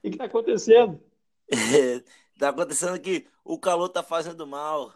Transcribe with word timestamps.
O 0.00 0.02
que 0.02 0.08
está 0.08 0.24
acontecendo? 0.24 1.00
Está 2.32 2.48
acontecendo 2.50 2.98
que 3.00 3.26
o 3.44 3.58
calor 3.58 3.86
está 3.86 4.02
fazendo 4.02 4.46
mal. 4.46 4.94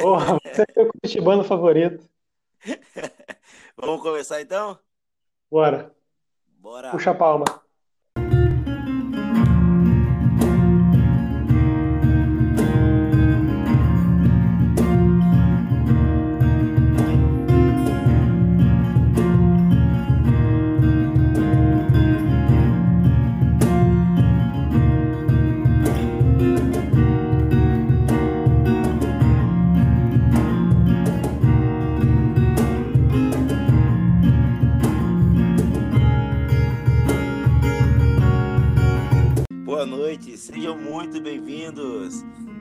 Porra, 0.00 0.38
você 0.44 0.64
é 0.76 0.82
o 0.82 0.88
curitibano 0.92 1.42
favorito. 1.42 2.08
Vamos 3.76 4.02
começar 4.02 4.40
então? 4.40 4.78
Bora. 5.50 5.94
Bora. 6.46 6.90
Puxa 6.90 7.12
a 7.12 7.14
palma. 7.14 7.44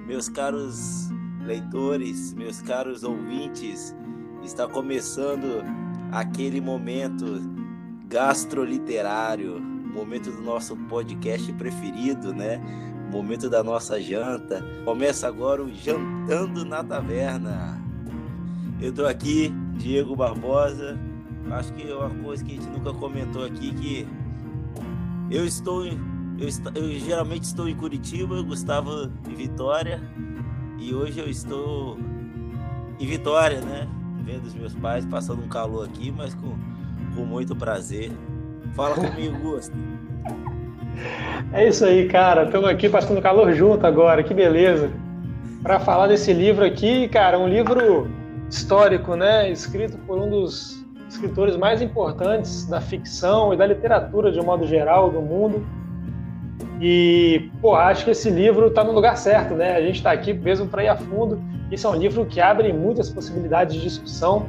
Meus 0.07 0.29
caros 0.29 1.09
leitores, 1.45 2.33
meus 2.33 2.61
caros 2.61 3.03
ouvintes, 3.03 3.95
está 4.43 4.67
começando 4.67 5.63
aquele 6.11 6.61
momento 6.61 7.25
gastroliterário, 8.07 9.59
momento 9.59 10.31
do 10.31 10.41
nosso 10.41 10.75
podcast 10.75 11.51
preferido, 11.53 12.33
né? 12.33 12.61
Momento 13.11 13.49
da 13.49 13.63
nossa 13.63 14.01
janta. 14.01 14.63
Começa 14.83 15.27
agora 15.27 15.63
o 15.63 15.73
Jantando 15.73 16.65
na 16.65 16.83
Taverna. 16.83 17.81
Eu 18.81 18.93
tô 18.93 19.05
aqui, 19.05 19.53
Diego 19.77 20.15
Barbosa. 20.15 20.97
Acho 21.51 21.73
que 21.73 21.89
é 21.89 21.95
uma 21.95 22.09
coisa 22.23 22.43
que 22.43 22.51
a 22.51 22.55
gente 22.55 22.69
nunca 22.69 22.93
comentou 22.93 23.45
aqui 23.45 23.73
que 23.73 24.07
eu 25.31 25.45
estou 25.45 25.85
eu, 26.39 26.47
eu, 26.75 26.99
geralmente 26.99 27.43
estou 27.43 27.67
em 27.67 27.75
Curitiba, 27.75 28.41
Gustavo 28.41 29.09
em 29.27 29.35
Vitória. 29.35 30.01
E 30.79 30.93
hoje 30.93 31.19
eu 31.19 31.27
estou 31.27 31.97
em 32.99 33.05
Vitória, 33.05 33.61
né? 33.61 33.87
Vendo 34.23 34.45
os 34.45 34.53
meus 34.53 34.75
pais 34.75 35.05
passando 35.05 35.43
um 35.43 35.47
calor 35.47 35.85
aqui, 35.85 36.11
mas 36.11 36.33
com, 36.35 36.55
com 37.15 37.25
muito 37.25 37.55
prazer. 37.55 38.11
Fala 38.73 38.95
comigo, 39.09 39.37
Gusto. 39.39 39.75
É 41.53 41.67
isso 41.67 41.85
aí, 41.85 42.07
cara. 42.07 42.43
Estamos 42.43 42.69
aqui 42.69 42.89
passando 42.89 43.21
calor 43.21 43.53
junto 43.53 43.85
agora, 43.85 44.23
que 44.23 44.33
beleza. 44.33 44.91
Para 45.63 45.79
falar 45.79 46.07
desse 46.07 46.33
livro 46.33 46.63
aqui, 46.63 47.07
cara, 47.07 47.39
um 47.39 47.47
livro 47.47 48.09
histórico, 48.49 49.15
né? 49.15 49.49
Escrito 49.49 49.97
por 49.99 50.19
um 50.19 50.29
dos 50.29 50.85
escritores 51.09 51.55
mais 51.57 51.81
importantes 51.81 52.65
da 52.65 52.81
ficção 52.81 53.53
e 53.53 53.57
da 53.57 53.65
literatura 53.65 54.31
de 54.31 54.39
um 54.39 54.43
modo 54.43 54.67
geral 54.67 55.09
do 55.09 55.21
mundo, 55.21 55.65
e, 56.79 57.49
pô, 57.61 57.75
acho 57.75 58.05
que 58.05 58.11
esse 58.11 58.29
livro 58.29 58.67
está 58.67 58.83
no 58.83 58.91
lugar 58.91 59.17
certo, 59.17 59.55
né? 59.55 59.75
A 59.75 59.81
gente 59.81 59.95
está 59.95 60.11
aqui 60.11 60.33
mesmo 60.33 60.67
para 60.67 60.83
ir 60.83 60.89
a 60.89 60.95
fundo. 60.95 61.41
Isso 61.71 61.87
é 61.87 61.89
um 61.89 61.95
livro 61.95 62.25
que 62.25 62.39
abre 62.39 62.71
muitas 62.71 63.09
possibilidades 63.09 63.75
de 63.75 63.81
discussão. 63.81 64.47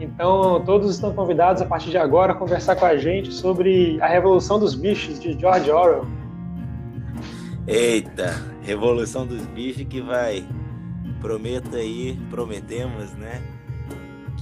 Então, 0.00 0.62
todos 0.64 0.90
estão 0.90 1.12
convidados 1.12 1.62
a 1.62 1.66
partir 1.66 1.90
de 1.90 1.98
agora 1.98 2.32
a 2.32 2.34
conversar 2.34 2.76
com 2.76 2.84
a 2.84 2.96
gente 2.96 3.32
sobre 3.32 3.98
a 4.00 4.06
Revolução 4.06 4.58
dos 4.58 4.74
Bichos 4.74 5.18
de 5.20 5.38
George 5.38 5.70
Orwell. 5.70 6.06
Eita, 7.66 8.42
Revolução 8.62 9.26
dos 9.26 9.44
Bichos 9.46 9.84
que 9.84 10.00
vai 10.00 10.44
prometa 11.20 11.78
aí, 11.78 12.18
prometemos, 12.30 13.12
né? 13.14 13.40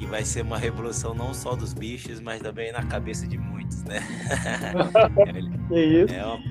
Que 0.04 0.10
vai 0.10 0.22
ser 0.22 0.42
uma 0.42 0.58
revolução 0.58 1.14
não 1.14 1.32
só 1.32 1.56
dos 1.56 1.72
bichos, 1.72 2.20
mas 2.20 2.38
também 2.42 2.70
na 2.70 2.82
cabeça 2.82 3.26
de 3.26 3.38
muitos, 3.38 3.82
né? 3.84 4.02
é, 5.72 5.80
isso. 5.82 6.14
É, 6.14 6.26
uma, 6.26 6.42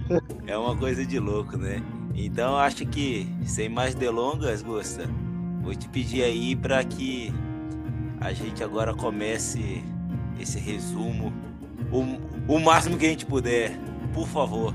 é 0.47 0.57
uma 0.57 0.75
coisa 0.75 1.05
de 1.05 1.19
louco, 1.19 1.55
né? 1.55 1.79
Então 2.15 2.57
acho 2.57 2.83
que, 2.87 3.27
sem 3.45 3.69
mais 3.69 3.93
delongas, 3.93 4.63
Gusta, 4.63 5.03
vou 5.61 5.75
te 5.75 5.87
pedir 5.87 6.23
aí 6.23 6.55
para 6.55 6.83
que 6.83 7.31
a 8.19 8.33
gente 8.33 8.63
agora 8.63 8.91
comece 8.91 9.83
esse 10.39 10.57
resumo 10.57 11.31
o, 11.91 12.55
o 12.55 12.59
máximo 12.59 12.97
que 12.97 13.05
a 13.05 13.09
gente 13.09 13.27
puder, 13.27 13.77
por 14.15 14.27
favor. 14.27 14.73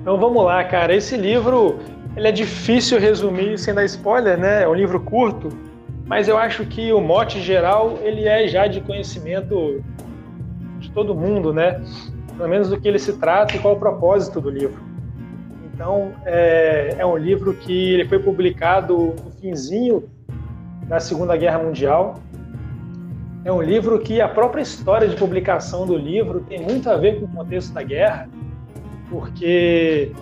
Então 0.00 0.18
vamos 0.18 0.44
lá, 0.44 0.64
cara. 0.64 0.92
Esse 0.92 1.16
livro 1.16 1.78
ele 2.16 2.26
é 2.26 2.32
difícil 2.32 2.98
resumir 2.98 3.56
sem 3.58 3.72
dar 3.72 3.84
spoiler, 3.84 4.36
né? 4.36 4.64
É 4.64 4.68
um 4.68 4.74
livro 4.74 4.98
curto, 4.98 5.65
mas 6.06 6.28
eu 6.28 6.38
acho 6.38 6.64
que 6.64 6.92
o 6.92 7.00
mote 7.00 7.40
geral 7.40 7.98
ele 8.00 8.26
é 8.26 8.46
já 8.46 8.68
de 8.68 8.80
conhecimento 8.80 9.82
de 10.78 10.88
todo 10.92 11.14
mundo, 11.14 11.52
né? 11.52 11.82
Pelo 12.36 12.48
menos 12.48 12.70
do 12.70 12.80
que 12.80 12.86
ele 12.86 12.98
se 12.98 13.14
trata 13.14 13.56
e 13.56 13.58
qual 13.58 13.74
o 13.74 13.78
propósito 13.78 14.40
do 14.40 14.48
livro. 14.48 14.80
Então, 15.74 16.12
é, 16.24 16.94
é 16.98 17.04
um 17.04 17.16
livro 17.16 17.52
que 17.54 17.92
ele 17.92 18.08
foi 18.08 18.20
publicado 18.20 19.14
no 19.22 19.30
finzinho 19.40 20.08
da 20.86 21.00
Segunda 21.00 21.36
Guerra 21.36 21.58
Mundial. 21.58 22.14
É 23.44 23.52
um 23.52 23.60
livro 23.60 23.98
que 23.98 24.20
a 24.20 24.28
própria 24.28 24.62
história 24.62 25.08
de 25.08 25.16
publicação 25.16 25.86
do 25.86 25.96
livro 25.96 26.40
tem 26.48 26.60
muito 26.60 26.88
a 26.88 26.96
ver 26.96 27.18
com 27.18 27.26
o 27.26 27.28
contexto 27.28 27.72
da 27.74 27.82
guerra, 27.82 28.28
porque 29.10 30.12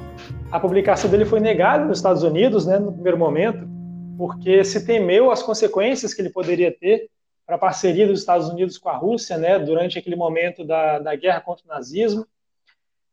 a 0.50 0.58
publicação 0.58 1.10
dele 1.10 1.24
foi 1.24 1.40
negada 1.40 1.84
nos 1.84 1.98
Estados 1.98 2.22
Unidos, 2.22 2.66
né, 2.66 2.78
no 2.78 2.92
primeiro 2.92 3.18
momento, 3.18 3.73
porque 4.16 4.64
se 4.64 4.84
temeu 4.86 5.30
as 5.30 5.42
consequências 5.42 6.14
que 6.14 6.22
ele 6.22 6.30
poderia 6.30 6.72
ter 6.72 7.10
para 7.46 7.56
a 7.56 7.58
parceria 7.58 8.06
dos 8.06 8.20
Estados 8.20 8.48
Unidos 8.48 8.78
com 8.78 8.88
a 8.88 8.96
Rússia, 8.96 9.36
né, 9.36 9.58
durante 9.58 9.98
aquele 9.98 10.16
momento 10.16 10.64
da, 10.64 10.98
da 10.98 11.14
guerra 11.14 11.40
contra 11.40 11.64
o 11.64 11.68
nazismo. 11.68 12.26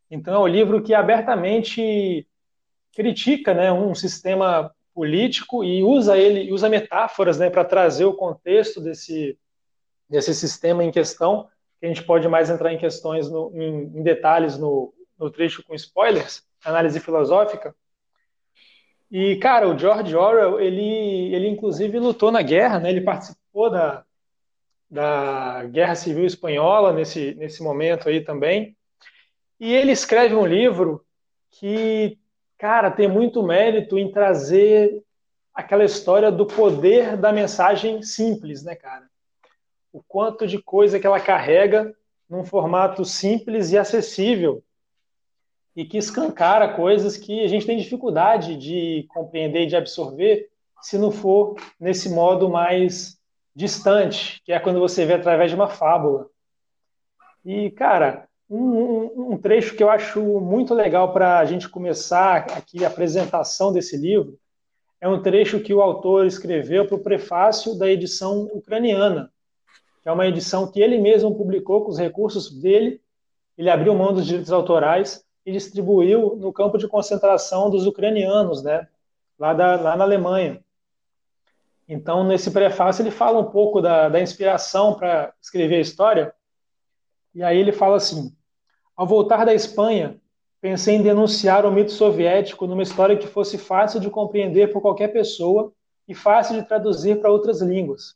Então, 0.10 0.36
é 0.36 0.40
um 0.40 0.48
livro 0.48 0.82
que 0.82 0.94
abertamente 0.94 2.28
critica 2.94 3.54
né, 3.54 3.72
um 3.72 3.96
sistema 3.96 4.74
político 4.94 5.64
e 5.64 5.84
usa 5.84 6.18
ele, 6.18 6.52
usa 6.52 6.70
metáforas 6.70 7.40
né, 7.40 7.50
para 7.50 7.64
trazer 7.64 8.06
o 8.06 8.14
contexto 8.14 8.82
desse, 8.82 9.38
desse 10.10 10.34
sistema 10.34 10.84
em 10.84 10.92
questão, 10.92 11.48
que 11.80 11.86
a 11.86 11.90
gente 11.90 12.04
pode 12.04 12.28
mais 12.28 12.50
entrar 12.50 12.74
em 12.74 12.78
questões 12.78 13.30
no, 13.30 13.52
em, 13.56 14.00
em, 14.00 14.04
detalhes 14.04 14.58
no, 14.58 14.94
no 15.18 15.32
trecho 15.32 15.64
com 15.64 15.74
spoilers, 15.74 16.44
análise 16.64 17.00
filosófica. 17.00 17.74
E, 19.12 19.36
cara, 19.36 19.68
o 19.68 19.78
George 19.78 20.16
Orwell, 20.16 20.62
ele, 20.62 21.36
ele 21.36 21.50
inclusive 21.50 22.00
lutou 22.00 22.32
na 22.32 22.42
guerra, 22.42 22.80
né? 22.80 22.90
Ele 22.90 23.02
participou 23.02 23.70
da, 23.70 24.06
da 24.90 25.66
Guerra 25.66 25.96
Civil 25.96 26.26
Espanhola 26.26 26.94
nesse, 26.94 27.36
nesse 27.36 27.62
momento 27.62 28.08
aí 28.08 28.22
também. 28.22 28.74
E 29.60 29.74
ele 29.74 29.92
escreve 29.92 30.34
um 30.34 30.46
livro 30.46 31.06
que, 31.52 32.18
cara, 32.58 32.90
tem 32.90 33.10
muito 33.10 33.44
mérito 33.44 34.00
em 34.00 34.10
trazer 34.10 35.04
aquela 35.54 35.84
história 35.84 36.32
do 36.32 36.46
poder 36.46 37.18
da 37.18 37.34
mensagem 37.34 38.02
simples, 38.02 38.64
né, 38.64 38.76
cara? 38.76 39.10
O 39.92 40.02
quanto 40.02 40.48
de 40.48 40.58
coisa 40.58 40.98
que 41.02 41.06
ela 41.06 41.20
carrega 41.20 41.94
num 42.30 42.46
formato 42.46 43.04
simples 43.04 43.74
e 43.74 43.78
acessível 43.78 44.64
e 45.76 45.86
que 45.86 45.98
escancara 45.98 46.74
coisas 46.74 47.16
que 47.16 47.44
a 47.44 47.48
gente 47.48 47.66
tem 47.66 47.78
dificuldade 47.78 48.58
de 48.58 49.06
compreender 49.10 49.64
e 49.64 49.68
de 49.68 49.76
absorver 49.76 50.50
se 50.82 50.98
não 50.98 51.12
for 51.12 51.56
nesse 51.80 52.10
modo 52.10 52.50
mais 52.50 53.18
distante, 53.56 54.42
que 54.44 54.52
é 54.52 54.60
quando 54.60 54.80
você 54.80 55.06
vê 55.06 55.14
através 55.14 55.52
de 55.52 55.56
uma 55.56 55.68
fábula. 55.68 56.28
E, 57.46 57.70
cara, 57.72 58.28
um, 58.50 59.34
um 59.34 59.38
trecho 59.38 59.76
que 59.76 59.84
eu 59.84 59.90
acho 59.90 60.22
muito 60.22 60.74
legal 60.74 61.14
para 61.14 61.40
a 61.40 61.46
gente 61.46 61.70
começar 61.70 62.48
aqui 62.52 62.84
a 62.84 62.88
apresentação 62.88 63.72
desse 63.72 63.96
livro 63.96 64.38
é 65.00 65.08
um 65.08 65.22
trecho 65.22 65.60
que 65.60 65.74
o 65.74 65.82
autor 65.82 66.28
escreveu 66.28 66.86
para 66.86 66.96
o 66.96 67.04
prefácio 67.04 67.78
da 67.78 67.90
edição 67.90 68.44
ucraniana, 68.54 69.32
que 70.04 70.10
é 70.10 70.12
uma 70.12 70.28
edição 70.28 70.72
que 70.72 70.80
ele 70.80 71.00
mesmo 71.00 71.36
publicou 71.36 71.84
com 71.84 71.90
os 71.90 71.98
recursos 71.98 72.52
dele. 72.52 73.02
Ele 73.58 73.70
abriu 73.70 73.96
mão 73.96 74.14
dos 74.14 74.26
direitos 74.26 74.52
autorais 74.52 75.24
e 75.46 75.52
distribuiu 75.52 76.36
no 76.36 76.54
campo 76.54 76.78
de 76.78 76.88
concentração 76.88 77.70
dos 77.70 77.86
ucranianos, 77.86 78.62
né, 78.64 78.88
lá, 79.38 79.54
da, 79.54 79.80
lá 79.80 79.96
na 79.96 80.04
Alemanha. 80.04 80.64
Então, 81.88 82.24
nesse 82.24 82.52
prefácio, 82.52 83.02
ele 83.02 83.12
fala 83.12 83.40
um 83.40 83.52
pouco 83.52 83.82
da, 83.82 84.08
da 84.08 84.22
inspiração 84.22 84.94
para 84.94 85.34
escrever 85.42 85.76
a 85.76 85.82
história. 85.82 86.34
E 87.34 87.44
aí 87.44 87.58
ele 87.58 87.72
fala 87.72 87.98
assim: 87.98 88.34
Ao 88.96 89.06
voltar 89.06 89.46
da 89.46 89.54
Espanha, 89.54 90.18
pensei 90.62 90.96
em 90.96 91.02
denunciar 91.02 91.66
o 91.66 91.72
mito 91.72 91.92
soviético 91.92 92.66
numa 92.68 92.84
história 92.84 93.18
que 93.18 93.28
fosse 93.28 93.58
fácil 93.58 94.00
de 94.00 94.10
compreender 94.10 94.72
por 94.72 94.82
qualquer 94.82 95.10
pessoa 95.10 95.74
e 96.08 96.14
fácil 96.14 96.56
de 96.56 96.68
traduzir 96.68 97.20
para 97.20 97.32
outras 97.32 97.62
línguas. 97.62 98.16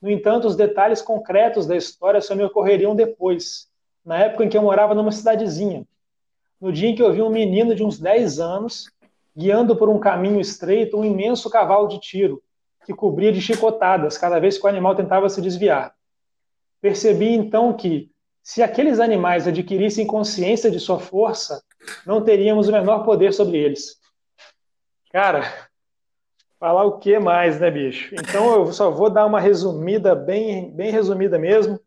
No 0.00 0.10
entanto, 0.10 0.46
os 0.46 0.56
detalhes 0.56 1.02
concretos 1.02 1.66
da 1.66 1.76
história 1.76 2.20
só 2.20 2.34
me 2.34 2.44
ocorreriam 2.44 2.94
depois, 2.94 3.68
na 4.04 4.18
época 4.18 4.44
em 4.44 4.48
que 4.48 4.56
eu 4.56 4.62
morava 4.62 4.94
numa 4.94 5.10
cidadezinha. 5.10 5.86
No 6.60 6.72
dia 6.72 6.88
em 6.88 6.94
que 6.94 7.02
eu 7.02 7.12
vi 7.12 7.22
um 7.22 7.30
menino 7.30 7.74
de 7.74 7.84
uns 7.84 7.98
10 7.98 8.40
anos 8.40 8.90
guiando 9.36 9.76
por 9.76 9.88
um 9.88 9.98
caminho 9.98 10.40
estreito 10.40 10.96
um 10.96 11.04
imenso 11.04 11.50
cavalo 11.50 11.88
de 11.88 12.00
tiro 12.00 12.42
que 12.86 12.94
cobria 12.94 13.32
de 13.32 13.40
chicotadas 13.40 14.16
cada 14.16 14.38
vez 14.38 14.56
que 14.56 14.64
o 14.64 14.68
animal 14.68 14.94
tentava 14.94 15.28
se 15.28 15.42
desviar. 15.42 15.92
Percebi 16.80 17.32
então 17.32 17.72
que, 17.72 18.10
se 18.42 18.62
aqueles 18.62 19.00
animais 19.00 19.48
adquirissem 19.48 20.06
consciência 20.06 20.70
de 20.70 20.78
sua 20.78 21.00
força, 21.00 21.60
não 22.06 22.22
teríamos 22.22 22.68
o 22.68 22.72
menor 22.72 23.04
poder 23.04 23.34
sobre 23.34 23.58
eles. 23.58 23.96
Cara, 25.10 25.68
falar 26.60 26.84
o 26.84 26.98
que 26.98 27.18
mais, 27.18 27.58
né, 27.58 27.70
bicho? 27.70 28.14
Então 28.14 28.54
eu 28.54 28.72
só 28.72 28.88
vou 28.88 29.10
dar 29.10 29.26
uma 29.26 29.40
resumida, 29.40 30.14
bem, 30.14 30.70
bem 30.70 30.92
resumida 30.92 31.38
mesmo. 31.38 31.80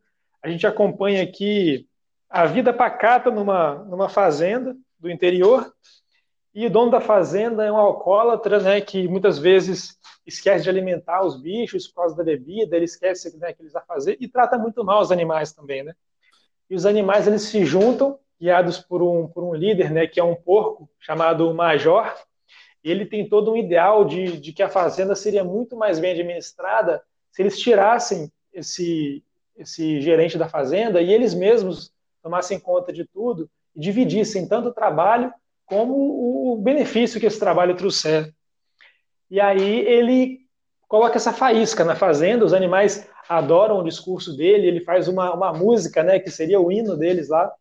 A 0.43 0.49
gente 0.49 0.67
acompanha 0.67 1.23
aqui 1.23 1.87
a 2.29 2.45
vida 2.45 2.71
pacata 2.71 3.31
numa, 3.31 3.75
numa 3.85 4.07
fazenda 4.07 4.75
do 4.99 5.09
interior, 5.09 5.73
e 6.53 6.65
o 6.65 6.69
dono 6.69 6.91
da 6.91 7.01
fazenda 7.01 7.63
é 7.63 7.71
um 7.71 7.77
alcoólatra, 7.77 8.59
né, 8.59 8.81
que 8.81 9.07
muitas 9.07 9.39
vezes 9.39 9.97
esquece 10.25 10.63
de 10.63 10.69
alimentar 10.69 11.25
os 11.25 11.39
bichos 11.39 11.87
por 11.87 12.01
causa 12.01 12.15
da 12.15 12.23
bebida, 12.23 12.75
ele 12.75 12.85
esquece 12.85 13.35
né, 13.37 13.53
que 13.53 13.61
eles 13.61 13.73
vão 13.73 13.81
fazer 13.87 14.17
e 14.19 14.27
trata 14.27 14.57
muito 14.57 14.83
mal 14.83 15.01
os 15.01 15.11
animais 15.11 15.51
também, 15.51 15.83
né? 15.83 15.95
E 16.69 16.75
os 16.75 16.85
animais 16.85 17.27
eles 17.27 17.43
se 17.43 17.65
juntam, 17.65 18.19
guiados 18.39 18.79
por 18.79 19.01
um, 19.01 19.27
por 19.27 19.43
um 19.43 19.53
líder, 19.53 19.91
né, 19.91 20.07
que 20.07 20.19
é 20.19 20.23
um 20.23 20.35
porco 20.35 20.89
chamado 20.99 21.53
Major. 21.53 22.13
Ele 22.83 23.05
tem 23.05 23.27
todo 23.27 23.51
um 23.51 23.57
ideal 23.57 24.05
de, 24.05 24.37
de 24.37 24.53
que 24.53 24.63
a 24.63 24.69
fazenda 24.69 25.15
seria 25.15 25.43
muito 25.43 25.75
mais 25.75 25.99
bem 25.99 26.11
administrada 26.11 27.01
se 27.31 27.41
eles 27.41 27.59
tirassem 27.59 28.31
esse, 28.53 29.23
esse 29.57 30.01
gerente 30.01 30.37
da 30.37 30.47
fazenda 30.47 31.01
e 31.01 31.11
eles 31.11 31.33
mesmos 31.33 31.91
tomassem 32.21 32.59
conta 32.59 32.91
de 32.91 33.05
tudo 33.05 33.49
e 33.75 33.79
dividissem 33.79 34.47
tanto 34.47 34.69
o 34.69 34.73
trabalho 34.73 35.33
como 35.65 36.53
o 36.53 36.57
benefício 36.57 37.19
que 37.19 37.25
esse 37.25 37.39
trabalho 37.39 37.75
trouxer. 37.75 38.33
E 39.29 39.39
aí 39.39 39.79
ele 39.85 40.39
coloca 40.87 41.17
essa 41.17 41.31
faísca 41.31 41.85
na 41.85 41.95
fazenda, 41.95 42.43
os 42.43 42.53
animais 42.53 43.07
adoram 43.29 43.77
o 43.77 43.83
discurso 43.83 44.35
dele, 44.35 44.67
ele 44.67 44.81
faz 44.81 45.07
uma, 45.07 45.31
uma 45.31 45.53
música, 45.53 46.01
né, 46.01 46.19
que 46.19 46.31
seria 46.31 46.59
o 46.59 46.71
hino 46.71 46.97
deles 46.97 47.29
lá. 47.29 47.51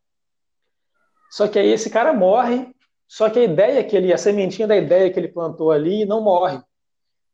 Só 1.30 1.46
que 1.46 1.58
aí 1.58 1.68
esse 1.68 1.90
cara 1.90 2.14
morre, 2.14 2.74
só 3.06 3.28
que 3.28 3.38
a 3.38 3.44
ideia 3.44 3.84
que 3.84 3.94
ele, 3.94 4.12
a 4.12 4.18
sementinha 4.18 4.66
da 4.66 4.76
ideia 4.76 5.10
que 5.10 5.20
ele 5.20 5.28
plantou 5.28 5.70
ali 5.70 6.06
não 6.06 6.22
morre. 6.22 6.58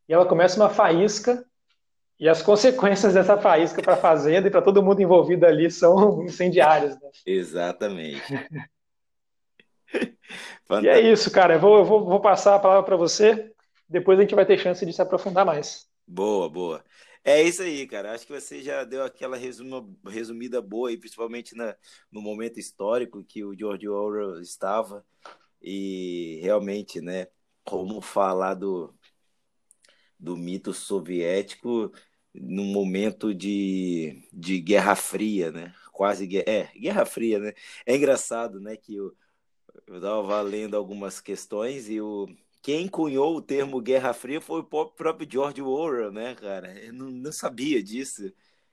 E 0.08 0.12
ela 0.12 0.26
começa 0.26 0.60
uma 0.60 0.68
faísca, 0.68 1.44
e 2.18 2.28
as 2.28 2.42
consequências 2.42 3.14
dessa 3.14 3.36
faísca 3.36 3.82
para 3.82 3.94
a 3.94 3.98
fazenda 3.98 4.48
e 4.48 4.50
para 4.50 4.62
todo 4.62 4.82
mundo 4.82 5.02
envolvido 5.02 5.46
ali 5.46 5.70
são 5.70 6.22
incendiárias. 6.22 6.94
Né? 7.00 7.10
Exatamente. 7.26 8.22
e 10.82 10.88
é 10.88 11.00
isso, 11.00 11.30
cara. 11.30 11.54
Eu 11.54 11.60
vou, 11.60 11.78
eu 11.78 11.84
vou, 11.84 12.04
vou 12.04 12.20
passar 12.20 12.54
a 12.54 12.60
palavra 12.60 12.84
para 12.84 12.96
você. 12.96 13.52
Depois 13.88 14.18
a 14.18 14.22
gente 14.22 14.34
vai 14.34 14.46
ter 14.46 14.58
chance 14.58 14.84
de 14.86 14.92
se 14.92 15.02
aprofundar 15.02 15.44
mais. 15.44 15.88
Boa, 16.06 16.48
boa. 16.48 16.84
É 17.24 17.42
isso 17.42 17.62
aí, 17.62 17.86
cara. 17.86 18.12
Acho 18.12 18.26
que 18.26 18.32
você 18.32 18.62
já 18.62 18.84
deu 18.84 19.02
aquela 19.02 19.36
resuma, 19.36 19.88
resumida 20.06 20.60
boa, 20.60 20.92
e 20.92 20.96
principalmente 20.98 21.56
na, 21.56 21.74
no 22.12 22.20
momento 22.20 22.60
histórico 22.60 23.24
que 23.24 23.42
o 23.42 23.56
George 23.56 23.88
Orwell 23.88 24.40
estava. 24.40 25.04
E 25.60 26.38
realmente, 26.42 27.00
né, 27.00 27.26
como 27.64 28.00
falar 28.02 28.54
do, 28.54 28.94
do 30.24 30.36
mito 30.36 30.72
soviético 30.72 31.92
num 32.34 32.64
momento 32.64 33.34
de, 33.34 34.26
de 34.32 34.60
Guerra 34.60 34.96
Fria, 34.96 35.52
né? 35.52 35.74
Quase 35.92 36.28
é, 36.38 36.70
Guerra 36.76 37.04
Fria, 37.06 37.38
né? 37.38 37.52
É 37.86 37.94
engraçado, 37.94 38.58
né, 38.58 38.76
que 38.76 38.96
eu 38.96 39.14
estava 39.88 40.40
lendo 40.42 40.76
algumas 40.76 41.20
questões 41.20 41.88
e 41.88 42.00
o 42.00 42.26
quem 42.64 42.88
cunhou 42.88 43.36
o 43.36 43.42
termo 43.42 43.78
Guerra 43.78 44.14
Fria 44.14 44.40
foi 44.40 44.60
o 44.60 44.64
próprio 44.64 45.30
George 45.30 45.60
Orwell, 45.60 46.10
né, 46.10 46.34
cara? 46.34 46.72
Eu 46.82 46.94
não, 46.94 47.10
não 47.10 47.30
sabia 47.30 47.82
disso. 47.82 48.32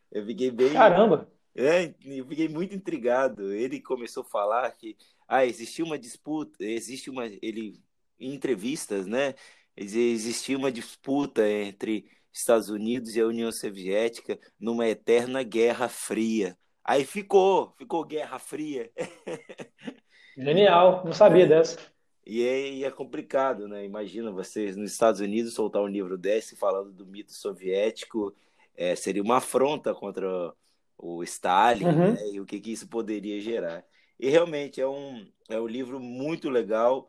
Eu 0.09 0.25
fiquei 0.25 0.49
bem. 0.49 0.71
Caramba! 0.71 1.29
É, 1.53 1.93
eu 2.05 2.25
fiquei 2.25 2.47
muito 2.47 2.73
intrigado. 2.73 3.51
Ele 3.51 3.81
começou 3.81 4.23
a 4.23 4.25
falar 4.25 4.71
que 4.71 4.95
ah, 5.27 5.45
existia 5.45 5.83
uma 5.83 5.99
disputa, 5.99 6.63
existe 6.63 7.09
uma. 7.09 7.25
Ele, 7.25 7.83
em 8.17 8.33
entrevistas, 8.33 9.05
né? 9.05 9.35
Existia 9.83 10.57
uma 10.57 10.71
disputa 10.71 11.47
entre 11.49 12.05
Estados 12.31 12.69
Unidos 12.69 13.15
e 13.15 13.21
a 13.21 13.25
União 13.25 13.51
Soviética 13.51 14.39
numa 14.59 14.87
eterna 14.87 15.43
Guerra 15.43 15.89
Fria. 15.89 16.57
Aí 16.83 17.03
ficou, 17.03 17.73
ficou 17.77 18.03
Guerra 18.05 18.39
Fria. 18.39 18.91
Genial, 20.37 21.03
não 21.03 21.13
sabia 21.13 21.47
dessa. 21.47 21.77
E 22.25 22.45
é, 22.47 22.69
e 22.69 22.83
é, 22.83 22.91
complicado, 22.91 23.67
né? 23.67 23.83
Imagina 23.83 24.31
vocês 24.31 24.77
nos 24.77 24.91
Estados 24.91 25.19
Unidos 25.19 25.53
soltar 25.53 25.81
um 25.81 25.87
livro 25.87 26.17
desse 26.17 26.55
falando 26.55 26.91
do 26.91 27.05
mito 27.05 27.33
soviético, 27.33 28.33
é, 28.75 28.95
seria 28.95 29.21
uma 29.21 29.37
afronta 29.37 29.93
contra 29.93 30.53
o 30.97 31.23
Stalin, 31.23 31.85
uhum. 31.85 32.13
né? 32.13 32.29
E 32.31 32.39
o 32.39 32.45
que, 32.45 32.59
que 32.59 32.71
isso 32.71 32.87
poderia 32.87 33.39
gerar. 33.41 33.83
E 34.19 34.29
realmente 34.29 34.79
é 34.79 34.87
um, 34.87 35.27
é 35.49 35.59
um 35.59 35.67
livro 35.67 35.99
muito 35.99 36.49
legal. 36.49 37.07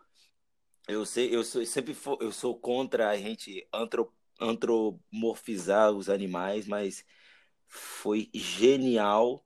Eu 0.88 1.06
sei, 1.06 1.34
eu 1.34 1.44
sou, 1.44 1.64
sempre 1.64 1.94
for, 1.94 2.19
eu 2.20 2.32
sou 2.32 2.58
contra 2.58 3.11
a 3.11 3.17
gente 3.17 3.67
antropomorfizar 4.40 5.93
os 5.93 6.08
animais, 6.08 6.67
mas 6.67 7.05
foi 7.69 8.29
genial 8.34 9.44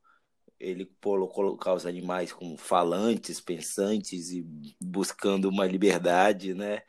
ele 0.59 0.87
colocar 1.01 1.75
os 1.75 1.85
animais 1.87 2.33
como 2.33 2.57
falantes, 2.57 3.41
pensantes 3.41 4.31
e 4.31 4.43
buscando 4.81 5.49
uma 5.49 5.67
liberdade, 5.67 6.55
né? 6.55 6.83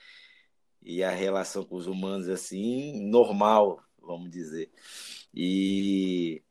E 0.82 1.04
a 1.04 1.12
relação 1.12 1.66
com 1.66 1.76
os 1.76 1.88
humanos 1.88 2.30
assim, 2.30 3.06
normal, 3.10 3.84
vamos 4.00 4.32
dizer. 4.32 4.72
E 5.34 6.42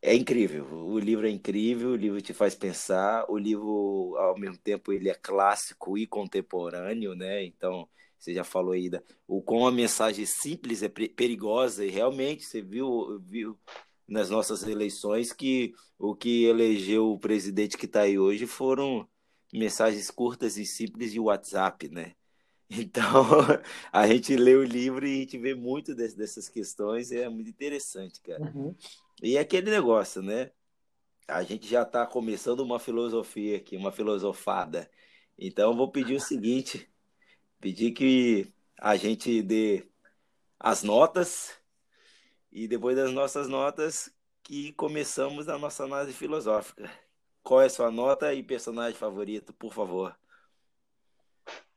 é 0.00 0.14
incrível, 0.14 0.64
o 0.66 0.98
livro 0.98 1.26
é 1.26 1.30
incrível, 1.30 1.90
o 1.90 1.96
livro 1.96 2.20
te 2.20 2.32
faz 2.32 2.54
pensar, 2.54 3.24
o 3.28 3.36
livro 3.36 4.14
ao 4.16 4.38
mesmo 4.38 4.56
tempo 4.58 4.92
ele 4.92 5.08
é 5.08 5.14
clássico 5.14 5.98
e 5.98 6.06
contemporâneo, 6.06 7.14
né? 7.14 7.44
Então, 7.44 7.88
você 8.18 8.32
já 8.32 8.44
falou 8.44 8.72
aí 8.72 8.88
da, 8.88 9.02
o 9.26 9.42
como 9.42 9.66
a 9.66 9.72
mensagem 9.72 10.24
simples 10.26 10.82
é 10.82 10.88
perigosa 10.88 11.84
e 11.84 11.90
realmente 11.90 12.44
você 12.44 12.62
viu, 12.62 13.20
viu 13.20 13.58
nas 14.06 14.30
nossas 14.30 14.62
eleições 14.62 15.32
que 15.32 15.74
o 15.98 16.14
que 16.14 16.44
elegeu 16.44 17.10
o 17.10 17.18
presidente 17.18 17.76
que 17.76 17.86
está 17.86 18.02
aí 18.02 18.18
hoje 18.18 18.46
foram 18.46 19.08
mensagens 19.52 20.10
curtas 20.10 20.56
e 20.56 20.64
simples 20.64 21.12
de 21.12 21.20
WhatsApp, 21.20 21.88
né? 21.88 22.14
Então, 22.70 23.24
a 23.90 24.06
gente 24.06 24.36
lê 24.36 24.54
o 24.54 24.62
livro 24.62 25.06
e 25.06 25.14
a 25.14 25.20
gente 25.20 25.38
vê 25.38 25.54
muito 25.54 25.94
dessas 25.94 26.50
questões, 26.50 27.10
é 27.10 27.26
muito 27.26 27.48
interessante, 27.48 28.20
cara. 28.20 28.42
Uhum. 28.42 28.74
E 29.22 29.36
é 29.36 29.40
aquele 29.40 29.70
negócio, 29.70 30.22
né? 30.22 30.50
A 31.26 31.42
gente 31.42 31.66
já 31.68 31.82
está 31.82 32.06
começando 32.06 32.60
uma 32.60 32.78
filosofia 32.78 33.56
aqui, 33.56 33.76
uma 33.76 33.92
filosofada. 33.92 34.90
Então, 35.38 35.76
vou 35.76 35.90
pedir 35.90 36.14
o 36.14 36.20
seguinte: 36.20 36.88
pedir 37.60 37.92
que 37.92 38.52
a 38.78 38.96
gente 38.96 39.42
dê 39.42 39.86
as 40.58 40.82
notas 40.82 41.58
e 42.50 42.66
depois 42.66 42.96
das 42.96 43.12
nossas 43.12 43.48
notas, 43.48 44.12
que 44.42 44.72
começamos 44.72 45.48
a 45.48 45.58
nossa 45.58 45.84
análise 45.84 46.12
filosófica. 46.12 46.90
Qual 47.42 47.60
é 47.60 47.66
a 47.66 47.70
sua 47.70 47.90
nota 47.90 48.32
e 48.32 48.42
personagem 48.42 48.98
favorito, 48.98 49.52
por 49.52 49.72
favor? 49.72 50.16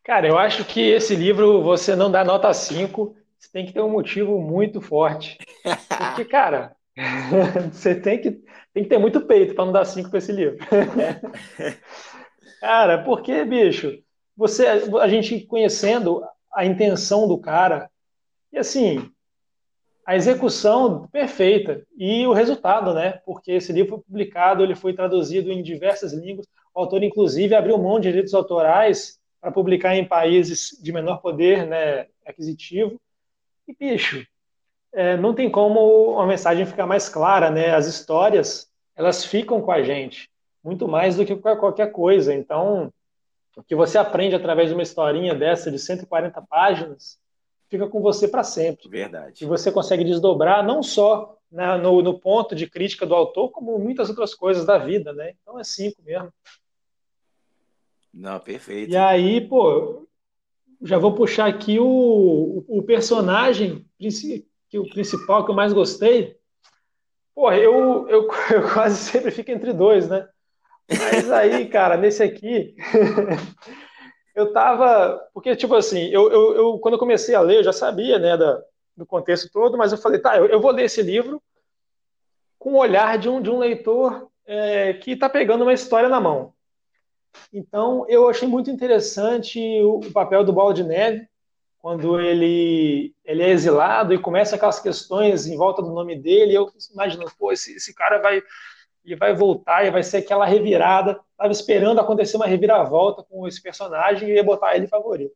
Cara, 0.04 0.28
eu 0.28 0.38
acho 0.38 0.66
que 0.66 0.80
esse 0.80 1.16
livro 1.16 1.62
você 1.62 1.96
não 1.96 2.10
dá 2.10 2.24
nota 2.24 2.54
5, 2.54 3.16
você 3.38 3.50
tem 3.52 3.66
que 3.66 3.74
ter 3.74 3.82
um 3.82 3.90
motivo 3.90 4.40
muito 4.40 4.82
forte. 4.82 5.38
Porque, 6.16 6.26
cara, 6.26 6.76
você 7.72 7.96
tem 7.96 8.20
que, 8.20 8.32
tem 8.74 8.84
que 8.84 8.90
ter 8.90 8.98
muito 8.98 9.22
peito 9.22 9.56
para 9.56 9.66
não 9.66 9.72
dar 9.72 9.86
5 9.86 10.10
para 10.10 10.20
esse 10.20 10.32
livro. 10.32 10.58
cara, 12.60 13.04
porque, 13.04 13.44
bicho, 13.44 13.98
você, 14.36 14.68
a 14.68 15.08
gente 15.08 15.42
conhecendo 15.42 16.24
a 16.54 16.66
intenção 16.66 17.28
do 17.28 17.38
cara, 17.38 17.90
e 18.52 18.58
assim, 18.58 19.10
a 20.06 20.16
execução 20.16 21.08
perfeita 21.08 21.86
e 21.98 22.26
o 22.26 22.34
resultado, 22.34 22.94
né? 22.94 23.22
Porque 23.26 23.54
esse 23.54 23.72
livro 23.72 23.96
foi 23.96 24.04
publicado, 24.04 24.64
ele 24.64 24.76
foi 24.76 24.94
traduzido 24.94 25.52
em 25.52 25.64
diversas 25.64 26.14
línguas. 26.14 26.48
O 26.74 26.80
autor, 26.80 27.04
inclusive, 27.04 27.56
abriu 27.56 27.78
mão 27.78 28.00
de 28.00 28.10
direitos 28.10 28.34
autorais 28.34 29.20
para 29.40 29.52
publicar 29.52 29.96
em 29.96 30.08
países 30.08 30.78
de 30.82 30.92
menor 30.92 31.22
poder 31.22 31.66
né, 31.66 32.08
aquisitivo. 32.26 33.00
E, 33.68 33.74
bicho, 33.74 34.26
é, 34.94 35.16
não 35.18 35.34
tem 35.34 35.50
como 35.50 36.14
uma 36.14 36.28
mensagem 36.28 36.66
ficar 36.66 36.86
mais 36.86 37.08
clara, 37.08 37.50
né? 37.50 37.74
As 37.74 37.88
histórias, 37.88 38.70
elas 38.96 39.26
ficam 39.26 39.62
com 39.62 39.72
a 39.72 39.82
gente, 39.82 40.30
muito 40.64 40.88
mais 40.88 41.16
do 41.16 41.26
que 41.26 41.36
qualquer 41.36 41.92
coisa. 41.92 42.34
Então, 42.34 42.92
o 43.56 43.64
que 43.64 43.76
você 43.76 43.98
aprende 43.98 44.36
através 44.36 44.70
de 44.70 44.74
uma 44.74 44.84
historinha 44.84 45.34
dessa 45.34 45.72
de 45.72 45.80
140 45.80 46.42
páginas, 46.42 47.20
fica 47.70 47.88
com 47.88 48.02
você 48.02 48.28
para 48.28 48.44
sempre. 48.44 48.90
Verdade. 48.90 49.44
E 49.44 49.48
você 49.48 49.72
consegue 49.72 50.04
desdobrar 50.04 50.66
não 50.66 50.84
só 50.84 51.38
na, 51.50 51.78
no, 51.78 52.02
no, 52.02 52.20
ponto 52.20 52.54
de 52.54 52.70
crítica 52.70 53.06
do 53.06 53.16
autor, 53.16 53.50
como 53.50 53.78
muitas 53.80 54.10
outras 54.10 54.34
coisas 54.34 54.66
da 54.66 54.78
vida, 54.78 55.14
né? 55.14 55.34
Então 55.42 55.60
é 55.60 55.64
cinco 55.64 56.02
mesmo. 56.04 56.32
Não, 58.14 58.40
perfeito. 58.40 58.92
E 58.92 58.98
aí, 58.98 59.40
pô, 59.42 60.06
já 60.82 60.98
vou 60.98 61.14
puxar 61.14 61.48
aqui 61.48 61.80
o, 61.80 62.64
o 62.68 62.84
personagem 62.84 63.86
que 64.72 64.80
o 64.80 64.90
principal 64.90 65.44
que 65.44 65.52
eu 65.52 65.56
mais 65.56 65.74
gostei. 65.74 66.38
Pô, 67.36 67.52
eu, 67.52 68.08
eu, 68.08 68.28
eu 68.56 68.74
quase 68.74 68.96
sempre 68.96 69.30
fico 69.30 69.52
entre 69.52 69.74
dois, 69.74 70.08
né? 70.08 70.28
Mas 70.90 71.30
aí, 71.30 71.68
cara, 71.68 71.98
nesse 71.98 72.24
aqui, 72.24 72.76
eu 74.34 74.52
tava. 74.54 75.22
Porque, 75.34 75.56
tipo 75.56 75.76
assim, 75.76 76.08
eu, 76.08 76.32
eu, 76.32 76.56
eu, 76.56 76.80
quando 76.80 76.94
eu 76.94 77.00
comecei 77.00 77.36
a 77.36 77.42
ler, 77.42 77.58
eu 77.58 77.64
já 77.64 77.74
sabia, 77.74 78.18
né, 78.18 78.38
da, 78.38 78.62
do 78.96 79.06
contexto 79.06 79.52
todo, 79.52 79.78
mas 79.78 79.92
eu 79.92 79.98
falei, 79.98 80.20
tá, 80.20 80.38
eu, 80.38 80.48
eu 80.48 80.62
vou 80.62 80.72
ler 80.72 80.86
esse 80.86 81.02
livro 81.02 81.42
com 82.58 82.74
o 82.74 82.78
olhar 82.78 83.18
de 83.18 83.28
um, 83.28 83.42
de 83.42 83.50
um 83.50 83.60
leitor 83.60 84.30
é, 84.46 84.94
que 84.94 85.12
está 85.12 85.30
pegando 85.30 85.64
uma 85.64 85.74
história 85.74 86.10
na 86.10 86.20
mão. 86.20 86.54
Então, 87.54 88.06
eu 88.10 88.30
achei 88.30 88.48
muito 88.48 88.70
interessante 88.70 89.60
o, 89.82 90.00
o 90.00 90.12
papel 90.12 90.44
do 90.44 90.54
Bola 90.54 90.74
de 90.74 90.84
Neve, 90.84 91.28
quando 91.82 92.20
ele, 92.20 93.14
ele 93.26 93.42
é 93.42 93.50
exilado 93.50 94.14
e 94.14 94.20
começa 94.20 94.56
aquelas 94.56 94.80
questões 94.80 95.48
em 95.48 95.58
volta 95.58 95.82
do 95.82 95.92
nome 95.92 96.16
dele. 96.16 96.54
Eu 96.54 96.70
imagino, 96.94 97.26
pô, 97.40 97.52
esse, 97.52 97.76
esse 97.76 97.94
cara 97.94 98.20
vai 98.20 98.42
ele 99.04 99.16
vai 99.16 99.34
voltar 99.34 99.84
e 99.84 99.92
vai 99.92 100.04
ser 100.04 100.18
aquela 100.18 100.46
revirada. 100.46 101.20
Estava 101.32 101.52
esperando 101.52 102.00
acontecer 102.00 102.38
uma 102.38 102.46
reviravolta 102.46 103.24
com 103.24 103.48
esse 103.48 103.62
personagem 103.62 104.30
e 104.30 104.34
ia 104.34 104.44
botar 104.44 104.76
ele 104.76 104.88
favorito. 104.88 105.34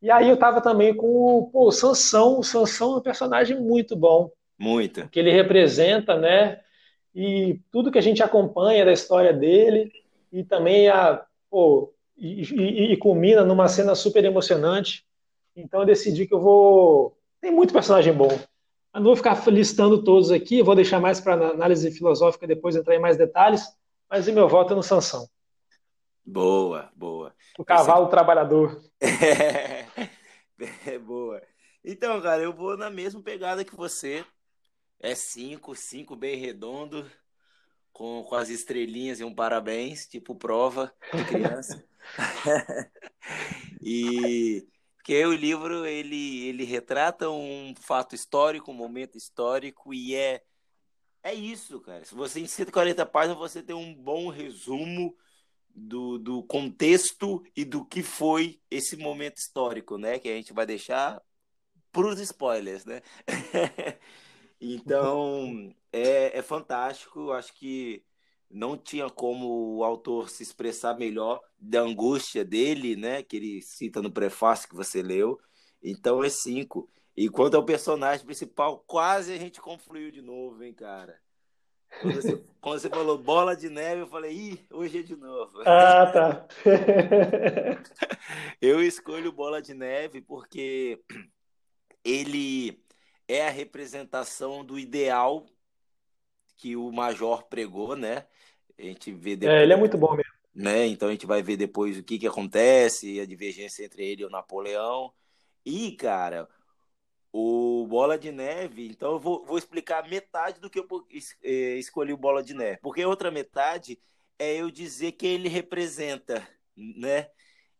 E 0.00 0.10
aí 0.10 0.28
eu 0.28 0.34
estava 0.34 0.60
também 0.60 0.92
com 0.94 1.06
o, 1.06 1.46
pô, 1.46 1.68
o 1.68 1.72
Sansão. 1.72 2.40
O 2.40 2.42
Sansão 2.42 2.94
é 2.94 2.96
um 2.96 3.02
personagem 3.02 3.60
muito 3.60 3.94
bom. 3.94 4.30
Muito. 4.58 5.08
Que 5.08 5.20
ele 5.20 5.30
representa, 5.30 6.16
né? 6.16 6.60
E 7.14 7.60
tudo 7.70 7.92
que 7.92 7.98
a 7.98 8.02
gente 8.02 8.22
acompanha 8.22 8.84
da 8.84 8.92
história 8.92 9.32
dele 9.32 9.92
e 10.32 10.42
também 10.42 10.88
a, 10.88 11.24
pô, 11.48 11.94
e, 12.16 12.42
e, 12.42 12.92
e 12.92 12.96
culmina 12.96 13.44
numa 13.44 13.68
cena 13.68 13.94
super 13.94 14.24
emocionante. 14.24 15.06
Então 15.54 15.80
eu 15.80 15.86
decidi 15.86 16.26
que 16.26 16.34
eu 16.34 16.40
vou. 16.40 17.16
Tem 17.40 17.50
muito 17.50 17.72
personagem 17.72 18.12
bom. 18.12 18.30
Eu 18.94 19.00
não 19.00 19.04
vou 19.04 19.16
ficar 19.16 19.46
listando 19.48 20.04
todos 20.04 20.30
aqui, 20.30 20.62
vou 20.62 20.74
deixar 20.74 21.00
mais 21.00 21.20
para 21.20 21.50
análise 21.50 21.90
filosófica 21.90 22.46
depois 22.46 22.76
entrar 22.76 22.94
em 22.94 23.00
mais 23.00 23.16
detalhes, 23.16 23.62
mas 24.08 24.28
o 24.28 24.32
meu 24.32 24.48
voto 24.48 24.72
é 24.72 24.76
no 24.76 24.82
Sansão. 24.82 25.26
Boa, 26.24 26.90
boa. 26.94 27.34
O 27.58 27.64
cavalo 27.64 28.02
Esse... 28.02 28.10
trabalhador. 28.10 28.82
É... 29.00 29.86
é, 30.86 30.98
boa. 30.98 31.42
Então, 31.84 32.20
cara, 32.20 32.42
eu 32.42 32.52
vou 32.52 32.76
na 32.76 32.90
mesma 32.90 33.20
pegada 33.22 33.64
que 33.64 33.74
você. 33.74 34.24
É 35.00 35.16
cinco, 35.16 35.74
cinco 35.74 36.14
bem 36.14 36.36
redondo, 36.36 37.10
com, 37.92 38.22
com 38.22 38.34
as 38.36 38.50
estrelinhas 38.50 39.18
e 39.18 39.24
um 39.24 39.34
parabéns, 39.34 40.06
tipo 40.06 40.36
prova 40.36 40.92
de 41.12 41.24
criança. 41.24 41.84
e 43.82 44.66
porque 45.02 45.26
o 45.26 45.34
livro 45.34 45.84
ele, 45.84 46.46
ele 46.46 46.62
retrata 46.62 47.28
um 47.28 47.74
fato 47.74 48.14
histórico, 48.14 48.70
um 48.70 48.74
momento 48.74 49.18
histórico 49.18 49.92
e 49.92 50.14
é 50.14 50.40
é 51.24 51.34
isso, 51.34 51.80
cara. 51.80 52.04
Se 52.04 52.14
você 52.14 52.40
em 52.40 52.46
140 52.46 53.04
páginas 53.06 53.36
você 53.36 53.62
tem 53.62 53.74
um 53.74 53.94
bom 53.94 54.28
resumo 54.28 55.16
do, 55.68 56.18
do 56.18 56.42
contexto 56.44 57.42
e 57.56 57.64
do 57.64 57.84
que 57.84 58.02
foi 58.02 58.60
esse 58.70 58.96
momento 58.96 59.38
histórico, 59.38 59.98
né? 59.98 60.20
Que 60.20 60.28
a 60.28 60.36
gente 60.36 60.52
vai 60.52 60.66
deixar 60.66 61.20
para 61.90 62.06
os 62.06 62.20
spoilers, 62.20 62.84
né? 62.84 63.02
então 64.60 65.74
é, 65.92 66.38
é 66.38 66.42
fantástico. 66.42 67.32
Acho 67.32 67.52
que 67.54 68.04
não 68.52 68.76
tinha 68.76 69.08
como 69.08 69.76
o 69.78 69.84
autor 69.84 70.28
se 70.28 70.42
expressar 70.42 70.96
melhor 70.98 71.40
da 71.58 71.80
angústia 71.80 72.44
dele, 72.44 72.94
né? 72.94 73.22
Que 73.22 73.36
ele 73.36 73.62
cita 73.62 74.02
no 74.02 74.10
prefácio 74.10 74.68
que 74.68 74.74
você 74.74 75.02
leu. 75.02 75.40
Então 75.82 76.22
é 76.22 76.28
cinco. 76.28 76.88
E 77.16 77.28
quanto 77.28 77.56
ao 77.56 77.64
personagem 77.64 78.24
principal, 78.24 78.84
quase 78.86 79.32
a 79.32 79.38
gente 79.38 79.60
confluiu 79.60 80.10
de 80.10 80.22
novo, 80.22 80.62
hein, 80.62 80.72
cara? 80.72 81.18
Quando 82.00 82.14
você, 82.14 82.44
quando 82.60 82.78
você 82.78 82.88
falou 82.88 83.18
bola 83.18 83.56
de 83.56 83.68
neve, 83.68 84.02
eu 84.02 84.06
falei, 84.06 84.32
ih, 84.32 84.66
hoje 84.70 85.00
é 85.00 85.02
de 85.02 85.16
novo. 85.16 85.60
Ah, 85.66 86.10
tá. 86.12 86.46
eu 88.60 88.82
escolho 88.82 89.32
bola 89.32 89.60
de 89.60 89.74
neve 89.74 90.20
porque 90.20 91.02
ele 92.04 92.82
é 93.28 93.46
a 93.46 93.50
representação 93.50 94.64
do 94.64 94.78
ideal 94.78 95.46
que 96.62 96.76
o 96.76 96.92
Major 96.92 97.42
pregou, 97.46 97.96
né? 97.96 98.24
A 98.78 98.82
gente 98.82 99.10
vê 99.10 99.34
depois, 99.34 99.58
é, 99.58 99.64
ele 99.64 99.72
é 99.72 99.76
muito 99.76 99.98
bom 99.98 100.14
mesmo. 100.14 100.32
Né? 100.54 100.86
Então 100.86 101.08
a 101.08 101.10
gente 101.10 101.26
vai 101.26 101.42
ver 101.42 101.56
depois 101.56 101.98
o 101.98 102.04
que, 102.04 102.20
que 102.20 102.26
acontece, 102.26 103.18
a 103.18 103.26
divergência 103.26 103.84
entre 103.84 104.04
ele 104.04 104.22
e 104.22 104.24
o 104.24 104.30
Napoleão. 104.30 105.12
E, 105.66 105.90
cara, 105.92 106.48
o 107.32 107.84
Bola 107.88 108.16
de 108.16 108.30
Neve, 108.30 108.86
então 108.86 109.12
eu 109.12 109.18
vou, 109.18 109.44
vou 109.44 109.58
explicar 109.58 110.08
metade 110.08 110.60
do 110.60 110.70
que 110.70 110.78
eu 110.78 110.86
é, 111.42 111.50
escolhi 111.78 112.12
o 112.12 112.16
Bola 112.18 112.44
de 112.44 112.54
Neve. 112.54 112.78
Porque 112.80 113.02
a 113.02 113.08
outra 113.08 113.28
metade 113.28 113.98
é 114.38 114.54
eu 114.54 114.70
dizer 114.70 115.12
que 115.12 115.26
ele 115.26 115.48
representa, 115.48 116.46
né? 116.76 117.28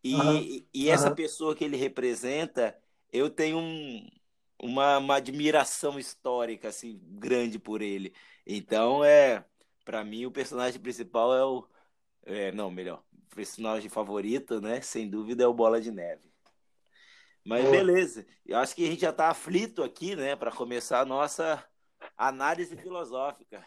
E, 0.03 0.15
uhum. 0.17 0.67
e 0.75 0.91
essa 0.91 1.11
uhum. 1.11 1.15
pessoa 1.15 1.55
que 1.55 1.63
ele 1.63 1.77
representa, 1.77 2.77
eu 3.13 3.31
tenho 3.31 3.59
um, 3.59 4.11
uma, 4.63 4.99
uma 4.99 5.17
admiração 5.17 5.99
histórica 5.99 6.69
assim 6.69 7.01
grande 7.03 7.59
por 7.59 7.83
ele. 7.83 8.15
Então 8.47 9.05
é 9.05 9.45
para 9.85 10.05
mim, 10.05 10.27
o 10.27 10.31
personagem 10.31 10.81
principal 10.81 11.35
é 11.35 11.45
o. 11.45 11.67
É, 12.25 12.53
não, 12.53 12.71
melhor. 12.71 13.03
O 13.13 13.35
personagem 13.35 13.89
favorito, 13.89 14.61
né? 14.61 14.81
Sem 14.81 15.09
dúvida, 15.09 15.43
é 15.43 15.47
o 15.47 15.55
Bola 15.55 15.81
de 15.81 15.91
Neve. 15.91 16.31
Mas 17.45 17.63
Boa. 17.63 17.73
beleza. 17.73 18.25
Eu 18.47 18.59
acho 18.59 18.77
que 18.77 18.85
a 18.85 18.91
gente 18.91 19.01
já 19.01 19.11
está 19.11 19.29
aflito 19.29 19.83
aqui, 19.83 20.15
né? 20.15 20.37
Para 20.37 20.53
começar 20.53 21.01
a 21.01 21.05
nossa 21.05 21.65
análise 22.17 22.77
filosófica. 22.77 23.67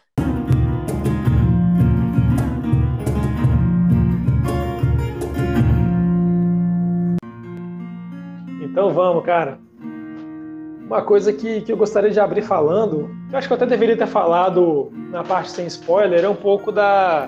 Então 8.62 8.92
vamos, 8.92 9.24
cara. 9.24 9.65
Uma 10.86 11.02
coisa 11.02 11.32
que, 11.32 11.62
que 11.62 11.72
eu 11.72 11.76
gostaria 11.76 12.12
de 12.12 12.20
abrir 12.20 12.42
falando, 12.42 13.10
eu 13.32 13.36
acho 13.36 13.48
que 13.48 13.52
eu 13.52 13.56
até 13.56 13.66
deveria 13.66 13.96
ter 13.96 14.06
falado 14.06 14.88
na 15.10 15.24
parte 15.24 15.50
sem 15.50 15.66
spoiler, 15.66 16.24
é 16.24 16.28
um 16.28 16.36
pouco 16.36 16.70
da, 16.70 17.26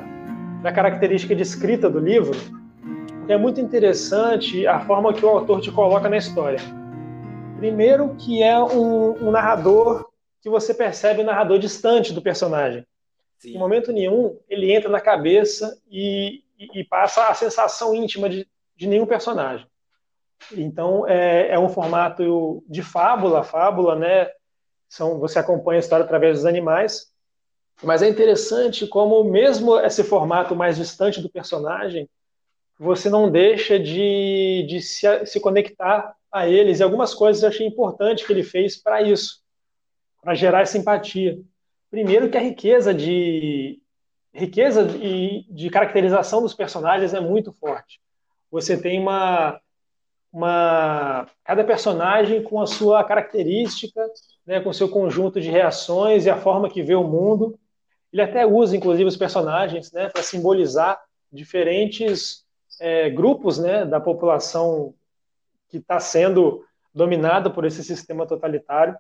da 0.63 0.71
característica 0.71 1.35
de 1.35 1.43
escrita 1.43 1.91
do 1.91 1.99
livro. 1.99 2.39
É 3.29 3.37
muito 3.37 3.61
interessante 3.61 4.65
a 4.65 4.79
forma 4.79 5.13
que 5.13 5.27
o 5.27 5.29
autor 5.29 5.61
te 5.61 5.73
coloca 5.73 6.09
na 6.09 6.17
história. 6.17 6.61
Primeiro, 7.57 8.15
que 8.15 8.41
é 8.45 8.57
um, 8.63 9.27
um 9.27 9.31
narrador 9.33 10.09
que 10.41 10.49
você 10.49 10.73
percebe 10.73 11.19
o 11.19 11.23
um 11.25 11.27
narrador 11.27 11.59
distante 11.59 12.13
do 12.13 12.23
personagem. 12.23 12.87
Sim. 13.39 13.57
Em 13.57 13.59
momento 13.59 13.91
nenhum, 13.91 14.39
ele 14.49 14.73
entra 14.73 14.89
na 14.89 15.01
cabeça 15.01 15.77
e, 15.91 16.45
e, 16.57 16.81
e 16.81 16.85
passa 16.85 17.27
a 17.27 17.35
sensação 17.35 17.93
íntima 17.93 18.29
de, 18.29 18.47
de 18.77 18.87
nenhum 18.87 19.05
personagem. 19.05 19.67
Então, 20.53 21.07
é, 21.07 21.49
é 21.51 21.59
um 21.59 21.69
formato 21.69 22.63
de 22.69 22.83
fábula, 22.83 23.45
fábula, 23.45 23.97
né? 23.97 24.29
São, 24.89 25.19
você 25.19 25.39
acompanha 25.39 25.79
a 25.79 25.81
história 25.81 26.05
através 26.05 26.37
dos 26.37 26.47
animais, 26.47 27.13
mas 27.83 28.03
é 28.03 28.09
interessante 28.09 28.87
como, 28.87 29.23
mesmo 29.25 29.79
esse 29.79 30.03
formato 30.03 30.57
mais 30.57 30.77
distante 30.77 31.21
do 31.21 31.31
personagem, 31.31 32.09
você 32.79 33.11
não 33.11 33.31
deixa 33.31 33.79
de, 33.79 34.65
de 34.69 34.81
se, 34.81 35.27
se 35.27 35.41
conectar 35.41 36.15
a 36.31 36.49
eles. 36.49 36.81
E 36.81 36.83
algumas 36.83 37.15
coisas 37.15 37.43
eu 37.43 37.49
achei 37.49 37.67
importante 37.67 38.25
que 38.25 38.33
ele 38.33 38.43
fez 38.43 38.77
para 38.77 39.03
isso, 39.03 39.43
para 40.23 40.35
gerar 40.35 40.63
essa 40.63 40.79
empatia. 40.79 41.39
Primeiro, 41.91 42.31
que 42.31 42.39
a 42.39 42.43
riqueza 42.43 42.95
de 42.95 43.81
riqueza 44.33 44.85
de, 44.85 45.45
de 45.51 45.71
caracterização 45.71 46.41
dos 46.41 46.55
personagens 46.55 47.13
é 47.13 47.21
muito 47.21 47.53
forte. 47.53 48.01
Você 48.51 48.81
tem 48.81 49.01
uma 49.01 49.61
uma 50.33 51.27
cada 51.45 51.65
personagem 51.65 52.43
com 52.43 52.61
a 52.61 52.67
sua 52.67 53.03
característica, 53.05 54.05
né, 54.47 54.61
com 54.61 54.73
seu 54.73 54.89
conjunto 54.89 55.41
de 55.41 55.51
reações 55.51 56.27
e 56.27 56.31
a 56.31 56.37
forma 56.37 56.71
que 56.71 56.83
vê 56.83 56.95
o 56.95 57.05
mundo. 57.05 57.59
Ele 58.13 58.23
até 58.23 58.47
usa, 58.47 58.77
inclusive, 58.77 59.09
os 59.09 59.17
personagens 59.17 59.93
né, 59.93 60.09
para 60.09 60.23
simbolizar 60.23 61.01
diferentes 61.31 62.45
é, 62.81 63.11
grupos 63.11 63.59
né, 63.59 63.85
da 63.85 64.01
população 64.01 64.95
que 65.69 65.79
está 65.79 66.01
sendo 66.01 66.65
dominada 66.95 67.51
por 67.51 67.65
esse 67.65 67.85
sistema 67.85 68.27
totalitário. 68.27 68.97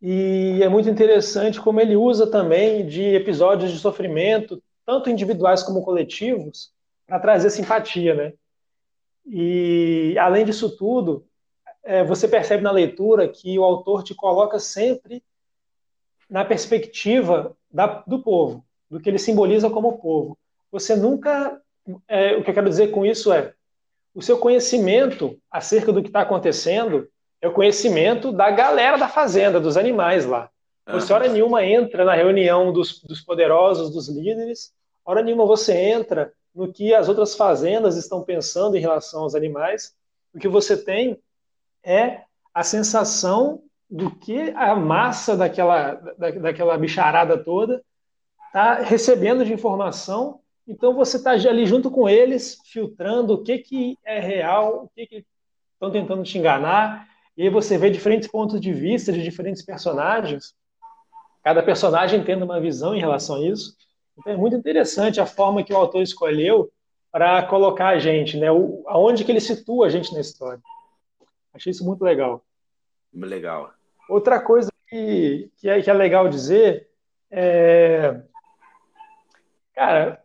E 0.00 0.60
é 0.62 0.68
muito 0.68 0.88
interessante 0.88 1.60
como 1.60 1.80
ele 1.80 1.96
usa 1.96 2.30
também 2.30 2.86
de 2.86 3.02
episódios 3.14 3.72
de 3.72 3.78
sofrimento, 3.78 4.62
tanto 4.84 5.10
individuais 5.10 5.62
como 5.62 5.82
coletivos, 5.82 6.72
para 7.06 7.18
trazer 7.18 7.50
simpatia, 7.50 8.14
né? 8.14 8.32
E, 9.26 10.16
além 10.18 10.44
disso 10.44 10.76
tudo, 10.76 11.26
é, 11.82 12.04
você 12.04 12.28
percebe 12.28 12.62
na 12.62 12.70
leitura 12.70 13.28
que 13.28 13.58
o 13.58 13.64
autor 13.64 14.02
te 14.02 14.14
coloca 14.14 14.58
sempre 14.58 15.22
na 16.28 16.44
perspectiva 16.44 17.56
da, 17.70 18.02
do 18.06 18.20
povo, 18.20 18.64
do 18.90 19.00
que 19.00 19.08
ele 19.08 19.18
simboliza 19.18 19.70
como 19.70 19.98
povo. 19.98 20.38
Você 20.70 20.96
nunca 20.96 21.60
é, 22.08 22.36
o 22.36 22.42
que 22.42 22.50
eu 22.50 22.54
quero 22.54 22.68
dizer 22.68 22.90
com 22.90 23.04
isso 23.06 23.32
é 23.32 23.52
o 24.14 24.22
seu 24.22 24.38
conhecimento 24.38 25.38
acerca 25.50 25.92
do 25.92 26.02
que 26.02 26.08
está 26.08 26.22
acontecendo 26.22 27.08
é 27.40 27.46
o 27.46 27.52
conhecimento 27.52 28.32
da 28.32 28.50
galera 28.50 28.96
da 28.96 29.08
fazenda, 29.08 29.60
dos 29.60 29.76
animais 29.76 30.24
lá. 30.24 30.50
Você, 30.88 31.12
hora 31.12 31.28
nenhuma, 31.28 31.64
entra 31.64 32.04
na 32.04 32.14
reunião 32.14 32.72
dos, 32.72 33.02
dos 33.02 33.20
poderosos, 33.20 33.92
dos 33.92 34.08
líderes, 34.08 34.72
hora 35.04 35.22
nenhuma 35.22 35.44
você 35.44 35.74
entra 35.74 36.32
no 36.56 36.72
que 36.72 36.94
as 36.94 37.06
outras 37.06 37.36
fazendas 37.36 37.96
estão 37.96 38.22
pensando 38.22 38.76
em 38.76 38.80
relação 38.80 39.22
aos 39.22 39.34
animais. 39.34 39.94
O 40.34 40.38
que 40.38 40.48
você 40.48 40.74
tem 40.74 41.20
é 41.84 42.22
a 42.54 42.64
sensação 42.64 43.62
do 43.88 44.10
que 44.10 44.50
a 44.56 44.74
massa 44.74 45.36
daquela, 45.36 45.92
da, 46.16 46.30
daquela 46.30 46.78
bicharada 46.78 47.36
toda 47.36 47.84
está 48.46 48.76
recebendo 48.76 49.44
de 49.44 49.52
informação. 49.52 50.40
Então 50.66 50.94
você 50.94 51.18
está 51.18 51.32
ali 51.32 51.66
junto 51.66 51.90
com 51.90 52.08
eles, 52.08 52.58
filtrando 52.64 53.34
o 53.34 53.42
que, 53.42 53.58
que 53.58 53.98
é 54.02 54.18
real, 54.18 54.84
o 54.84 54.88
que, 54.88 55.06
que 55.06 55.24
estão 55.74 55.90
tentando 55.92 56.24
te 56.24 56.38
enganar. 56.38 57.06
E 57.36 57.42
aí 57.42 57.50
você 57.50 57.76
vê 57.76 57.90
diferentes 57.90 58.28
pontos 58.28 58.58
de 58.58 58.72
vista 58.72 59.12
de 59.12 59.22
diferentes 59.22 59.62
personagens. 59.62 60.54
Cada 61.44 61.62
personagem 61.62 62.24
tendo 62.24 62.46
uma 62.46 62.58
visão 62.58 62.94
em 62.94 63.00
relação 63.00 63.36
a 63.36 63.46
isso. 63.46 63.76
Então 64.18 64.32
é 64.32 64.36
muito 64.36 64.56
interessante 64.56 65.20
a 65.20 65.26
forma 65.26 65.62
que 65.62 65.72
o 65.72 65.76
autor 65.76 66.02
escolheu 66.02 66.70
para 67.10 67.42
colocar 67.44 67.88
a 67.88 67.98
gente, 67.98 68.36
né? 68.36 68.50
O, 68.50 68.82
aonde 68.86 69.24
que 69.24 69.32
ele 69.32 69.40
situa 69.40 69.86
a 69.86 69.90
gente 69.90 70.12
na 70.12 70.20
história. 70.20 70.60
Achei 71.52 71.70
isso 71.70 71.84
muito 71.84 72.02
legal. 72.02 72.44
Legal. 73.12 73.72
Outra 74.08 74.40
coisa 74.40 74.70
que, 74.88 75.50
que, 75.56 75.68
é, 75.68 75.80
que 75.80 75.90
é 75.90 75.94
legal 75.94 76.28
dizer 76.28 76.88
é. 77.30 78.20
Cara, 79.74 80.22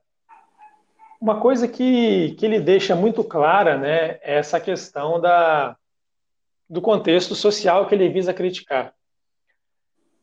uma 1.20 1.40
coisa 1.40 1.68
que, 1.68 2.34
que 2.36 2.46
ele 2.46 2.60
deixa 2.60 2.96
muito 2.96 3.24
clara 3.24 3.78
né, 3.78 4.20
é 4.22 4.38
essa 4.38 4.60
questão 4.60 5.20
da, 5.20 5.78
do 6.70 6.82
contexto 6.82 7.36
social 7.36 7.86
que 7.86 7.94
ele 7.94 8.10
visa 8.10 8.34
criticar. 8.34 8.94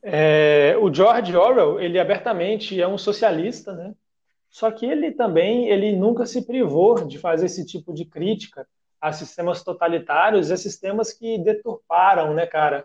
É, 0.02 0.76
o 0.80 0.92
George 0.92 1.36
Orwell, 1.36 1.80
ele 1.80 1.98
abertamente 1.98 2.80
é 2.80 2.86
um 2.86 2.98
socialista, 2.98 3.72
né? 3.72 3.94
Só 4.50 4.70
que 4.70 4.86
ele 4.86 5.12
também, 5.12 5.68
ele 5.68 5.94
nunca 5.94 6.24
se 6.24 6.46
privou 6.46 7.04
de 7.06 7.18
fazer 7.18 7.46
esse 7.46 7.66
tipo 7.66 7.92
de 7.92 8.04
crítica 8.04 8.66
a 9.00 9.12
sistemas 9.12 9.62
totalitários, 9.62 10.50
a 10.50 10.56
sistemas 10.56 11.12
que 11.12 11.38
deturparam, 11.38 12.34
né, 12.34 12.46
cara, 12.46 12.84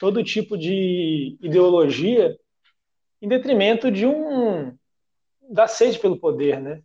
todo 0.00 0.24
tipo 0.24 0.58
de 0.58 1.38
ideologia 1.40 2.36
em 3.22 3.28
detrimento 3.28 3.90
de 3.90 4.06
um 4.06 4.76
da 5.48 5.66
sede 5.66 5.98
pelo 5.98 6.18
poder, 6.18 6.60
né? 6.60 6.82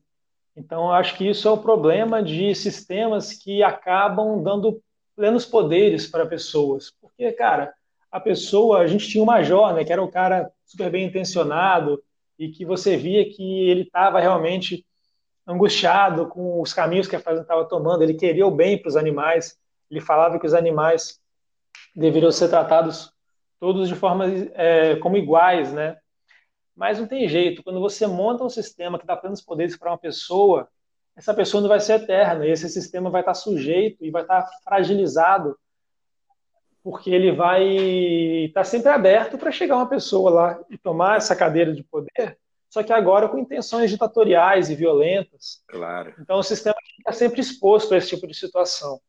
Então, 0.55 0.91
acho 0.91 1.17
que 1.17 1.27
isso 1.27 1.47
é 1.47 1.51
o 1.51 1.57
problema 1.57 2.21
de 2.21 2.53
sistemas 2.53 3.33
que 3.33 3.63
acabam 3.63 4.41
dando 4.43 4.81
plenos 5.15 5.45
poderes 5.45 6.07
para 6.07 6.25
pessoas. 6.25 6.91
Porque, 7.01 7.31
cara, 7.31 7.73
a 8.11 8.19
pessoa, 8.19 8.79
a 8.79 8.87
gente 8.87 9.07
tinha 9.07 9.23
o 9.23 9.25
major, 9.27 9.73
né, 9.73 9.85
que 9.85 9.93
era 9.93 10.03
um 10.03 10.11
cara 10.11 10.51
super 10.65 10.91
bem 10.91 11.05
intencionado 11.05 12.03
e 12.37 12.49
que 12.49 12.65
você 12.65 12.97
via 12.97 13.23
que 13.29 13.69
ele 13.69 13.83
estava 13.83 14.19
realmente 14.19 14.85
angustiado 15.47 16.27
com 16.27 16.61
os 16.61 16.73
caminhos 16.73 17.07
que 17.07 17.15
a 17.15 17.19
fazenda 17.19 17.43
estava 17.43 17.65
tomando, 17.65 18.03
ele 18.03 18.13
queria 18.13 18.45
o 18.45 18.51
bem 18.51 18.77
para 18.77 18.89
os 18.89 18.97
animais, 18.97 19.57
ele 19.89 20.01
falava 20.01 20.39
que 20.39 20.45
os 20.45 20.53
animais 20.53 21.19
deveriam 21.95 22.31
ser 22.31 22.49
tratados 22.49 23.11
todos 23.59 23.87
de 23.87 23.95
forma 23.95 24.25
é, 24.53 24.95
como 24.97 25.17
iguais, 25.17 25.71
né? 25.71 25.97
Mas 26.75 26.99
não 26.99 27.07
tem 27.07 27.27
jeito, 27.27 27.63
quando 27.63 27.79
você 27.79 28.07
monta 28.07 28.43
um 28.43 28.49
sistema 28.49 28.97
que 28.97 29.05
dá 29.05 29.15
plenos 29.15 29.41
poderes 29.41 29.77
para 29.77 29.91
uma 29.91 29.97
pessoa, 29.97 30.67
essa 31.15 31.33
pessoa 31.33 31.61
não 31.61 31.69
vai 31.69 31.79
ser 31.79 32.01
eterna, 32.01 32.45
e 32.45 32.51
esse 32.51 32.67
sistema 32.69 33.09
vai 33.09 33.21
estar 33.21 33.33
sujeito 33.33 34.03
e 34.03 34.09
vai 34.09 34.23
estar 34.23 34.49
fragilizado 34.63 35.57
porque 36.83 37.11
ele 37.11 37.31
vai 37.31 37.63
estar 38.45 38.63
sempre 38.63 38.89
aberto 38.89 39.37
para 39.37 39.51
chegar 39.51 39.75
uma 39.77 39.89
pessoa 39.89 40.31
lá 40.31 40.59
e 40.69 40.77
tomar 40.77 41.17
essa 41.17 41.35
cadeira 41.35 41.73
de 41.73 41.83
poder, 41.83 42.37
só 42.69 42.81
que 42.81 42.93
agora 42.93 43.27
com 43.27 43.37
intenções 43.37 43.91
ditatoriais 43.91 44.69
e 44.69 44.75
violentas. 44.75 45.61
Claro. 45.67 46.13
Então 46.19 46.39
o 46.39 46.43
sistema 46.43 46.75
fica 46.95 47.11
sempre 47.11 47.41
exposto 47.41 47.93
a 47.93 47.97
esse 47.97 48.09
tipo 48.09 48.25
de 48.25 48.33
situação. 48.33 48.99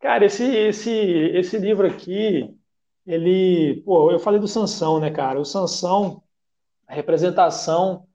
Cara, 0.00 0.24
esse, 0.24 0.44
esse, 0.44 0.90
esse 0.90 1.58
livro 1.58 1.86
aqui, 1.86 2.56
ele, 3.06 3.82
pô, 3.84 4.10
eu 4.10 4.18
falei 4.18 4.40
do 4.40 4.48
Sansão, 4.48 5.00
né, 5.00 5.10
cara? 5.10 5.40
O 5.40 5.44
Sansão, 5.44 6.22
a 6.86 6.94
representação 6.94 8.06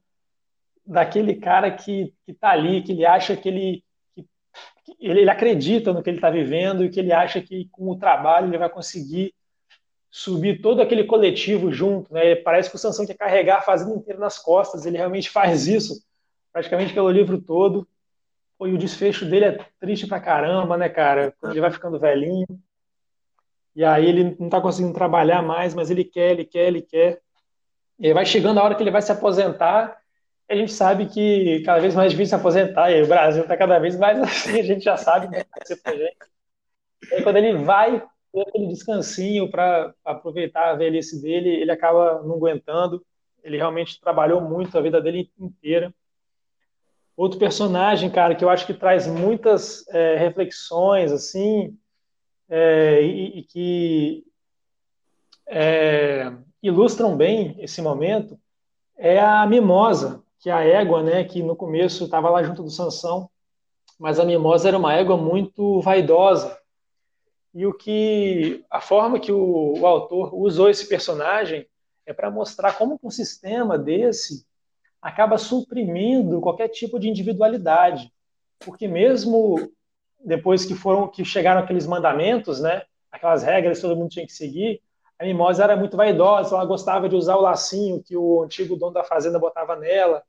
daquele 0.84 1.36
cara 1.36 1.70
que, 1.70 2.12
que 2.26 2.34
tá 2.34 2.50
ali, 2.50 2.82
que 2.82 2.92
ele 2.92 3.06
acha 3.06 3.36
que 3.36 3.48
ele 3.48 3.83
ele, 5.00 5.20
ele 5.20 5.30
acredita 5.30 5.92
no 5.92 6.02
que 6.02 6.10
ele 6.10 6.18
está 6.18 6.30
vivendo 6.30 6.84
e 6.84 6.90
que 6.90 7.00
ele 7.00 7.12
acha 7.12 7.40
que 7.40 7.68
com 7.70 7.88
o 7.90 7.96
trabalho 7.96 8.48
ele 8.48 8.58
vai 8.58 8.68
conseguir 8.68 9.34
subir 10.10 10.60
todo 10.60 10.80
aquele 10.80 11.04
coletivo 11.04 11.72
junto. 11.72 12.12
Né? 12.12 12.36
Parece 12.36 12.70
que 12.70 12.76
o 12.76 12.78
Sansão 12.78 13.06
quer 13.06 13.16
carregar 13.16 13.58
a 13.58 13.62
fazenda 13.62 13.94
inteira 13.94 14.20
nas 14.20 14.38
costas, 14.38 14.86
ele 14.86 14.96
realmente 14.96 15.28
faz 15.28 15.66
isso 15.66 16.02
praticamente 16.52 16.94
pelo 16.94 17.10
livro 17.10 17.40
todo. 17.40 17.86
Pô, 18.56 18.68
e 18.68 18.72
o 18.72 18.78
desfecho 18.78 19.24
dele 19.24 19.46
é 19.46 19.66
triste 19.80 20.06
pra 20.06 20.20
caramba, 20.20 20.76
né, 20.76 20.88
cara? 20.88 21.34
Ele 21.42 21.60
vai 21.60 21.72
ficando 21.72 21.98
velhinho. 21.98 22.46
E 23.74 23.84
aí 23.84 24.06
ele 24.06 24.36
não 24.38 24.48
tá 24.48 24.60
conseguindo 24.60 24.94
trabalhar 24.94 25.42
mais, 25.42 25.74
mas 25.74 25.90
ele 25.90 26.04
quer, 26.04 26.30
ele 26.30 26.44
quer, 26.44 26.68
ele 26.68 26.80
quer. 26.80 27.20
E 27.98 28.12
vai 28.12 28.24
chegando 28.24 28.60
a 28.60 28.62
hora 28.62 28.76
que 28.76 28.82
ele 28.84 28.92
vai 28.92 29.02
se 29.02 29.10
aposentar 29.10 29.98
a 30.48 30.54
gente 30.54 30.72
sabe 30.72 31.06
que 31.06 31.62
cada 31.64 31.80
vez 31.80 31.94
mais 31.94 32.10
difícil 32.12 32.30
se 32.30 32.34
aposentar, 32.34 32.90
e 32.90 33.02
o 33.02 33.06
Brasil 33.06 33.42
está 33.42 33.56
cada 33.56 33.78
vez 33.78 33.96
mais 33.96 34.18
assim, 34.22 34.60
a 34.60 34.62
gente 34.62 34.84
já 34.84 34.96
sabe 34.96 35.34
gente. 35.34 35.46
E 37.10 37.14
aí, 37.14 37.22
quando 37.22 37.36
ele 37.36 37.58
vai 37.64 38.02
ter 38.32 38.40
aquele 38.42 38.66
descansinho 38.68 39.50
para 39.50 39.94
aproveitar 40.04 40.70
a 40.70 40.74
velhice 40.74 41.20
dele, 41.22 41.48
ele 41.48 41.70
acaba 41.70 42.22
não 42.22 42.36
aguentando. 42.36 43.04
Ele 43.42 43.56
realmente 43.56 44.00
trabalhou 44.00 44.40
muito 44.40 44.76
a 44.76 44.80
vida 44.80 45.00
dele 45.00 45.30
inteira. 45.38 45.94
Outro 47.16 47.38
personagem, 47.38 48.10
cara, 48.10 48.34
que 48.34 48.44
eu 48.44 48.48
acho 48.48 48.66
que 48.66 48.74
traz 48.74 49.06
muitas 49.06 49.86
é, 49.88 50.16
reflexões, 50.16 51.12
assim, 51.12 51.78
é, 52.48 53.02
e, 53.02 53.38
e, 53.38 53.42
que 53.44 54.24
é, 55.46 56.32
ilustram 56.62 57.16
bem 57.16 57.54
esse 57.58 57.80
momento, 57.80 58.38
é 58.96 59.20
a 59.20 59.46
Mimosa, 59.46 60.23
que 60.44 60.50
a 60.50 60.62
égua, 60.62 61.02
né, 61.02 61.24
que 61.24 61.42
no 61.42 61.56
começo 61.56 62.04
estava 62.04 62.28
lá 62.28 62.42
junto 62.42 62.62
do 62.62 62.68
Sansão, 62.68 63.30
mas 63.98 64.20
a 64.20 64.26
mimosa 64.26 64.68
era 64.68 64.76
uma 64.76 64.92
égua 64.92 65.16
muito 65.16 65.80
vaidosa. 65.80 66.58
E 67.54 67.64
o 67.66 67.72
que 67.72 68.62
a 68.70 68.78
forma 68.78 69.18
que 69.18 69.32
o, 69.32 69.78
o 69.78 69.86
autor 69.86 70.34
usou 70.34 70.68
esse 70.68 70.86
personagem 70.86 71.66
é 72.04 72.12
para 72.12 72.30
mostrar 72.30 72.76
como 72.76 73.00
um 73.02 73.08
sistema 73.08 73.78
desse 73.78 74.44
acaba 75.00 75.38
suprimindo 75.38 76.42
qualquer 76.42 76.68
tipo 76.68 77.00
de 77.00 77.08
individualidade, 77.08 78.12
porque 78.58 78.86
mesmo 78.86 79.72
depois 80.22 80.66
que 80.66 80.74
foram 80.74 81.08
que 81.08 81.24
chegaram 81.24 81.62
aqueles 81.62 81.86
mandamentos, 81.86 82.60
né, 82.60 82.82
aquelas 83.10 83.42
regras 83.42 83.78
que 83.78 83.82
todo 83.82 83.96
mundo 83.96 84.10
tinha 84.10 84.26
que 84.26 84.32
seguir, 84.34 84.82
a 85.18 85.24
mimosa 85.24 85.64
era 85.64 85.74
muito 85.74 85.96
vaidosa, 85.96 86.54
ela 86.54 86.66
gostava 86.66 87.08
de 87.08 87.16
usar 87.16 87.36
o 87.36 87.40
lacinho 87.40 88.02
que 88.02 88.14
o 88.14 88.42
antigo 88.42 88.76
dono 88.76 88.92
da 88.92 89.04
fazenda 89.04 89.38
botava 89.38 89.74
nela, 89.74 90.22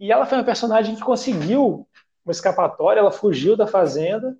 e 0.00 0.10
ela 0.10 0.24
foi 0.24 0.38
uma 0.38 0.44
personagem 0.44 0.94
que 0.94 1.02
conseguiu 1.02 1.86
uma 2.24 2.32
escapatória, 2.32 3.00
ela 3.00 3.12
fugiu 3.12 3.54
da 3.54 3.66
fazenda 3.66 4.34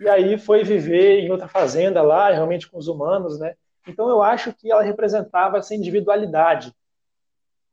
e 0.00 0.08
aí 0.08 0.36
foi 0.36 0.64
viver 0.64 1.20
em 1.20 1.30
outra 1.30 1.46
fazenda 1.46 2.02
lá, 2.02 2.30
realmente 2.30 2.68
com 2.68 2.76
os 2.76 2.88
humanos, 2.88 3.38
né? 3.38 3.54
Então 3.86 4.08
eu 4.08 4.22
acho 4.22 4.52
que 4.52 4.72
ela 4.72 4.82
representava 4.82 5.58
essa 5.58 5.72
individualidade 5.72 6.74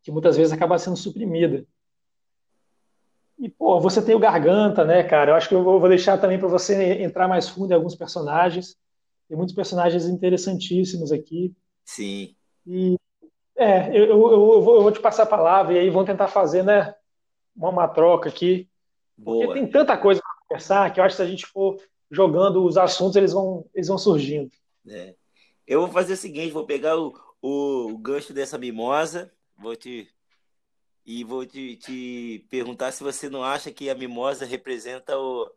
que 0.03 0.11
muitas 0.11 0.37
vezes 0.37 0.53
acaba 0.53 0.77
sendo 0.77 0.95
suprimida. 0.95 1.65
E 3.39 3.49
pô, 3.49 3.79
você 3.79 4.03
tem 4.03 4.13
o 4.13 4.19
Garganta, 4.19 4.85
né, 4.85 5.03
cara? 5.03 5.31
Eu 5.31 5.35
acho 5.35 5.49
que 5.49 5.55
eu 5.55 5.63
vou 5.63 5.89
deixar 5.89 6.19
também 6.19 6.37
para 6.37 6.47
você 6.47 7.01
entrar 7.01 7.27
mais 7.27 7.49
fundo 7.49 7.71
em 7.71 7.75
alguns 7.75 7.95
personagens. 7.95 8.75
Tem 9.27 9.35
muitos 9.35 9.55
personagens 9.55 10.05
interessantíssimos 10.05 11.11
aqui. 11.11 11.55
Sim. 11.85 12.35
E 12.67 12.95
é, 13.55 13.89
eu, 13.89 14.05
eu, 14.05 14.31
eu, 14.31 14.61
vou, 14.61 14.75
eu 14.75 14.81
vou 14.83 14.91
te 14.91 14.99
passar 14.99 15.23
a 15.23 15.27
palavra 15.27 15.73
e 15.73 15.79
aí 15.79 15.89
vão 15.89 16.05
tentar 16.05 16.27
fazer, 16.27 16.63
né, 16.63 16.93
uma 17.55 17.87
troca 17.87 18.29
aqui. 18.29 18.69
Boa. 19.17 19.45
Porque 19.45 19.59
tem 19.59 19.69
tanta 19.69 19.97
coisa 19.97 20.21
para 20.21 20.47
conversar 20.47 20.93
que 20.93 20.99
eu 20.99 21.03
acho 21.03 21.15
que 21.15 21.23
se 21.23 21.27
a 21.27 21.29
gente 21.29 21.45
for 21.45 21.77
jogando 22.09 22.63
os 22.65 22.77
assuntos, 22.77 23.15
eles 23.15 23.31
vão, 23.31 23.65
eles 23.73 23.87
vão 23.87 23.97
surgindo. 23.97 24.51
É. 24.87 25.15
Eu 25.65 25.81
vou 25.81 25.89
fazer 25.89 26.13
o 26.13 26.17
seguinte, 26.17 26.51
vou 26.51 26.65
pegar 26.65 26.97
o, 26.97 27.13
o, 27.41 27.97
gancho 27.97 28.33
dessa 28.33 28.57
mimosa, 28.57 29.31
vou 29.57 29.75
te 29.75 30.07
e 31.05 31.23
vou 31.23 31.45
te, 31.45 31.77
te 31.77 32.45
perguntar 32.49 32.91
se 32.91 33.03
você 33.03 33.27
não 33.27 33.43
acha 33.43 33.71
que 33.71 33.89
a 33.89 33.95
mimosa 33.95 34.45
representa 34.45 35.17
o, 35.17 35.51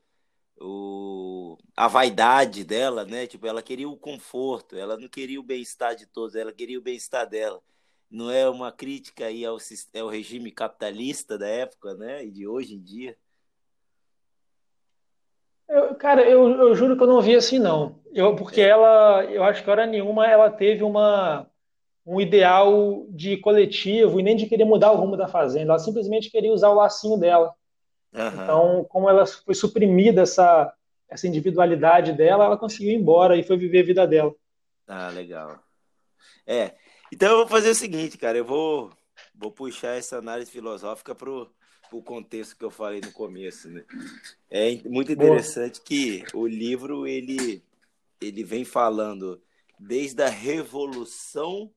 o, 0.58 1.58
a 1.76 1.86
vaidade 1.86 2.64
dela, 2.64 3.04
né? 3.04 3.26
Tipo, 3.26 3.46
ela 3.46 3.62
queria 3.62 3.88
o 3.88 3.96
conforto, 3.96 4.76
ela 4.76 4.96
não 4.96 5.08
queria 5.08 5.38
o 5.38 5.42
bem-estar 5.42 5.94
de 5.94 6.06
todos, 6.06 6.34
ela 6.34 6.52
queria 6.52 6.78
o 6.78 6.82
bem-estar 6.82 7.28
dela. 7.28 7.60
Não 8.14 8.30
é 8.30 8.48
uma 8.48 8.70
crítica 8.70 9.26
aí 9.26 9.44
ao, 9.44 9.58
ao 10.00 10.08
regime 10.08 10.52
capitalista 10.52 11.36
da 11.36 11.48
época, 11.48 11.94
né? 11.94 12.24
E 12.24 12.30
de 12.30 12.46
hoje 12.46 12.76
em 12.76 12.80
dia? 12.80 13.16
Eu, 15.68 15.96
cara, 15.96 16.22
eu, 16.22 16.48
eu, 16.48 16.74
juro 16.76 16.96
que 16.96 17.02
eu 17.02 17.08
não 17.08 17.20
vi 17.20 17.34
assim, 17.34 17.58
não. 17.58 17.98
Eu, 18.12 18.36
porque 18.36 18.60
é. 18.60 18.68
ela, 18.68 19.24
eu 19.24 19.42
acho 19.42 19.64
que 19.64 19.68
hora 19.68 19.84
nenhuma 19.84 20.28
ela 20.28 20.48
teve 20.48 20.84
uma, 20.84 21.50
um 22.06 22.20
ideal 22.20 23.04
de 23.10 23.36
coletivo 23.38 24.20
e 24.20 24.22
nem 24.22 24.36
de 24.36 24.46
querer 24.46 24.64
mudar 24.64 24.92
o 24.92 24.96
rumo 24.96 25.16
da 25.16 25.26
fazenda. 25.26 25.72
Ela 25.72 25.80
simplesmente 25.80 26.30
queria 26.30 26.52
usar 26.52 26.68
o 26.68 26.74
lacinho 26.74 27.18
dela. 27.18 27.52
Uhum. 28.12 28.28
Então, 28.28 28.86
como 28.90 29.10
ela 29.10 29.26
foi 29.26 29.56
suprimida 29.56 30.22
essa, 30.22 30.72
essa 31.08 31.26
individualidade 31.26 32.12
dela, 32.12 32.44
ela 32.44 32.56
conseguiu 32.56 32.92
ir 32.92 32.94
embora 32.94 33.36
e 33.36 33.42
foi 33.42 33.56
viver 33.56 33.80
a 33.80 33.86
vida 33.86 34.06
dela. 34.06 34.32
Ah, 34.86 35.08
legal. 35.08 35.58
É, 36.46 36.74
então 37.14 37.30
eu 37.30 37.36
vou 37.36 37.46
fazer 37.46 37.70
o 37.70 37.74
seguinte, 37.76 38.18
cara, 38.18 38.36
eu 38.36 38.44
vou, 38.44 38.90
vou 39.32 39.52
puxar 39.52 39.96
essa 39.96 40.18
análise 40.18 40.50
filosófica 40.50 41.14
pro 41.14 41.48
o 41.92 42.02
contexto 42.02 42.56
que 42.56 42.64
eu 42.64 42.72
falei 42.72 43.00
no 43.00 43.12
começo, 43.12 43.68
né? 43.70 43.84
É 44.50 44.76
muito 44.88 45.12
interessante 45.12 45.76
Boa. 45.76 45.84
que 45.84 46.24
o 46.34 46.44
livro 46.44 47.06
ele 47.06 47.62
ele 48.20 48.42
vem 48.42 48.64
falando 48.64 49.40
desde 49.78 50.20
a 50.24 50.28
revolução 50.28 51.70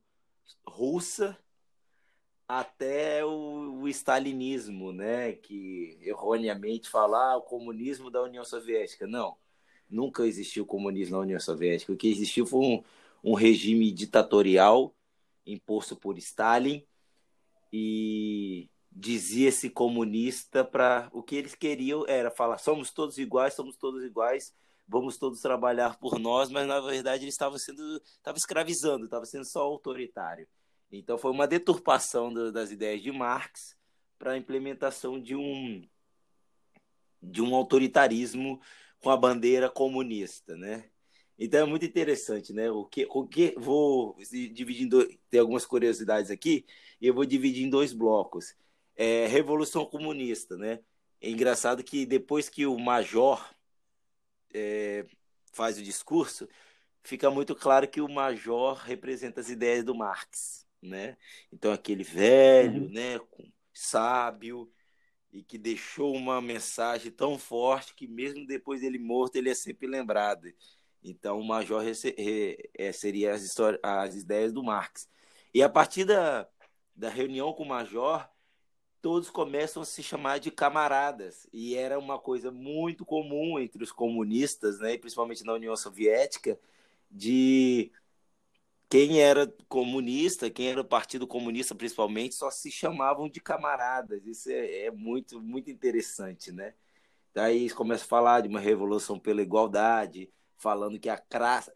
russa 0.66 1.38
até 2.48 3.24
o, 3.24 3.82
o 3.82 3.88
stalinismo, 3.88 4.92
né? 4.92 5.34
Que 5.34 6.00
erroneamente 6.02 6.88
falar 6.88 7.34
ah, 7.34 7.36
o 7.36 7.42
comunismo 7.42 8.10
da 8.10 8.20
União 8.20 8.44
Soviética. 8.44 9.06
Não, 9.06 9.36
nunca 9.88 10.26
existiu 10.26 10.66
comunismo 10.66 11.16
na 11.16 11.22
União 11.22 11.38
Soviética. 11.38 11.92
O 11.92 11.96
que 11.96 12.10
existiu 12.10 12.44
foi 12.44 12.58
um, 12.58 12.82
um 13.22 13.34
regime 13.34 13.92
ditatorial 13.92 14.92
imposto 15.52 15.96
por 15.96 16.18
Stalin 16.18 16.84
e 17.72 18.68
dizia-se 18.90 19.70
comunista 19.70 20.64
para 20.64 21.08
o 21.12 21.22
que 21.22 21.36
eles 21.36 21.54
queriam 21.54 22.04
era 22.06 22.30
falar 22.30 22.58
somos 22.58 22.90
todos 22.90 23.18
iguais, 23.18 23.54
somos 23.54 23.76
todos 23.76 24.02
iguais, 24.02 24.54
vamos 24.86 25.18
todos 25.18 25.40
trabalhar 25.40 25.98
por 25.98 26.18
nós, 26.18 26.50
mas 26.50 26.66
na 26.66 26.80
verdade 26.80 27.24
ele 27.24 27.30
estava 27.30 27.58
sendo 27.58 28.00
estava 28.04 28.36
escravizando, 28.36 29.04
estava 29.04 29.24
sendo 29.24 29.44
só 29.44 29.60
autoritário. 29.60 30.46
Então 30.90 31.18
foi 31.18 31.30
uma 31.30 31.46
deturpação 31.46 32.32
do, 32.32 32.50
das 32.50 32.70
ideias 32.70 33.02
de 33.02 33.12
Marx 33.12 33.76
para 34.18 34.32
a 34.32 34.36
implementação 34.36 35.20
de 35.20 35.34
um 35.34 35.86
de 37.22 37.42
um 37.42 37.54
autoritarismo 37.54 38.60
com 39.00 39.10
a 39.10 39.16
bandeira 39.16 39.68
comunista, 39.68 40.56
né? 40.56 40.88
Então 41.38 41.60
é 41.60 41.64
muito 41.64 41.84
interessante, 41.84 42.52
né? 42.52 42.70
O 42.70 42.84
que, 42.84 43.06
o 43.10 43.26
que 43.26 43.54
vou 43.56 44.16
dividir 44.30 44.84
em 44.84 44.88
dois, 44.88 45.16
tem 45.30 45.38
algumas 45.38 45.64
curiosidades 45.64 46.30
aqui 46.30 46.66
e 47.00 47.06
eu 47.06 47.14
vou 47.14 47.24
dividir 47.24 47.64
em 47.64 47.70
dois 47.70 47.92
blocos 47.92 48.56
é, 48.96 49.26
Revolução 49.28 49.86
Comunista, 49.86 50.56
né? 50.56 50.80
É 51.20 51.30
engraçado 51.30 51.84
que 51.84 52.04
depois 52.04 52.48
que 52.48 52.66
o 52.66 52.76
Major 52.78 53.54
é, 54.52 55.06
faz 55.52 55.78
o 55.78 55.82
discurso, 55.82 56.48
fica 57.02 57.30
muito 57.30 57.54
claro 57.54 57.88
que 57.88 58.00
o 58.00 58.08
Major 58.08 58.74
representa 58.74 59.40
as 59.40 59.48
ideias 59.48 59.84
do 59.84 59.94
Marx, 59.94 60.66
né? 60.82 61.16
Então 61.52 61.72
aquele 61.72 62.02
velho, 62.02 62.82
uhum. 62.84 62.90
né, 62.90 63.20
sábio 63.72 64.70
e 65.32 65.42
que 65.42 65.58
deixou 65.58 66.14
uma 66.14 66.40
mensagem 66.40 67.12
tão 67.12 67.38
forte 67.38 67.94
que 67.94 68.08
mesmo 68.08 68.46
depois 68.46 68.80
dele 68.80 68.98
morto 68.98 69.36
ele 69.36 69.50
é 69.50 69.54
sempre 69.54 69.86
lembrado. 69.86 70.48
Então 71.02 71.38
o 71.40 71.46
Major 71.46 71.82
é, 71.84 72.92
seria 72.92 73.32
as, 73.34 73.42
histórias, 73.42 73.80
as 73.82 74.14
ideias 74.14 74.52
do 74.52 74.62
Marx. 74.62 75.08
E 75.54 75.62
a 75.62 75.68
partir 75.68 76.04
da, 76.04 76.48
da 76.94 77.08
reunião 77.08 77.52
com 77.52 77.62
o 77.62 77.68
Major, 77.68 78.28
todos 79.00 79.30
começam 79.30 79.82
a 79.82 79.86
se 79.86 80.02
chamar 80.02 80.38
de 80.38 80.50
camaradas. 80.50 81.46
E 81.52 81.74
era 81.76 81.98
uma 81.98 82.18
coisa 82.18 82.50
muito 82.50 83.04
comum 83.04 83.58
entre 83.58 83.82
os 83.82 83.92
comunistas, 83.92 84.80
né, 84.80 84.98
principalmente 84.98 85.44
na 85.44 85.54
União 85.54 85.76
Soviética, 85.76 86.58
de 87.10 87.92
quem 88.88 89.20
era 89.20 89.46
comunista, 89.68 90.50
quem 90.50 90.68
era 90.70 90.82
Partido 90.82 91.26
Comunista 91.26 91.74
principalmente, 91.74 92.34
só 92.34 92.50
se 92.50 92.70
chamavam 92.70 93.28
de 93.28 93.40
camaradas. 93.40 94.26
Isso 94.26 94.50
é, 94.50 94.86
é 94.86 94.90
muito, 94.90 95.40
muito 95.40 95.70
interessante, 95.70 96.50
né? 96.52 96.74
Daí 97.34 97.58
eles 97.58 97.74
começam 97.74 98.06
a 98.06 98.08
falar 98.08 98.40
de 98.40 98.48
uma 98.48 98.60
revolução 98.60 99.18
pela 99.18 99.42
igualdade, 99.42 100.30
falando 100.58 100.98
que 100.98 101.08
a 101.08 101.16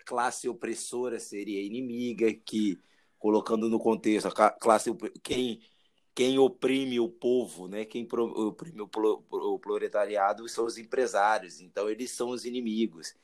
classe 0.05 0.49
opressora 0.49 1.19
seria 1.19 1.63
inimiga, 1.63 2.33
que 2.35 2.79
colocando 3.19 3.69
no 3.69 3.79
contexto 3.79 4.27
a 4.27 4.51
classe 4.51 4.91
quem 5.23 5.61
quem 6.15 6.39
oprime 6.39 7.01
o 7.01 7.09
povo, 7.09 7.67
né? 7.67 7.87
Quem 7.87 8.07
oprime 8.13 8.83
o 8.83 9.59
proletariado 9.59 10.47
são 10.47 10.67
os 10.67 10.77
empresários, 10.77 11.59
então 11.61 11.89
eles 11.89 12.11
são 12.11 12.29
os 12.29 12.45
inimigos. 12.45 13.15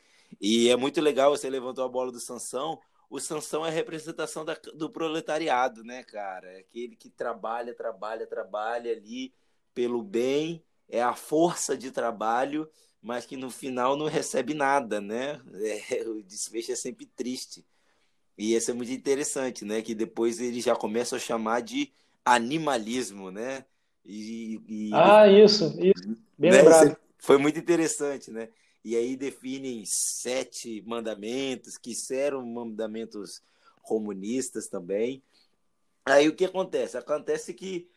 E 0.41 0.71
é 0.71 0.77
muito 0.77 1.01
legal, 1.01 1.31
você 1.31 1.51
levantou 1.51 1.85
a 1.85 1.89
bola 1.89 2.11
do 2.11 2.19
Sansão, 2.19 2.81
o 3.11 3.21
Sansão 3.21 3.65
é 3.65 3.69
a 3.69 3.73
representação 3.73 4.45
da, 4.45 4.55
do 4.75 4.91
proletariado, 4.91 5.83
né, 5.83 6.03
cara? 6.03 6.51
É 6.53 6.61
aquele 6.61 6.97
que 6.97 7.11
trabalha, 7.11 7.75
trabalha, 7.75 8.27
trabalha 8.27 8.93
ali 8.93 9.35
pelo 9.75 10.03
bem, 10.03 10.63
é 10.89 11.03
a 11.03 11.15
força 11.15 11.77
de 11.77 11.91
trabalho, 11.91 12.71
mas 13.09 13.25
que 13.25 13.39
no 13.39 13.51
final 13.51 13.97
não 13.97 14.05
recebe 14.05 14.53
nada, 14.53 15.01
né? 15.01 15.41
É, 15.91 16.07
o 16.07 16.23
desfecho 16.23 16.73
é 16.73 16.77
sempre 16.77 17.07
triste. 17.07 17.65
E 18.37 18.55
isso 18.55 18.71
é 18.71 18.75
muito 18.75 18.93
interessante, 18.93 19.65
né? 19.65 19.81
Que 19.81 19.95
depois 19.95 20.39
eles 20.39 20.63
já 20.63 20.77
começam 20.77 21.17
a 21.17 21.21
chamar 21.21 21.63
de 21.63 21.91
animalismo, 22.23 23.31
né? 23.31 23.65
E, 24.05 24.61
e 24.69 24.91
ah, 24.93 25.27
isso, 25.27 25.75
isso. 25.81 26.17
Bem 26.37 26.51
né? 26.51 26.59
lembrado. 26.59 26.99
Foi 27.19 27.39
muito 27.39 27.59
interessante, 27.59 28.31
né? 28.31 28.51
E 28.85 28.95
aí 28.95 29.17
definem 29.17 29.85
sete 29.87 30.83
mandamentos, 30.87 31.79
que 31.79 31.95
eram 32.11 32.45
mandamentos 32.45 33.43
comunistas 33.81 34.69
também. 34.69 35.23
Aí 36.05 36.29
o 36.29 36.37
que 36.37 36.45
acontece? 36.45 36.99
Acontece 36.99 37.55
que 37.55 37.89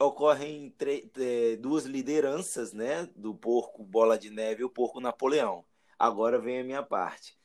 ocorrem 0.00 0.74
é, 1.18 1.56
duas 1.56 1.84
lideranças, 1.84 2.72
né? 2.72 3.08
Do 3.14 3.34
porco 3.34 3.84
Bola 3.84 4.18
de 4.18 4.30
Neve 4.30 4.62
e 4.62 4.64
o 4.64 4.70
porco 4.70 5.00
Napoleão. 5.00 5.64
Agora 5.98 6.38
vem 6.38 6.60
a 6.60 6.64
minha 6.64 6.82
parte 6.82 7.36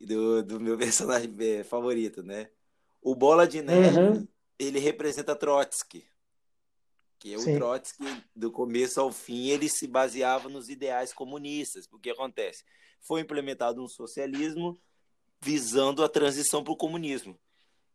do, 0.00 0.42
do 0.42 0.58
meu 0.58 0.76
personagem 0.78 1.34
é, 1.38 1.62
favorito, 1.62 2.22
né? 2.22 2.50
O 3.02 3.14
Bola 3.14 3.46
de 3.46 3.62
Neve 3.62 3.98
uhum 3.98 4.28
ele 4.60 4.78
representa 4.78 5.34
Trotsky, 5.34 6.04
que 7.18 7.32
é 7.32 7.38
o. 7.38 7.42
Trotsky, 7.42 8.04
do 8.36 8.52
começo 8.52 9.00
ao 9.00 9.10
fim, 9.10 9.48
ele 9.48 9.70
se 9.70 9.86
baseava 9.86 10.50
nos 10.50 10.68
ideais 10.68 11.14
comunistas. 11.14 11.88
O 11.90 11.98
que 11.98 12.10
acontece? 12.10 12.62
Foi 13.00 13.22
implementado 13.22 13.82
um 13.82 13.88
socialismo 13.88 14.78
visando 15.40 16.04
a 16.04 16.08
transição 16.08 16.62
para 16.62 16.74
o 16.74 16.76
comunismo. 16.76 17.38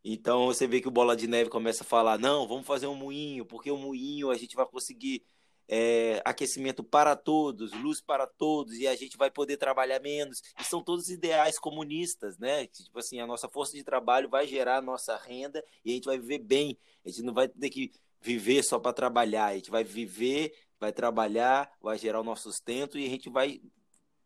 Então 0.08 0.46
você 0.46 0.68
vê 0.68 0.80
que 0.80 0.86
o 0.86 0.90
Bola 0.92 1.16
de 1.16 1.26
Neve 1.26 1.50
começa 1.50 1.82
a 1.82 1.86
falar: 1.86 2.16
não, 2.16 2.46
vamos 2.46 2.64
fazer 2.64 2.86
um 2.86 2.94
moinho, 2.94 3.44
porque 3.44 3.72
o 3.72 3.76
moinho 3.76 4.30
a 4.30 4.36
gente 4.36 4.54
vai 4.54 4.64
conseguir 4.64 5.24
é, 5.66 6.22
aquecimento 6.24 6.84
para 6.84 7.16
todos, 7.16 7.72
luz 7.72 8.00
para 8.00 8.24
todos, 8.24 8.74
e 8.74 8.86
a 8.86 8.94
gente 8.94 9.16
vai 9.16 9.32
poder 9.32 9.56
trabalhar 9.56 9.98
menos. 9.98 10.40
E 10.60 10.62
são 10.62 10.80
todos 10.80 11.08
ideais 11.08 11.58
comunistas, 11.58 12.38
né? 12.38 12.68
Tipo 12.68 13.00
assim, 13.00 13.18
a 13.18 13.26
nossa 13.26 13.48
força 13.48 13.76
de 13.76 13.82
trabalho 13.82 14.28
vai 14.28 14.46
gerar 14.46 14.76
a 14.76 14.80
nossa 14.80 15.16
renda 15.16 15.60
e 15.84 15.90
a 15.90 15.94
gente 15.94 16.04
vai 16.04 16.18
viver 16.20 16.38
bem. 16.38 16.78
A 17.04 17.08
gente 17.08 17.22
não 17.22 17.34
vai 17.34 17.48
ter 17.48 17.68
que 17.68 17.90
viver 18.20 18.62
só 18.62 18.78
para 18.78 18.92
trabalhar, 18.92 19.46
a 19.46 19.54
gente 19.54 19.72
vai 19.72 19.82
viver, 19.82 20.54
vai 20.78 20.92
trabalhar, 20.92 21.68
vai 21.80 21.98
gerar 21.98 22.20
o 22.20 22.24
nosso 22.24 22.44
sustento 22.44 22.96
e 22.96 23.04
a 23.04 23.10
gente 23.10 23.28
vai 23.28 23.60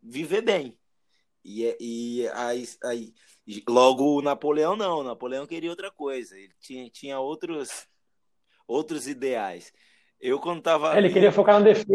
viver 0.03 0.43
bem. 0.43 0.79
E, 1.43 1.64
é, 1.64 1.77
e 1.81 2.29
aí, 2.29 2.69
aí, 2.85 3.14
logo 3.69 4.17
o 4.17 4.23
Napoleão 4.23 4.77
não, 4.77 4.99
o 4.99 5.05
Napoleão 5.05 5.47
queria 5.47 5.71
outra 5.71 5.91
coisa, 5.91 6.39
ele 6.39 6.53
tinha, 6.61 6.89
tinha 6.91 7.19
outros, 7.19 7.87
outros 8.67 9.07
ideais. 9.07 9.73
Eu 10.21 10.39
quando 10.39 10.63
tava. 10.63 10.97
Ele 10.97 11.11
queria 11.11 11.33
focar 11.33 11.59
na 11.59 11.65
defesa, 11.65 11.93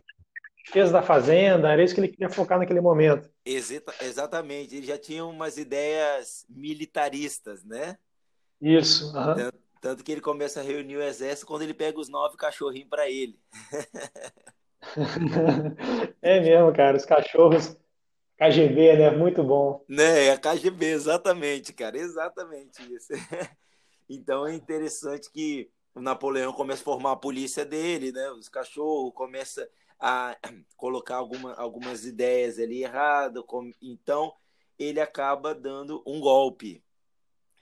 defesa 0.65 0.91
da 0.91 1.01
fazenda, 1.01 1.71
era 1.71 1.83
isso 1.83 1.93
que 1.93 2.01
ele 2.01 2.07
queria 2.07 2.29
focar 2.29 2.57
naquele 2.57 2.81
momento. 2.81 3.29
Exata, 3.45 3.93
exatamente, 4.01 4.75
ele 4.75 4.87
já 4.87 4.97
tinha 4.97 5.25
umas 5.25 5.57
ideias 5.57 6.45
militaristas, 6.49 7.63
né? 7.63 7.97
Isso. 8.59 9.13
Tanto, 9.13 9.59
tanto, 9.79 10.03
que 10.03 10.11
ele 10.11 10.21
começa 10.21 10.59
a 10.59 10.63
reunir 10.63 10.97
o 10.97 11.03
exército 11.03 11.45
quando 11.45 11.61
ele 11.61 11.73
pega 11.73 11.99
os 11.99 12.09
nove 12.09 12.35
cachorrinhos 12.37 12.89
para 12.89 13.09
ele. 13.09 13.39
é 16.21 16.39
mesmo, 16.39 16.73
cara, 16.73 16.97
os 16.97 17.05
cachorros. 17.05 17.77
KGB, 18.37 18.97
né? 18.97 19.11
Muito 19.11 19.43
bom. 19.43 19.83
Né, 19.87 20.27
é 20.27 20.37
KGB, 20.37 20.85
exatamente, 20.87 21.71
cara, 21.73 21.97
exatamente 21.97 22.81
isso. 22.93 23.13
então 24.09 24.45
é 24.45 24.53
interessante 24.53 25.31
que 25.31 25.69
o 25.93 26.01
Napoleão 26.01 26.51
começa 26.51 26.81
a 26.81 26.85
formar 26.85 27.13
a 27.13 27.17
polícia 27.17 27.63
dele, 27.63 28.11
né? 28.11 28.29
Os 28.31 28.49
cachorros 28.49 29.13
começa 29.13 29.69
a 29.99 30.37
colocar 30.75 31.15
alguma, 31.15 31.53
algumas 31.53 32.05
ideias 32.05 32.59
ali 32.59 32.83
erradas, 32.83 33.43
então 33.81 34.33
ele 34.77 34.99
acaba 34.99 35.55
dando 35.55 36.03
um 36.05 36.19
golpe. 36.19 36.83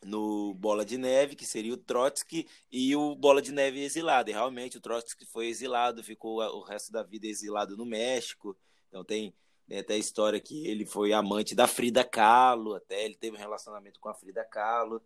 no 0.04 0.54
Bola 0.56 0.84
de 0.84 0.98
Neve, 0.98 1.36
que 1.36 1.46
seria 1.46 1.74
o 1.74 1.78
Trotsky, 1.78 2.48
e 2.72 2.96
o 2.96 3.16
Bola 3.16 3.42
de 3.42 3.52
Neve 3.54 3.82
exilado. 3.84 4.30
E 4.30 4.34
realmente 4.34 4.78
o 4.78 4.82
Trotsky 4.82 5.26
foi 5.26 5.48
exilado, 5.48 6.04
ficou 6.04 6.42
o 6.42 6.62
resto 6.64 6.92
da 6.92 7.04
vida 7.04 7.28
exilado 7.28 7.78
no 7.78 7.86
México. 7.86 8.58
Então 8.90 9.04
tem, 9.04 9.34
tem 9.68 9.80
até 9.80 9.94
a 9.94 9.98
história 9.98 10.40
que 10.40 10.68
ele 10.68 10.86
foi 10.86 11.14
amante 11.14 11.56
da 11.56 11.68
Frida 11.68 12.04
Kahlo, 12.04 12.76
até 12.76 13.06
ele 13.06 13.16
teve 13.16 13.38
um 13.38 13.40
relacionamento 13.40 14.00
com 14.00 14.10
a 14.10 14.14
Frida 14.14 14.44
Kahlo. 14.44 15.02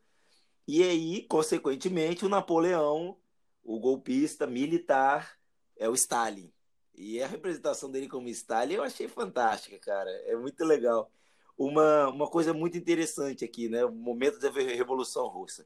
E 0.68 0.84
aí, 0.84 1.24
consequentemente, 1.24 2.26
o 2.26 2.30
Napoleão, 2.30 3.18
o 3.64 3.80
golpista 3.80 4.48
militar, 4.48 5.38
é 5.78 5.88
o 5.88 5.94
Stalin. 5.94 6.52
E 6.96 7.22
a 7.22 7.28
representação 7.28 7.92
dele 7.92 8.08
como 8.08 8.28
Stalin 8.28 8.76
eu 8.76 8.84
achei 8.84 9.08
fantástica, 9.08 9.78
cara. 9.80 10.10
É 10.26 10.36
muito 10.36 10.64
legal 10.66 11.12
uma, 11.58 12.10
uma 12.10 12.28
coisa 12.28 12.54
muito 12.54 12.78
interessante 12.78 13.44
aqui, 13.44 13.68
né? 13.68 13.84
O 13.86 13.92
momento 13.92 14.40
da 14.40 14.50
Revolução 14.50 15.28
Russa. 15.28 15.66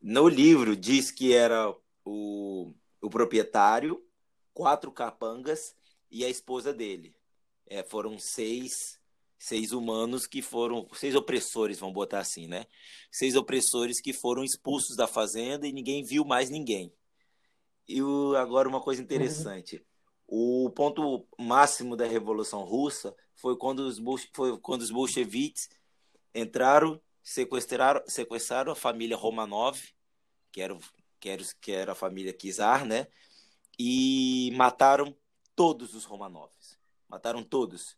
No 0.00 0.28
livro 0.28 0.76
diz 0.76 1.10
que 1.10 1.34
era 1.34 1.74
o, 2.04 2.72
o 3.00 3.10
proprietário, 3.10 4.04
quatro 4.52 4.92
capangas 4.92 5.74
e 6.10 6.24
a 6.24 6.28
esposa 6.28 6.72
dele. 6.72 7.15
É, 7.68 7.82
foram 7.82 8.18
seis 8.18 8.98
seis 9.38 9.72
humanos 9.72 10.26
que 10.26 10.42
foram 10.42 10.88
seis 10.94 11.14
opressores, 11.14 11.78
vamos 11.78 11.94
botar 11.94 12.20
assim, 12.20 12.46
né? 12.46 12.66
Seis 13.10 13.36
opressores 13.36 14.00
que 14.00 14.12
foram 14.12 14.42
expulsos 14.42 14.96
da 14.96 15.06
fazenda 15.06 15.66
e 15.66 15.72
ninguém 15.72 16.02
viu 16.02 16.24
mais 16.24 16.50
ninguém. 16.50 16.92
E 17.88 18.02
o, 18.02 18.34
agora 18.36 18.68
uma 18.68 18.80
coisa 18.80 19.00
interessante. 19.00 19.76
Uhum. 20.26 20.64
O 20.66 20.70
ponto 20.70 21.26
máximo 21.38 21.96
da 21.96 22.06
Revolução 22.06 22.64
Russa 22.64 23.14
foi 23.36 23.56
quando 23.56 23.80
os, 23.80 24.00
foi 24.34 24.58
quando 24.58 24.82
os 24.82 24.90
bolcheviques 24.90 25.68
entraram, 26.34 27.00
sequestraram, 27.22 28.02
sequestraram 28.06 28.72
a 28.72 28.76
família 28.76 29.16
Romanov, 29.16 29.80
que 30.50 30.60
era, 30.60 30.76
que 31.20 31.28
era, 31.28 31.42
que 31.60 31.72
era 31.72 31.92
a 31.92 31.94
família 31.94 32.32
Czar, 32.32 32.84
né? 32.84 33.06
E 33.78 34.50
mataram 34.56 35.14
todos 35.54 35.94
os 35.94 36.04
Romanovs. 36.04 36.55
Mataram 37.08 37.42
todos. 37.42 37.96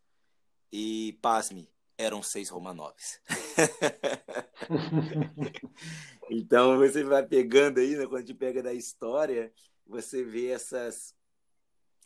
E, 0.73 1.19
pasme, 1.23 1.69
eram 1.97 2.23
seis 2.23 2.49
Romanovs. 2.49 3.21
então 6.31 6.79
você 6.79 7.03
vai 7.03 7.27
pegando 7.27 7.81
aí, 7.81 7.97
né, 7.97 8.07
quando 8.07 8.17
a 8.17 8.21
gente 8.21 8.35
pega 8.35 8.63
da 8.63 8.73
história, 8.73 9.53
você 9.85 10.23
vê 10.23 10.49
essas, 10.49 11.15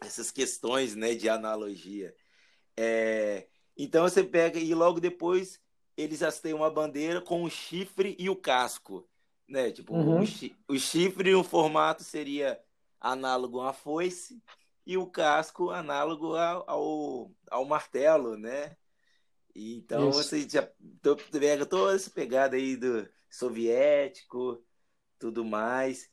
essas 0.00 0.30
questões 0.30 0.96
né, 0.96 1.14
de 1.14 1.28
analogia. 1.28 2.14
É, 2.76 3.46
então 3.76 4.04
você 4.04 4.24
pega 4.24 4.58
e 4.58 4.74
logo 4.74 4.98
depois 4.98 5.60
eles 5.96 6.20
têm 6.40 6.54
uma 6.54 6.70
bandeira 6.70 7.20
com 7.20 7.44
o 7.44 7.50
chifre 7.50 8.16
e 8.18 8.30
o 8.30 8.36
casco, 8.36 9.06
né? 9.46 9.70
Tipo, 9.70 9.94
uhum. 9.94 10.22
o, 10.22 10.74
o 10.74 10.78
chifre 10.78 11.32
no 11.32 11.44
formato 11.44 12.02
seria 12.02 12.58
análogo 12.98 13.60
a 13.60 13.74
foice 13.74 14.42
e 14.86 14.96
o 14.96 15.06
casco 15.06 15.70
análogo 15.70 16.34
ao, 16.34 16.64
ao, 16.68 17.30
ao 17.50 17.64
martelo, 17.64 18.36
né? 18.36 18.76
Então 19.54 20.08
Isso. 20.08 20.22
você 20.22 20.48
já 20.48 20.68
pega 21.30 21.66
toda 21.66 21.94
essa 21.94 22.10
pegada 22.10 22.56
aí 22.56 22.76
do 22.76 23.06
soviético, 23.30 24.62
tudo 25.18 25.44
mais. 25.44 26.08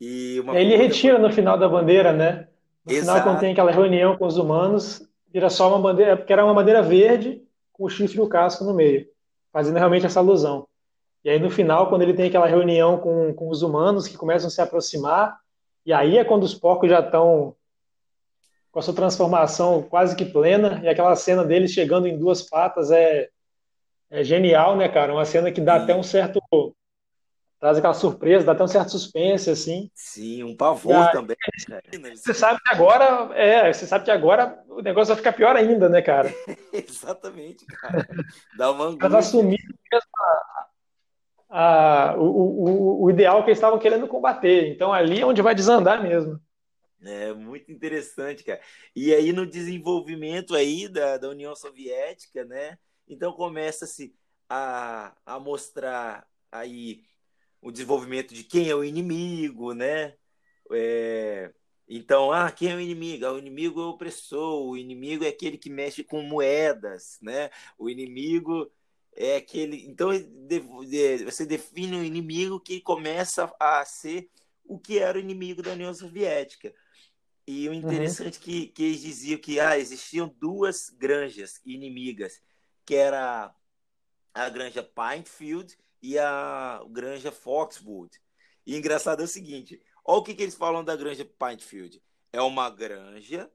E 0.00 0.42
Ele 0.54 0.76
retira 0.76 1.18
no 1.18 1.32
final 1.32 1.58
da 1.58 1.68
bandeira, 1.68 2.12
né? 2.12 2.48
No 2.84 2.92
Exato. 2.92 3.20
final, 3.20 3.22
quando 3.22 3.40
tem 3.40 3.52
aquela 3.52 3.72
reunião 3.72 4.16
com 4.16 4.26
os 4.26 4.36
humanos, 4.36 5.02
vira 5.32 5.50
só 5.50 5.68
uma 5.68 5.80
bandeira, 5.80 6.16
porque 6.16 6.32
era 6.32 6.44
uma 6.44 6.54
bandeira 6.54 6.82
verde 6.82 7.42
com 7.72 7.84
o 7.84 7.88
chifre 7.88 8.18
e 8.18 8.20
o 8.20 8.28
casco 8.28 8.64
no 8.64 8.72
meio, 8.74 9.06
fazendo 9.52 9.76
realmente 9.76 10.06
essa 10.06 10.20
alusão. 10.20 10.68
E 11.24 11.30
aí 11.30 11.40
no 11.40 11.50
final, 11.50 11.88
quando 11.88 12.02
ele 12.02 12.14
tem 12.14 12.28
aquela 12.28 12.46
reunião 12.46 12.98
com, 12.98 13.34
com 13.34 13.48
os 13.48 13.62
humanos 13.62 14.06
que 14.06 14.16
começam 14.16 14.46
a 14.46 14.50
se 14.50 14.60
aproximar, 14.60 15.38
e 15.84 15.92
aí 15.92 16.18
é 16.18 16.24
quando 16.24 16.44
os 16.44 16.54
porcos 16.54 16.88
já 16.88 17.00
estão 17.00 17.56
com 18.76 18.80
a 18.80 18.82
sua 18.82 18.92
transformação 18.92 19.82
quase 19.84 20.14
que 20.14 20.26
plena, 20.26 20.82
e 20.84 20.88
aquela 20.88 21.16
cena 21.16 21.42
deles 21.42 21.70
chegando 21.70 22.06
em 22.06 22.18
duas 22.18 22.42
patas 22.42 22.90
é, 22.90 23.30
é 24.10 24.22
genial, 24.22 24.76
né, 24.76 24.86
cara? 24.86 25.14
Uma 25.14 25.24
cena 25.24 25.50
que 25.50 25.62
dá 25.62 25.78
Sim. 25.78 25.84
até 25.84 25.96
um 25.96 26.02
certo 26.02 26.42
traz 27.58 27.78
aquela 27.78 27.94
surpresa, 27.94 28.44
dá 28.44 28.52
até 28.52 28.62
um 28.62 28.68
certo 28.68 28.90
suspense, 28.90 29.48
assim. 29.48 29.90
Sim, 29.94 30.42
um 30.42 30.54
pavor 30.54 31.10
também. 31.10 31.34
Você 32.16 32.34
sabe 32.34 32.60
que 32.62 32.74
agora, 32.74 33.34
é, 33.34 33.72
você 33.72 33.86
sabe 33.86 34.04
que 34.04 34.10
agora 34.10 34.62
o 34.68 34.82
negócio 34.82 35.14
vai 35.14 35.16
ficar 35.16 35.32
pior 35.32 35.56
ainda, 35.56 35.88
né, 35.88 36.02
cara? 36.02 36.30
Exatamente, 36.70 37.64
cara. 37.64 38.06
Dá 38.58 38.72
uma 38.72 38.88
angústia. 38.88 39.08
Mas 39.08 39.14
assumir 39.14 39.58
mesmo 39.90 40.10
a, 41.48 42.10
a, 42.10 42.14
o, 42.18 42.24
o, 42.24 43.04
o 43.04 43.10
ideal 43.10 43.42
que 43.42 43.48
eles 43.48 43.56
estavam 43.56 43.78
querendo 43.78 44.06
combater. 44.06 44.68
Então 44.68 44.92
ali 44.92 45.22
é 45.22 45.24
onde 45.24 45.40
vai 45.40 45.54
desandar 45.54 46.02
mesmo. 46.02 46.38
É 47.06 47.32
muito 47.34 47.70
interessante, 47.70 48.44
cara. 48.44 48.60
E 48.94 49.14
aí 49.14 49.32
no 49.32 49.46
desenvolvimento 49.46 50.54
aí 50.54 50.88
da, 50.88 51.18
da 51.18 51.28
União 51.28 51.54
Soviética, 51.54 52.44
né? 52.44 52.78
Então 53.08 53.32
começa-se 53.32 54.14
a, 54.48 55.16
a 55.24 55.40
mostrar 55.40 56.28
aí 56.50 57.04
o 57.60 57.70
desenvolvimento 57.70 58.34
de 58.34 58.44
quem 58.44 58.68
é 58.68 58.74
o 58.74 58.84
inimigo, 58.84 59.72
né? 59.74 60.14
É, 60.72 61.52
então, 61.88 62.32
ah, 62.32 62.50
quem 62.50 62.70
é 62.70 62.74
o 62.74 62.80
inimigo? 62.80 63.26
Ah, 63.26 63.32
o 63.32 63.38
inimigo 63.38 63.80
é 63.80 63.84
o 63.84 63.90
opressor, 63.90 64.66
o 64.66 64.76
inimigo 64.76 65.24
é 65.24 65.28
aquele 65.28 65.56
que 65.58 65.70
mexe 65.70 66.02
com 66.04 66.22
moedas, 66.22 67.18
né? 67.22 67.50
O 67.78 67.88
inimigo 67.88 68.70
é 69.14 69.36
aquele. 69.36 69.86
Então, 69.86 70.10
você 71.24 71.46
define 71.46 71.96
o 71.96 72.00
um 72.00 72.04
inimigo 72.04 72.60
que 72.60 72.80
começa 72.80 73.52
a 73.60 73.84
ser 73.84 74.28
o 74.64 74.78
que 74.78 74.98
era 74.98 75.16
o 75.18 75.20
inimigo 75.20 75.62
da 75.62 75.72
União 75.72 75.94
Soviética. 75.94 76.74
E 77.46 77.68
o 77.68 77.74
interessante 77.74 78.36
uhum. 78.36 78.42
que, 78.42 78.66
que 78.68 78.82
eles 78.82 79.00
diziam 79.00 79.38
que 79.38 79.60
ah, 79.60 79.78
existiam 79.78 80.28
duas 80.28 80.90
granjas 80.90 81.60
inimigas, 81.64 82.40
que 82.84 82.94
era 82.96 83.54
a 84.34 84.48
granja 84.48 84.82
Pinefield 84.82 85.76
e 86.02 86.18
a 86.18 86.84
Granja 86.90 87.32
Foxwood. 87.32 88.20
E 88.66 88.76
engraçado 88.76 89.22
é 89.22 89.24
o 89.24 89.28
seguinte: 89.28 89.80
olha 90.04 90.18
o 90.18 90.22
que, 90.22 90.34
que 90.34 90.42
eles 90.42 90.54
falam 90.54 90.84
da 90.84 90.96
Granja 90.96 91.24
Pintfield. 91.24 92.02
É 92.32 92.40
uma 92.40 92.68
granja 92.68 93.50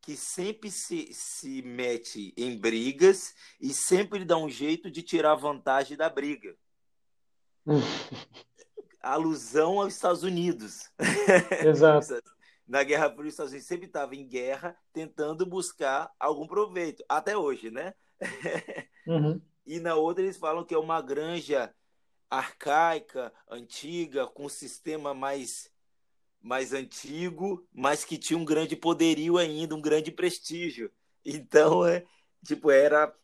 que 0.00 0.16
sempre 0.16 0.70
se, 0.70 1.10
se 1.12 1.62
mete 1.62 2.32
em 2.36 2.58
brigas 2.58 3.34
e 3.60 3.72
sempre 3.72 4.24
dá 4.24 4.36
um 4.36 4.48
jeito 4.48 4.90
de 4.90 5.02
tirar 5.02 5.34
vantagem 5.34 5.96
da 5.96 6.08
briga. 6.08 6.56
Alusão 9.00 9.80
aos 9.80 9.94
Estados 9.94 10.22
Unidos. 10.22 10.90
Exato. 11.62 12.22
Na 12.66 12.82
Guerra 12.82 13.10
Fria, 13.10 13.26
os 13.26 13.34
Estados 13.34 13.52
Unidos 13.52 13.68
sempre 13.68 13.86
estava 13.86 14.14
em 14.14 14.26
guerra, 14.26 14.76
tentando 14.92 15.44
buscar 15.44 16.10
algum 16.18 16.46
proveito. 16.46 17.04
Até 17.08 17.36
hoje, 17.36 17.70
né? 17.70 17.94
Uhum. 19.06 19.38
E 19.66 19.78
na 19.80 19.96
outra 19.96 20.22
eles 20.22 20.38
falam 20.38 20.64
que 20.64 20.74
é 20.74 20.78
uma 20.78 21.02
granja 21.02 21.74
arcaica, 22.30 23.30
antiga, 23.46 24.26
com 24.26 24.46
um 24.46 24.48
sistema 24.48 25.12
mais 25.12 25.70
mais 26.40 26.74
antigo, 26.74 27.66
mas 27.72 28.04
que 28.04 28.18
tinha 28.18 28.38
um 28.38 28.44
grande 28.44 28.76
poderio 28.76 29.38
ainda, 29.38 29.74
um 29.74 29.80
grande 29.80 30.10
prestígio. 30.10 30.90
Então, 31.24 31.86
é, 31.86 32.04
tipo, 32.44 32.70
era 32.70 33.14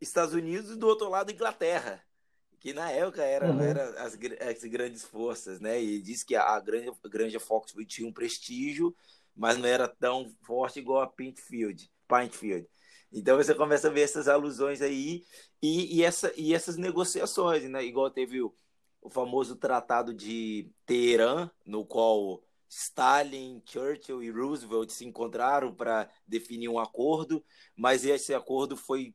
Estados 0.00 0.34
Unidos 0.34 0.72
e 0.72 0.76
do 0.76 0.88
outro 0.88 1.08
lado 1.08 1.30
Inglaterra, 1.30 2.04
que 2.60 2.72
na 2.72 2.90
época 2.90 3.22
era, 3.22 3.50
uhum. 3.50 3.60
era 3.60 3.84
as, 4.02 4.14
as, 4.14 4.64
grandes 4.64 5.04
forças, 5.04 5.60
né? 5.60 5.82
E 5.82 6.02
diz 6.02 6.24
que 6.24 6.34
a 6.34 6.60
granja 6.60 7.40
Foxwood 7.40 7.86
tinha 7.86 8.08
um 8.08 8.12
prestígio, 8.12 8.94
mas 9.34 9.56
não 9.56 9.68
era 9.68 9.86
tão 9.86 10.28
forte 10.42 10.80
igual 10.80 11.00
a 11.00 11.06
Pintfield. 11.06 11.90
Pintfield. 12.08 12.68
Então 13.12 13.36
você 13.36 13.54
começa 13.54 13.88
a 13.88 13.90
ver 13.90 14.02
essas 14.02 14.28
alusões 14.28 14.82
aí 14.82 15.24
e, 15.62 15.98
e, 15.98 16.02
essa, 16.02 16.32
e 16.36 16.52
essas 16.52 16.76
negociações, 16.76 17.62
né? 17.64 17.84
Igual 17.84 18.10
teve 18.10 18.42
o, 18.42 18.54
o 19.00 19.08
famoso 19.08 19.56
Tratado 19.56 20.12
de 20.12 20.70
Teherã, 20.84 21.50
no 21.64 21.86
qual 21.86 22.42
Stalin, 22.68 23.62
Churchill 23.64 24.22
e 24.22 24.30
Roosevelt 24.30 24.90
se 24.90 25.06
encontraram 25.06 25.74
para 25.74 26.10
definir 26.26 26.68
um 26.68 26.78
acordo, 26.78 27.42
mas 27.74 28.04
esse 28.04 28.34
acordo 28.34 28.76
foi 28.76 29.14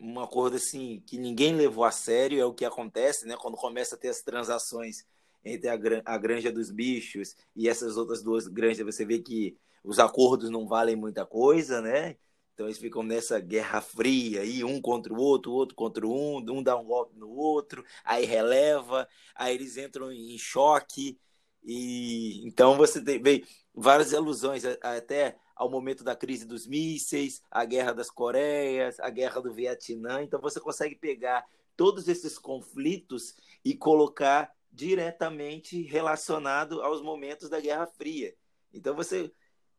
um 0.00 0.18
acordo 0.18 0.56
assim 0.56 1.02
que 1.06 1.18
ninguém 1.18 1.54
levou 1.54 1.84
a 1.84 1.90
sério, 1.90 2.40
é 2.40 2.44
o 2.44 2.54
que 2.54 2.64
acontece, 2.64 3.26
né? 3.26 3.36
Quando 3.36 3.56
começa 3.56 3.94
a 3.94 3.98
ter 3.98 4.08
as 4.08 4.22
transações 4.22 5.04
entre 5.44 5.68
a, 5.68 5.74
a 6.04 6.18
granja 6.18 6.50
dos 6.50 6.70
bichos 6.70 7.36
e 7.54 7.68
essas 7.68 7.96
outras 7.96 8.22
duas 8.22 8.46
granjas, 8.48 8.84
você 8.84 9.04
vê 9.04 9.18
que 9.18 9.56
os 9.84 9.98
acordos 9.98 10.50
não 10.50 10.66
valem 10.66 10.96
muita 10.96 11.26
coisa, 11.26 11.80
né? 11.80 12.16
Então 12.54 12.66
eles 12.66 12.78
ficam 12.78 13.02
nessa 13.02 13.38
guerra 13.40 13.80
fria, 13.80 14.42
aí 14.42 14.64
um 14.64 14.80
contra 14.80 15.12
o 15.12 15.18
outro, 15.18 15.52
outro 15.52 15.74
contra 15.74 16.06
um, 16.06 16.38
um 16.38 16.62
dá 16.62 16.76
um 16.76 16.84
golpe 16.84 17.16
no 17.18 17.30
outro, 17.30 17.84
aí 18.04 18.24
releva, 18.24 19.08
aí 19.34 19.54
eles 19.54 19.76
entram 19.76 20.12
em 20.12 20.36
choque. 20.38 21.18
E 21.62 22.46
então 22.46 22.76
você 22.76 23.00
vê 23.00 23.44
várias 23.74 24.12
alusões 24.14 24.64
até 24.82 25.36
ao 25.60 25.68
momento 25.68 26.02
da 26.02 26.16
crise 26.16 26.46
dos 26.46 26.66
mísseis, 26.66 27.42
a 27.50 27.66
guerra 27.66 27.92
das 27.92 28.10
Coreias, 28.10 28.98
a 28.98 29.10
guerra 29.10 29.42
do 29.42 29.52
Vietnã. 29.52 30.22
Então 30.22 30.40
você 30.40 30.58
consegue 30.58 30.94
pegar 30.94 31.44
todos 31.76 32.08
esses 32.08 32.38
conflitos 32.38 33.34
e 33.62 33.74
colocar 33.74 34.50
diretamente 34.72 35.82
relacionado 35.82 36.80
aos 36.80 37.02
momentos 37.02 37.50
da 37.50 37.60
Guerra 37.60 37.86
Fria. 37.86 38.34
Então 38.72 38.94
você 38.94 39.30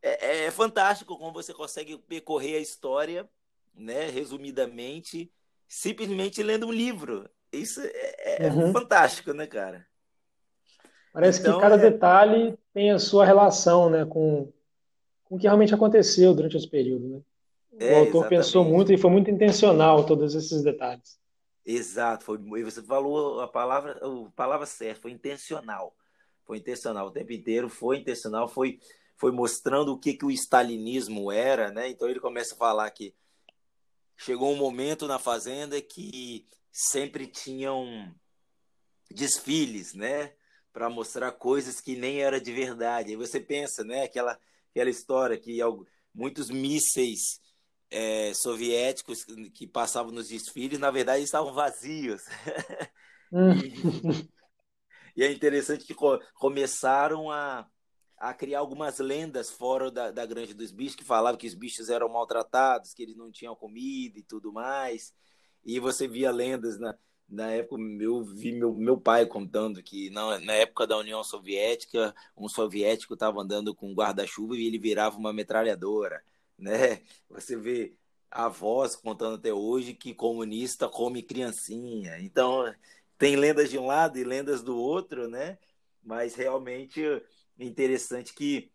é, 0.04 0.46
é 0.46 0.52
fantástico 0.52 1.18
como 1.18 1.34
você 1.34 1.52
consegue 1.52 1.98
percorrer 1.98 2.58
a 2.58 2.62
história, 2.62 3.28
né, 3.74 4.08
resumidamente, 4.08 5.32
simplesmente 5.68 6.44
lendo 6.44 6.68
um 6.68 6.72
livro. 6.72 7.28
Isso 7.52 7.82
é, 7.82 8.46
é 8.46 8.52
uhum. 8.52 8.72
fantástico, 8.72 9.34
né, 9.34 9.48
cara? 9.48 9.84
Parece 11.12 11.40
então, 11.40 11.56
que 11.56 11.62
cada 11.62 11.76
é... 11.76 11.90
detalhe 11.90 12.56
tem 12.72 12.92
a 12.92 13.00
sua 13.00 13.26
relação, 13.26 13.90
né, 13.90 14.06
com, 14.06 14.54
com 15.32 15.38
o 15.38 15.40
que 15.40 15.48
realmente 15.48 15.74
aconteceu 15.74 16.34
durante 16.36 16.58
esse 16.58 16.68
período, 16.68 17.08
né? 17.08 17.22
O 17.72 17.82
é, 17.82 17.96
autor 18.00 18.10
exatamente. 18.10 18.30
pensou 18.30 18.66
muito 18.66 18.92
e 18.92 18.98
foi 18.98 19.10
muito 19.10 19.32
intencional 19.32 20.06
todos 20.06 20.36
esses 20.36 20.62
detalhes. 20.62 21.18
Exato, 21.66 22.26
foi, 22.26 22.38
você 22.66 22.84
falou 22.84 23.40
a 23.40 23.48
palavra, 23.48 23.98
a 23.98 24.32
palavra 24.32 24.66
certa, 24.66 25.04
foi 25.04 25.12
intencional. 25.12 25.96
Foi 26.44 26.58
intencional 26.58 27.08
o 27.08 27.12
tempo 27.12 27.32
inteiro, 27.32 27.70
foi 27.70 28.00
intencional, 28.00 28.50
foi, 28.50 28.82
foi 29.16 29.32
mostrando 29.32 29.94
o 29.94 29.98
que, 29.98 30.16
que 30.16 30.26
o 30.26 30.32
stalinismo 30.32 31.32
era, 31.32 31.72
né? 31.72 31.88
Então 31.88 32.10
ele 32.10 32.20
começa 32.20 32.54
a 32.54 32.58
falar 32.58 32.92
que 32.92 33.16
chegou 34.18 34.52
um 34.52 34.58
momento 34.58 35.08
na 35.08 35.18
fazenda 35.18 35.82
que 35.82 36.46
sempre 36.74 37.26
tinham 37.26 38.14
desfiles, 39.10 39.94
né? 39.94 40.34
Para 40.74 40.90
mostrar 40.90 41.32
coisas 41.32 41.80
que 41.80 41.96
nem 41.96 42.22
era 42.22 42.42
de 42.42 42.52
verdade. 42.52 43.12
Aí 43.12 43.16
você 43.16 43.40
pensa, 43.40 43.82
né? 43.82 44.04
Aquela, 44.04 44.38
aquela 44.72 44.90
história 44.90 45.38
que 45.38 45.60
muitos 46.14 46.50
mísseis 46.50 47.40
é, 47.90 48.34
soviéticos 48.34 49.26
que 49.54 49.68
passavam 49.68 50.12
nos 50.12 50.30
desfiles, 50.30 50.80
na 50.80 50.90
verdade, 50.90 51.24
estavam 51.24 51.54
vazios. 51.54 52.24
Hum. 53.34 53.54
e, 53.54 54.30
e, 55.16 55.24
é 55.24 55.32
interessante 55.32 55.86
que 55.86 55.96
começaram 56.34 57.32
a, 57.32 57.66
a 58.18 58.34
criar 58.34 58.60
algumas 58.60 59.00
lendas 59.00 59.50
fora 59.50 59.90
da, 59.90 60.12
da 60.12 60.26
Granja 60.26 60.54
dos 60.54 60.70
Bichos, 60.70 60.98
que 60.98 61.06
falavam 61.06 61.38
que 61.38 61.48
os 61.48 61.54
bichos 61.54 61.88
eram 61.88 62.10
maltratados, 62.10 62.94
que 62.94 63.02
eles 63.02 63.16
não 63.16 63.32
tinham 63.32 63.56
comida 63.56 64.20
e 64.20 64.22
tudo 64.22 64.52
mais. 64.52 65.14
E 65.64 65.80
você 65.80 66.10
via 66.10 66.30
lendas 66.30 66.78
na, 66.78 66.94
na 67.32 67.50
época, 67.52 67.82
eu 68.00 68.24
vi 68.24 68.52
meu, 68.52 68.74
meu 68.76 69.00
pai 69.00 69.26
contando 69.26 69.82
que 69.82 70.10
na, 70.10 70.38
na 70.40 70.54
época 70.54 70.86
da 70.86 70.98
União 70.98 71.24
Soviética, 71.24 72.14
um 72.36 72.50
soviético 72.50 73.14
estava 73.14 73.42
andando 73.42 73.74
com 73.74 73.90
um 73.90 73.96
guarda-chuva 73.96 74.56
e 74.56 74.68
ele 74.68 74.78
virava 74.78 75.18
uma 75.18 75.32
metralhadora 75.32 76.22
né? 76.60 77.02
Você 77.30 77.56
vê 77.56 77.96
avós 78.30 78.96
contando 78.96 79.36
até 79.36 79.54
hoje 79.54 79.94
que 79.94 80.14
comunista 80.14 80.88
come 80.88 81.24
criancinha. 81.24 82.20
Então, 82.20 82.74
tem 83.18 83.36
lendas 83.36 83.70
de 83.70 83.78
um 83.78 83.88
lado 83.88 84.18
e 84.20 84.24
lendas 84.24 84.62
do 84.62 84.78
outro, 84.78 85.28
né? 85.28 85.58
Mas 86.04 86.36
realmente 86.36 87.04
é 87.04 87.22
interessante 87.60 88.34
que 88.34 88.72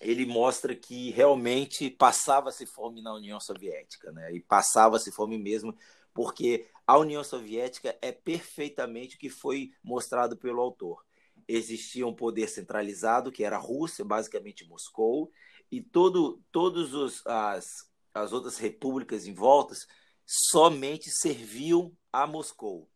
ele 0.00 0.24
mostra 0.26 0.74
que 0.74 1.10
realmente 1.10 1.90
passava-se 1.90 2.66
fome 2.66 3.02
na 3.02 3.14
União 3.14 3.40
Soviética, 3.40 4.12
né? 4.12 4.32
E 4.32 4.40
passava-se 4.40 5.10
fome 5.12 5.38
mesmo, 5.38 5.76
porque 6.18 6.66
a 6.84 6.98
União 6.98 7.22
Soviética 7.22 7.96
é 8.02 8.10
perfeitamente 8.10 9.14
o 9.14 9.18
que 9.20 9.30
foi 9.30 9.70
mostrado 9.84 10.36
pelo 10.36 10.60
autor. 10.60 11.04
Existia 11.46 12.04
um 12.04 12.12
poder 12.12 12.48
centralizado, 12.48 13.30
que 13.30 13.44
era 13.44 13.54
a 13.54 13.60
Rússia, 13.60 14.04
basicamente 14.04 14.66
Moscou, 14.66 15.30
e 15.70 15.80
todo, 15.80 16.42
todos 16.50 16.92
os, 16.92 17.24
as, 17.24 17.88
as 18.12 18.32
outras 18.32 18.58
repúblicas 18.58 19.28
em 19.28 19.32
voltas 19.32 19.86
somente 20.26 21.08
serviam 21.08 21.96
a 22.12 22.26
Moscou. 22.26 22.90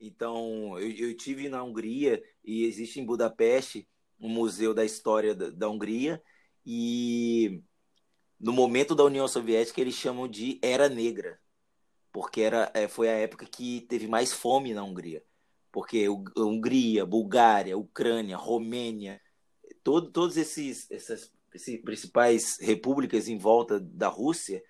Então, 0.00 0.78
eu, 0.78 1.08
eu 1.08 1.16
tive 1.16 1.48
na 1.48 1.64
Hungria 1.64 2.22
e 2.44 2.62
existe 2.62 3.00
em 3.00 3.04
Budapeste 3.04 3.88
um 4.20 4.28
museu 4.28 4.72
da 4.72 4.84
história 4.84 5.34
da, 5.34 5.50
da 5.50 5.68
Hungria 5.68 6.22
e 6.64 7.60
no 8.38 8.52
momento 8.52 8.94
da 8.94 9.02
União 9.02 9.26
Soviética 9.26 9.80
eles 9.80 9.96
chamam 9.96 10.28
de 10.28 10.60
Era 10.62 10.88
Negra, 10.88 11.40
porque 12.18 12.40
era, 12.40 12.68
é, 12.74 12.88
foi 12.88 13.08
a 13.08 13.12
época 13.12 13.46
que 13.46 13.82
teve 13.82 14.08
mais 14.08 14.32
fome 14.32 14.74
na 14.74 14.82
Hungria. 14.82 15.22
Porque 15.70 16.08
Hungria, 16.36 17.06
Bulgária, 17.06 17.78
Ucrânia, 17.78 18.36
Romênia, 18.36 19.20
todo, 19.84 20.10
todos 20.10 20.36
esses 20.36 20.90
essas 20.90 21.32
principais 21.84 22.58
repúblicas 22.60 23.28
em 23.28 23.38
volta 23.38 23.78
da 23.78 24.08
Rússia, 24.08 24.60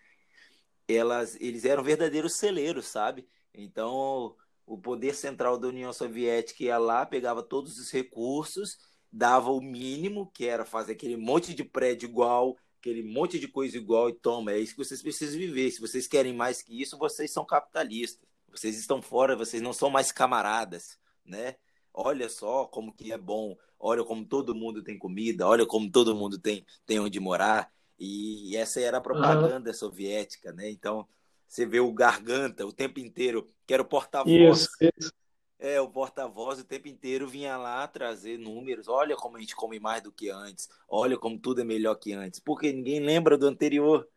elas, 0.86 1.38
eles 1.40 1.64
eram 1.64 1.82
verdadeiros 1.82 2.36
celeiros, 2.36 2.86
sabe? 2.86 3.26
Então, 3.54 4.36
o 4.66 4.76
poder 4.76 5.14
central 5.14 5.56
da 5.56 5.68
União 5.68 5.90
Soviética 5.90 6.64
ia 6.64 6.76
lá, 6.76 7.06
pegava 7.06 7.42
todos 7.42 7.78
os 7.78 7.90
recursos, 7.90 8.76
dava 9.10 9.50
o 9.50 9.62
mínimo, 9.62 10.30
que 10.34 10.46
era 10.46 10.66
fazer 10.66 10.92
aquele 10.92 11.16
monte 11.16 11.54
de 11.54 11.64
prédio 11.64 12.10
igual, 12.10 12.58
aquele 12.80 13.02
monte 13.02 13.38
de 13.38 13.48
coisa 13.48 13.76
igual, 13.76 14.08
e 14.08 14.14
toma, 14.14 14.52
é 14.52 14.58
isso 14.58 14.72
que 14.72 14.84
vocês 14.84 15.02
precisam 15.02 15.38
viver. 15.38 15.70
Se 15.70 15.80
vocês 15.80 16.06
querem 16.06 16.32
mais 16.32 16.62
que 16.62 16.80
isso, 16.80 16.98
vocês 16.98 17.30
são 17.32 17.44
capitalistas. 17.44 18.26
Vocês 18.50 18.78
estão 18.78 19.02
fora, 19.02 19.36
vocês 19.36 19.62
não 19.62 19.72
são 19.72 19.90
mais 19.90 20.10
camaradas, 20.10 20.98
né? 21.24 21.56
Olha 21.92 22.28
só 22.28 22.64
como 22.64 22.92
que 22.92 23.12
é 23.12 23.18
bom 23.18 23.56
olha 23.78 24.04
como 24.04 24.24
todo 24.24 24.54
mundo 24.54 24.82
tem 24.82 24.98
comida, 24.98 25.46
olha 25.46 25.64
como 25.64 25.90
todo 25.90 26.14
mundo 26.14 26.38
tem, 26.38 26.64
tem 26.84 26.98
onde 26.98 27.20
morar. 27.20 27.70
E 27.98 28.56
essa 28.56 28.80
era 28.80 28.98
a 28.98 29.00
propaganda 29.00 29.70
uhum. 29.70 29.74
soviética, 29.74 30.52
né? 30.52 30.70
Então, 30.70 31.06
você 31.46 31.66
vê 31.66 31.80
o 31.80 31.92
Garganta 31.92 32.66
o 32.66 32.72
tempo 32.72 33.00
inteiro, 33.00 33.46
que 33.66 33.74
era 33.74 33.82
o 33.82 33.86
porta-voz. 33.86 34.68
É, 35.58 35.80
o 35.80 35.88
porta-voz 35.88 36.60
o 36.60 36.64
tempo 36.64 36.86
inteiro 36.86 37.26
vinha 37.26 37.56
lá 37.56 37.86
trazer 37.88 38.38
números. 38.38 38.86
Olha 38.88 39.16
como 39.16 39.36
a 39.36 39.40
gente 39.40 39.56
come 39.56 39.80
mais 39.80 40.02
do 40.02 40.12
que 40.12 40.30
antes. 40.30 40.68
Olha 40.88 41.16
como 41.16 41.38
tudo 41.38 41.60
é 41.60 41.64
melhor 41.64 41.96
que 41.96 42.12
antes. 42.12 42.38
Porque 42.38 42.72
ninguém 42.72 43.00
lembra 43.00 43.36
do 43.36 43.46
anterior. 43.46 44.08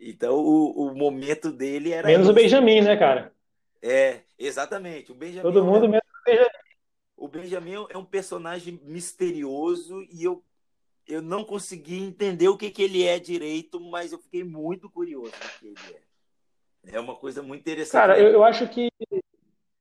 Então, 0.00 0.34
o, 0.34 0.88
o 0.88 0.94
momento 0.96 1.52
dele 1.52 1.92
era. 1.92 2.08
Menos 2.08 2.24
isso. 2.24 2.32
o 2.32 2.34
Benjamin, 2.34 2.80
né, 2.80 2.96
cara? 2.96 3.32
É, 3.80 4.22
exatamente. 4.36 5.12
O 5.12 5.14
Benjamin. 5.14 5.42
Todo 5.42 5.64
mundo 5.64 5.88
menos 5.88 6.02
o 6.04 6.24
Benjamin 6.24 6.62
o 7.22 7.28
Benjamin 7.28 7.86
é 7.88 7.96
um 7.96 8.04
personagem 8.04 8.80
misterioso 8.82 10.02
e 10.10 10.24
eu, 10.24 10.42
eu 11.06 11.22
não 11.22 11.44
consegui 11.44 12.02
entender 12.02 12.48
o 12.48 12.56
que, 12.56 12.68
que 12.68 12.82
ele 12.82 13.04
é 13.04 13.16
direito, 13.16 13.78
mas 13.78 14.10
eu 14.10 14.18
fiquei 14.18 14.42
muito 14.42 14.90
curioso 14.90 15.30
do 15.30 15.58
que 15.60 15.66
ele 15.68 15.94
é. 15.94 16.96
É 16.96 16.98
uma 16.98 17.14
coisa 17.14 17.40
muito 17.40 17.60
interessante. 17.60 17.92
Cara, 17.92 18.18
eu, 18.18 18.28
eu 18.30 18.42
acho 18.42 18.68
que, 18.68 18.90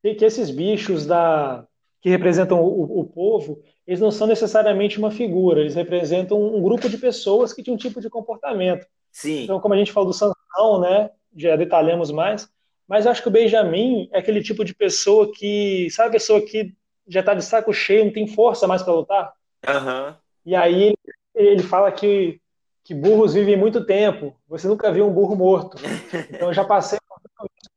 que 0.01 0.25
esses 0.25 0.49
bichos 0.49 1.05
da, 1.05 1.65
que 2.01 2.09
representam 2.09 2.59
o, 2.59 2.99
o, 2.99 3.05
povo, 3.05 3.61
eles 3.85 3.99
não 3.99 4.09
são 4.11 4.25
necessariamente 4.25 4.97
uma 4.97 5.11
figura, 5.11 5.61
eles 5.61 5.75
representam 5.75 6.41
um 6.41 6.61
grupo 6.61 6.89
de 6.89 6.97
pessoas 6.97 7.53
que 7.53 7.61
tinham 7.61 7.75
um 7.75 7.77
tipo 7.77 8.01
de 8.01 8.09
comportamento. 8.09 8.85
Sim. 9.11 9.43
Então, 9.43 9.59
como 9.59 9.73
a 9.73 9.77
gente 9.77 9.91
falou 9.91 10.09
do 10.09 10.15
Sansão, 10.15 10.79
né, 10.79 11.11
já 11.35 11.55
detalhamos 11.55 12.11
mais, 12.11 12.49
mas 12.87 13.05
eu 13.05 13.11
acho 13.11 13.21
que 13.21 13.27
o 13.27 13.31
Benjamin 13.31 14.09
é 14.11 14.19
aquele 14.19 14.41
tipo 14.41 14.65
de 14.65 14.73
pessoa 14.73 15.31
que, 15.31 15.89
sabe 15.91 16.09
a 16.09 16.13
pessoa 16.13 16.41
que 16.41 16.73
já 17.07 17.21
tá 17.21 17.33
de 17.33 17.43
saco 17.43 17.71
cheio, 17.71 18.05
não 18.05 18.13
tem 18.13 18.27
força 18.27 18.67
mais 18.67 18.81
para 18.81 18.93
lutar. 18.93 19.33
Uhum. 19.67 20.15
E 20.45 20.55
aí 20.55 20.83
ele, 20.83 21.49
ele 21.51 21.63
fala 21.63 21.91
que, 21.91 22.41
que 22.83 22.93
burros 22.93 23.33
vivem 23.33 23.55
muito 23.55 23.85
tempo. 23.85 24.35
Você 24.47 24.67
nunca 24.67 24.91
viu 24.91 25.07
um 25.07 25.13
burro 25.13 25.35
morto. 25.35 25.77
Então 26.31 26.49
eu 26.49 26.53
já 26.53 26.63
passei, 26.63 26.99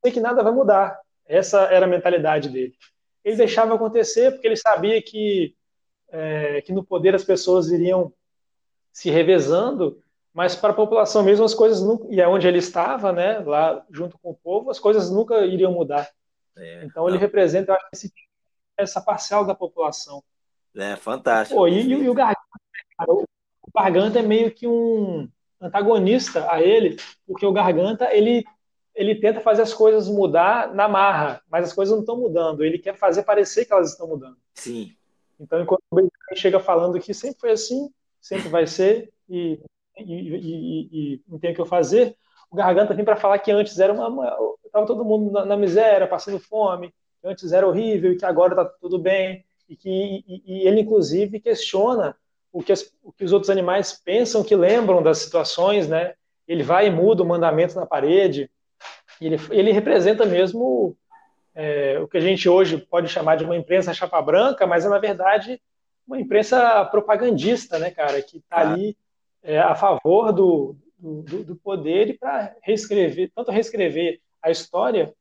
sei 0.03 0.13
que 0.13 0.21
nada 0.21 0.43
vai 0.43 0.53
mudar. 0.53 0.99
Essa 1.27 1.63
era 1.65 1.87
a 1.87 1.89
mentalidade 1.89 2.49
dele. 2.49 2.75
Ele 3.25 3.37
deixava 3.37 3.75
acontecer 3.75 4.33
porque 4.33 4.47
ele 4.47 4.57
sabia 4.57 5.01
que, 5.03 5.55
é, 6.11 6.61
que 6.61 6.73
no 6.73 6.85
poder 6.85 7.15
as 7.15 7.25
pessoas 7.25 7.71
iriam 7.71 8.13
se 8.93 9.11
revezando, 9.11 10.01
mas 10.33 10.55
para 10.55 10.71
a 10.71 10.77
população 10.77 11.23
mesmo 11.23 11.45
as 11.45 11.55
coisas 11.55 11.83
não, 11.83 12.07
e 12.11 12.21
é 12.21 12.29
onde 12.29 12.47
ele 12.47 12.59
estava, 12.59 13.13
né, 13.13 13.39
lá 13.39 13.85
junto 13.91 14.19
com 14.19 14.31
o 14.31 14.35
povo, 14.35 14.71
as 14.71 14.79
coisas 14.79 15.11
nunca 15.11 15.45
iriam 15.47 15.73
mudar. 15.73 16.09
É, 16.57 16.85
então 16.85 17.09
ele 17.09 17.19
representa, 17.19 17.73
eu 17.73 17.77
acho, 17.77 17.89
esse 17.93 18.13
essa 18.77 19.01
parcial 19.01 19.45
da 19.45 19.55
população. 19.55 20.23
É 20.77 20.97
fantástico. 20.97 21.59
Pô, 21.59 21.69
e, 21.69 21.81
e, 21.81 22.09
o 22.09 22.15
Garganta, 22.15 22.41
o 23.09 23.71
Garganta 23.75 24.19
é 24.19 24.23
meio 24.23 24.53
que 24.53 24.67
um 24.67 25.29
antagonista 25.61 26.51
a 26.51 26.61
ele, 26.61 26.97
porque 27.27 27.47
o 27.47 27.53
Garganta 27.53 28.13
ele 28.13 28.45
ele 28.95 29.17
tenta 29.17 29.41
fazer 29.41 29.63
as 29.63 29.75
coisas 29.75 30.09
mudar 30.09 30.73
na 30.73 30.89
marra, 30.89 31.43
mas 31.51 31.67
as 31.67 31.73
coisas 31.73 31.93
não 31.93 32.01
estão 32.01 32.17
mudando. 32.17 32.65
Ele 32.65 32.79
quer 32.79 32.95
fazer 32.95 33.25
parecer 33.25 33.65
que 33.65 33.73
elas 33.73 33.91
estão 33.91 34.07
mudando. 34.07 34.37
Sim. 34.55 34.95
Então, 35.39 35.61
enquanto 35.61 35.83
o 35.91 35.97
Benjamin 35.97 36.11
chega 36.37 36.61
falando 36.61 37.01
que 37.01 37.13
sempre 37.13 37.41
foi 37.41 37.51
assim, 37.51 37.91
sempre 38.21 38.49
vai 38.49 38.67
ser, 38.67 39.13
e, 39.29 39.61
e, 39.99 40.05
e, 40.15 40.89
e 40.93 41.23
não 41.27 41.39
tem 41.39 41.51
o 41.51 41.55
que 41.55 41.61
eu 41.61 41.67
fazer, 41.67 42.17
o 42.51 42.57
Garganta 42.57 42.95
vem 42.95 43.05
para 43.05 43.17
falar 43.17 43.39
que 43.41 43.51
antes 43.51 43.79
era 43.81 43.93
uma, 43.93 44.37
estava 44.65 44.87
todo 44.87 45.05
mundo 45.05 45.33
na, 45.33 45.45
na, 45.45 45.57
miséria, 45.57 46.07
passando 46.07 46.39
fome, 46.39 46.95
que 47.21 47.27
antes 47.27 47.53
era 47.53 47.67
horrível 47.67 48.13
e 48.13 48.17
que 48.17 48.25
agora 48.25 48.53
está 48.53 48.65
tudo 48.81 48.99
bem, 48.99 49.45
e 49.69 49.77
que 49.77 49.91
e, 49.91 50.43
e 50.47 50.69
ele, 50.69 50.83
inclusive, 50.83 51.41
questiona 51.41 52.17
o 52.53 52.63
que, 52.63 52.73
as, 52.73 52.93
o 53.03 53.13
que 53.13 53.25
os 53.25 53.33
outros 53.33 53.51
animais 53.51 53.93
pensam 53.93 54.45
que 54.45 54.55
lembram 54.55 55.03
das 55.03 55.19
situações, 55.19 55.89
né? 55.89 56.15
Ele 56.47 56.63
vai 56.63 56.87
e 56.87 56.91
muda 56.91 57.23
o 57.23 57.27
mandamento 57.27 57.75
na 57.75 57.87
parede, 57.87 58.51
ele, 59.21 59.39
ele 59.51 59.73
representa 59.73 60.25
mesmo 60.25 60.97
é, 61.55 61.99
o 62.01 62.09
que 62.09 62.17
a 62.17 62.21
gente 62.21 62.49
hoje 62.49 62.79
pode 62.79 63.09
chamar 63.09 63.37
de 63.37 63.45
uma 63.45 63.57
imprensa 63.57 63.95
chapa 63.95 64.21
branca, 64.21 64.67
mas 64.67 64.85
é, 64.85 64.89
na 64.89 64.99
verdade, 64.99 65.61
uma 66.07 66.21
imprensa 66.21 66.85
propagandista, 66.87 67.79
né, 67.79 67.91
cara, 67.91 68.21
que 68.21 68.39
está 68.39 68.59
ali 68.59 68.97
é, 69.43 69.59
a 69.59 69.75
favor 69.75 70.33
do, 70.33 70.77
do, 70.99 71.45
do 71.45 71.57
poder 71.57 72.09
e 72.09 72.19
para 72.19 72.55
reescrever, 72.63 73.31
tanto 73.35 73.51
reescrever 73.51 74.21
a 74.43 74.51
história, 74.51 75.15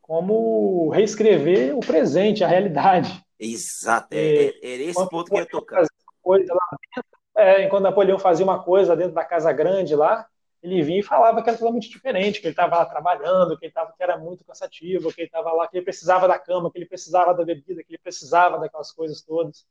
como 0.00 0.90
reescrever 0.90 1.76
o 1.76 1.80
presente, 1.80 2.42
a 2.42 2.48
realidade. 2.48 3.22
Exato, 3.38 4.08
é, 4.12 4.46
é, 4.46 4.74
era 4.74 4.82
esse 4.82 5.08
ponto 5.08 5.30
que 5.30 5.34
eu 5.34 5.40
ia 5.40 5.46
tocar. 5.46 5.84
Coisa 6.20 6.52
lá 6.52 6.78
dentro, 6.94 7.10
é, 7.36 7.64
enquanto 7.64 7.82
Napoleão 7.82 8.18
fazia 8.18 8.44
uma 8.44 8.62
coisa 8.62 8.94
dentro 8.94 9.14
da 9.14 9.24
Casa 9.24 9.52
Grande 9.52 9.94
lá, 9.94 10.26
ele 10.62 10.80
vinha 10.82 11.00
e 11.00 11.02
falava 11.02 11.42
que 11.42 11.48
era 11.48 11.58
totalmente 11.58 11.90
diferente, 11.90 12.40
que 12.40 12.46
ele 12.46 12.52
estava 12.52 12.76
lá 12.76 12.86
trabalhando, 12.86 13.58
que 13.58 13.66
ele 13.66 13.72
tava, 13.72 13.92
que 13.92 14.02
era 14.02 14.16
muito 14.16 14.44
cansativo, 14.44 15.12
que 15.12 15.22
ele 15.22 15.28
estava 15.28 15.52
lá, 15.52 15.66
que 15.66 15.76
ele 15.76 15.84
precisava 15.84 16.28
da 16.28 16.38
cama, 16.38 16.70
que 16.70 16.78
ele 16.78 16.86
precisava 16.86 17.34
da 17.34 17.44
bebida, 17.44 17.82
que 17.82 17.90
ele 17.90 17.98
precisava 17.98 18.58
daquelas 18.58 18.92
coisas 18.92 19.20
todas. 19.22 19.66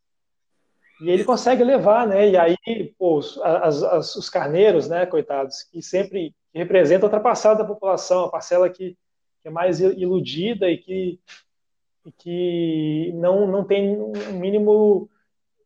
E 1.02 1.10
ele 1.10 1.24
consegue 1.24 1.64
levar, 1.64 2.06
né? 2.06 2.30
E 2.30 2.38
aí, 2.38 2.94
pô, 2.98 3.18
os, 3.18 3.40
as, 3.42 3.82
as, 3.82 4.16
os 4.16 4.30
carneiros, 4.30 4.88
né, 4.90 5.06
coitados, 5.06 5.64
que 5.64 5.82
sempre 5.82 6.36
representam 6.54 7.08
outra 7.08 7.20
parcela 7.20 7.56
da 7.56 7.66
população, 7.66 8.26
a 8.26 8.30
parcela 8.30 8.70
que, 8.70 8.98
que 9.42 9.48
é 9.48 9.52
mais 9.52 9.80
iludida 9.80 10.70
e 10.70 10.78
que, 10.78 11.20
e 12.06 12.12
que 12.12 13.12
não, 13.16 13.48
não 13.48 13.64
tem 13.64 13.98
um 14.00 14.34
mínimo 14.34 15.10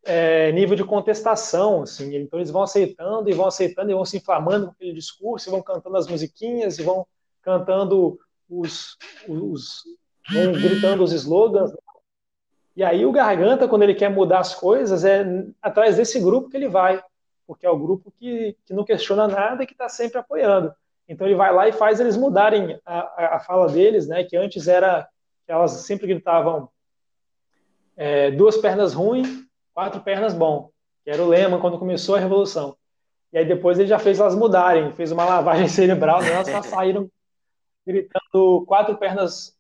é, 0.06 0.52
nível 0.52 0.76
de 0.76 0.84
contestação, 0.84 1.82
assim. 1.82 2.16
Então 2.16 2.40
eles 2.40 2.52
vão 2.52 2.62
aceitando 2.62 3.30
e 3.30 3.34
vão 3.34 3.48
aceitando 3.48 3.90
e 3.90 3.94
vão 3.94 4.06
se 4.06 4.18
inflamando 4.18 4.68
com 4.68 4.72
aquele 4.74 4.94
discurso, 4.94 5.50
e 5.50 5.52
vão 5.52 5.62
cantando 5.62 5.98
as 5.98 6.08
musiquinhas 6.08 6.78
e 6.78 6.84
vão 6.84 7.06
cantando 7.42 8.20
os, 8.48 8.98
os 9.28 9.84
vão 10.32 10.54
gritando 10.54 11.04
os 11.04 11.12
slogans. 11.12 11.72
E 12.76 12.84
aí 12.84 13.06
o 13.06 13.12
Garganta, 13.12 13.68
quando 13.68 13.84
ele 13.84 13.96
quer 13.96 14.10
mudar 14.10 14.40
as 14.40 14.54
coisas, 14.54 15.04
é 15.04 15.26
atrás 15.62 15.98
desse 15.98 16.20
grupo 16.20 16.50
que 16.50 16.58
ele 16.58 16.68
vai, 16.68 17.02
porque 17.48 17.66
é 17.66 17.70
o 17.70 17.80
grupo 17.80 18.12
que, 18.12 18.56
que 18.66 18.74
não 18.74 18.84
questiona 18.84 19.28
nada 19.28 19.64
e 19.64 19.68
que 19.68 19.74
está 19.74 19.90
sempre 19.90 20.20
apoiando. 20.20 20.74
Então 21.08 21.26
ele 21.26 21.36
vai 21.36 21.54
lá 21.54 21.68
e 21.68 21.72
faz 21.72 22.00
eles 22.00 22.18
mudarem 22.18 22.80
a, 22.86 23.36
a, 23.36 23.40
fala 23.40 23.70
deles, 23.70 24.08
né? 24.08 24.24
Que 24.24 24.38
antes 24.38 24.68
era 24.68 25.08
elas 25.48 25.72
sempre 25.72 26.08
gritavam 26.08 26.70
é, 27.96 28.32
duas 28.32 28.58
pernas 28.58 28.94
ruins 28.94 29.46
quatro 29.76 30.00
pernas 30.00 30.34
bom, 30.34 30.72
que 31.04 31.12
era 31.12 31.22
o 31.22 31.28
lema 31.28 31.60
quando 31.60 31.78
começou 31.78 32.16
a 32.16 32.20
revolução. 32.20 32.78
E 33.32 33.38
aí 33.38 33.46
depois 33.46 33.78
ele 33.78 33.90
já 33.90 34.00
fez 34.00 34.20
elas 34.20 34.34
mudarem, 34.34 34.94
fez 34.94 35.12
uma 35.12 35.26
lavagem 35.26 35.68
cerebral, 35.70 36.24
e 36.24 36.30
elas 36.30 36.48
só 36.48 36.62
saíram 36.64 37.12
gritando 37.86 38.66
quatro 38.66 38.98
pernas 38.98 39.56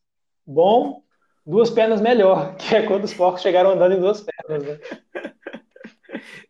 bom, 0.48 1.04
duas 1.46 1.70
pernas 1.70 2.00
melhor, 2.00 2.56
que 2.58 2.74
é 2.74 2.88
quando 2.88 3.04
os 3.04 3.14
porcos 3.14 3.42
chegaram 3.42 3.72
andando 3.72 3.94
em 3.94 4.00
duas 4.00 4.22
pernas, 4.22 4.64
né? 4.64 4.80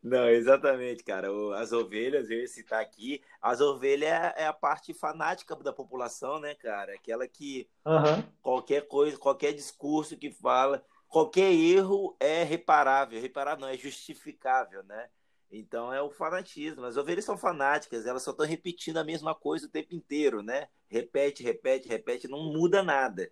Não, 0.02 0.30
exatamente, 0.30 1.04
cara. 1.04 1.28
As 1.58 1.72
ovelhas, 1.72 2.30
eu 2.30 2.38
ia 2.38 2.48
citar 2.48 2.80
aqui, 2.80 3.24
as 3.42 3.60
ovelhas 3.60 4.12
é, 4.12 4.44
é 4.44 4.46
a 4.46 4.54
parte 4.54 4.94
fanática 4.94 5.56
da 5.56 5.74
população, 5.74 6.40
né, 6.40 6.54
cara? 6.54 6.94
Aquela 6.94 7.28
que 7.28 7.68
uhum. 7.84 8.24
qualquer 8.40 8.88
coisa, 8.88 9.18
qualquer 9.18 9.52
discurso 9.54 10.16
que 10.16 10.30
fala, 10.30 10.84
qualquer 11.08 11.52
erro 11.52 12.16
é 12.20 12.44
reparável. 12.44 13.22
Reparável 13.22 13.62
não, 13.62 13.68
é 13.68 13.78
justificável, 13.78 14.84
né? 14.84 15.10
Então 15.52 15.94
é 15.94 16.02
o 16.02 16.10
fanatismo. 16.10 16.84
As 16.84 16.98
ovelhas 16.98 17.26
são 17.26 17.38
fanáticas, 17.38 18.06
elas 18.06 18.24
só 18.24 18.32
estão 18.32 18.46
repetindo 18.46 18.98
a 18.98 19.04
mesma 19.04 19.34
coisa 19.34 19.68
o 19.68 19.70
tempo 19.70 19.96
inteiro, 19.96 20.42
né? 20.42 20.68
Repete, 20.88 21.44
repete, 21.44 21.88
repete, 21.88 22.28
não 22.28 22.52
muda 22.52 22.84
nada. 22.84 23.32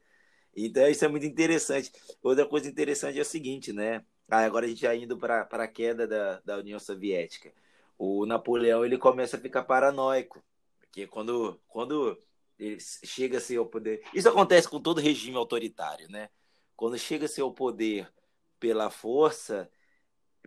Então 0.56 0.88
isso 0.88 1.04
é 1.04 1.08
muito 1.08 1.26
interessante. 1.26 1.92
Outra 2.22 2.46
coisa 2.46 2.70
interessante 2.70 3.18
é 3.20 3.22
o 3.22 3.26
seguinte, 3.26 3.74
né? 3.74 4.06
Ah, 4.30 4.46
agora 4.46 4.66
a 4.66 4.70
gente 4.70 4.82
já 4.82 4.96
indo 4.96 5.18
para 5.18 5.42
a 5.42 5.68
queda 5.68 6.08
da, 6.08 6.40
da 6.42 6.58
União 6.58 6.80
Soviética. 6.80 7.54
O 7.98 8.26
Napoleão 8.26 8.86
ele 8.86 8.98
começa 8.98 9.38
a 9.38 9.40
ficar 9.40 9.64
paranoico, 9.64 10.44
porque 10.80 11.08
quando, 11.08 11.60
quando 11.68 12.18
chega 12.80 13.38
assim 13.38 13.58
ao 13.58 13.66
poder. 13.66 14.02
Isso 14.14 14.30
acontece 14.30 14.70
com 14.70 14.80
todo 14.80 15.02
regime 15.02 15.38
autoritário, 15.38 16.10
né? 16.10 16.30
Quando 16.76 16.98
chega-se 16.98 17.42
ao 17.42 17.54
poder 17.54 18.12
pela 18.60 18.90
força, 18.90 19.70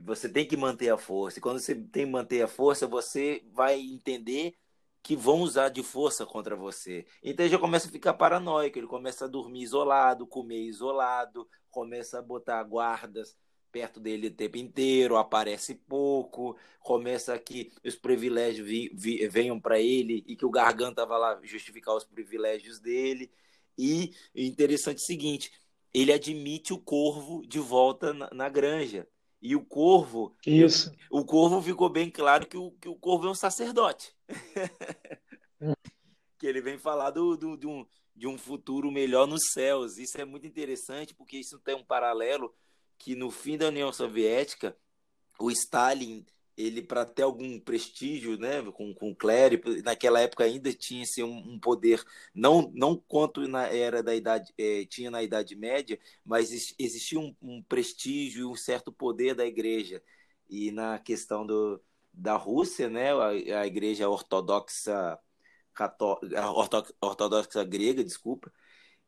você 0.01 0.29
tem 0.29 0.47
que 0.47 0.57
manter 0.57 0.91
a 0.91 0.99
força. 0.99 1.39
E 1.39 1.43
quando 1.43 1.59
você 1.59 1.75
tem 1.75 2.05
que 2.05 2.11
manter 2.11 2.43
a 2.43 2.49
força, 2.49 2.87
você 2.87 3.45
vai 3.53 3.81
entender 3.81 4.55
que 5.03 5.15
vão 5.17 5.41
usar 5.41 5.69
de 5.69 5.83
força 5.83 6.27
contra 6.27 6.57
você. 6.57 7.07
Então 7.23 7.45
ele 7.47 7.53
já 7.53 7.59
começa 7.59 7.89
a 7.89 7.93
ficar 7.93 8.15
paranoico, 8.15 8.77
ele 8.79 8.89
começa 8.89 9.25
a 9.25 9.29
dormir 9.29 9.63
isolado, 9.63 10.27
comer 10.27 10.63
isolado, 10.63 11.49
começa 11.71 12.19
a 12.19 12.23
botar 12.23 12.63
guardas 12.65 13.37
perto 13.71 14.01
dele 14.01 14.29
o 14.29 14.35
tempo 14.35 14.57
inteiro, 14.57 15.17
aparece 15.17 15.75
pouco, 15.75 16.57
começa 16.81 17.39
que 17.39 17.71
os 17.85 17.95
privilégios 17.95 18.67
vi, 18.67 18.91
vi, 18.95 19.29
venham 19.29 19.61
para 19.61 19.79
ele 19.79 20.25
e 20.27 20.35
que 20.35 20.47
o 20.47 20.51
garganta 20.51 21.05
vai 21.05 21.21
lá 21.21 21.39
justificar 21.43 21.95
os 21.95 22.05
privilégios 22.05 22.81
dele. 22.81 23.31
E 23.79 24.13
interessante 24.35 25.01
é 25.01 25.03
o 25.03 25.07
seguinte, 25.07 25.53
ele 25.97 26.13
admite 26.13 26.75
o 26.75 26.79
corvo 26.79 27.43
de 27.47 27.59
volta 27.59 28.13
na, 28.13 28.29
na 28.31 28.49
granja. 28.51 29.09
E 29.41 29.57
o 29.57 29.65
corvo. 29.65 30.37
Isso. 30.47 30.95
O 31.11 31.25
corvo 31.25 31.63
ficou 31.63 31.89
bem 31.89 32.11
claro 32.11 32.47
que 32.47 32.57
o, 32.57 32.71
que 32.73 32.87
o 32.87 32.95
corvo 32.95 33.29
é 33.29 33.31
um 33.31 33.35
sacerdote. 33.35 34.15
que 36.39 36.47
ele 36.47 36.61
vem 36.61 36.77
falar 36.77 37.13
do, 37.13 37.35
do, 37.35 37.57
de, 37.57 37.67
um, 37.67 37.87
de 38.15 38.27
um 38.27 38.37
futuro 38.37 38.93
melhor 38.93 39.27
nos 39.27 39.41
céus. 39.55 39.97
Isso 39.97 40.21
é 40.21 40.25
muito 40.27 40.47
interessante, 40.47 41.15
porque 41.15 41.39
isso 41.39 41.59
tem 41.61 41.75
um 41.75 41.85
paralelo 41.85 42.55
que 42.99 43.15
no 43.15 43.31
fim 43.31 43.57
da 43.57 43.69
União 43.69 43.91
Soviética, 43.91 44.77
o 45.41 45.51
Stalin 45.51 46.27
ele 46.57 46.83
para 46.83 47.05
ter 47.05 47.23
algum 47.23 47.61
prestígio, 47.61 48.39
né, 48.39 48.63
com, 48.73 48.95
com 48.95 49.11
o 49.11 49.17
clero, 49.17 49.61
naquela 49.85 50.21
época 50.21 50.45
ainda 50.45 50.73
tinha 50.73 51.03
assim, 51.03 51.23
um, 51.23 51.55
um, 51.55 51.61
poder 51.61 52.03
não 52.35 52.73
não 52.75 52.97
quanto 52.97 53.47
na 53.47 53.67
era 53.67 54.03
da 54.03 54.15
idade 54.15 54.53
é, 54.59 54.85
tinha 54.87 55.11
na 55.11 55.23
idade 55.23 55.55
média, 55.55 55.99
mas 56.25 56.75
existia 56.79 57.21
um, 57.21 57.35
um 57.43 57.63
prestígio 57.63 58.43
e 58.43 58.45
um 58.47 58.57
certo 58.57 58.91
poder 58.93 59.35
da 59.35 59.47
igreja 59.47 60.03
e 60.49 60.71
na 60.71 60.99
questão 60.99 61.47
do, 61.47 61.81
da 62.13 62.37
Rússia, 62.37 62.89
né, 62.89 63.13
a, 63.13 63.61
a 63.61 63.67
igreja 63.67 64.09
ortodoxa 64.09 65.19
católica, 65.75 66.51
ortodoxa 67.01 67.65
grega, 67.65 68.03
desculpa. 68.03 68.53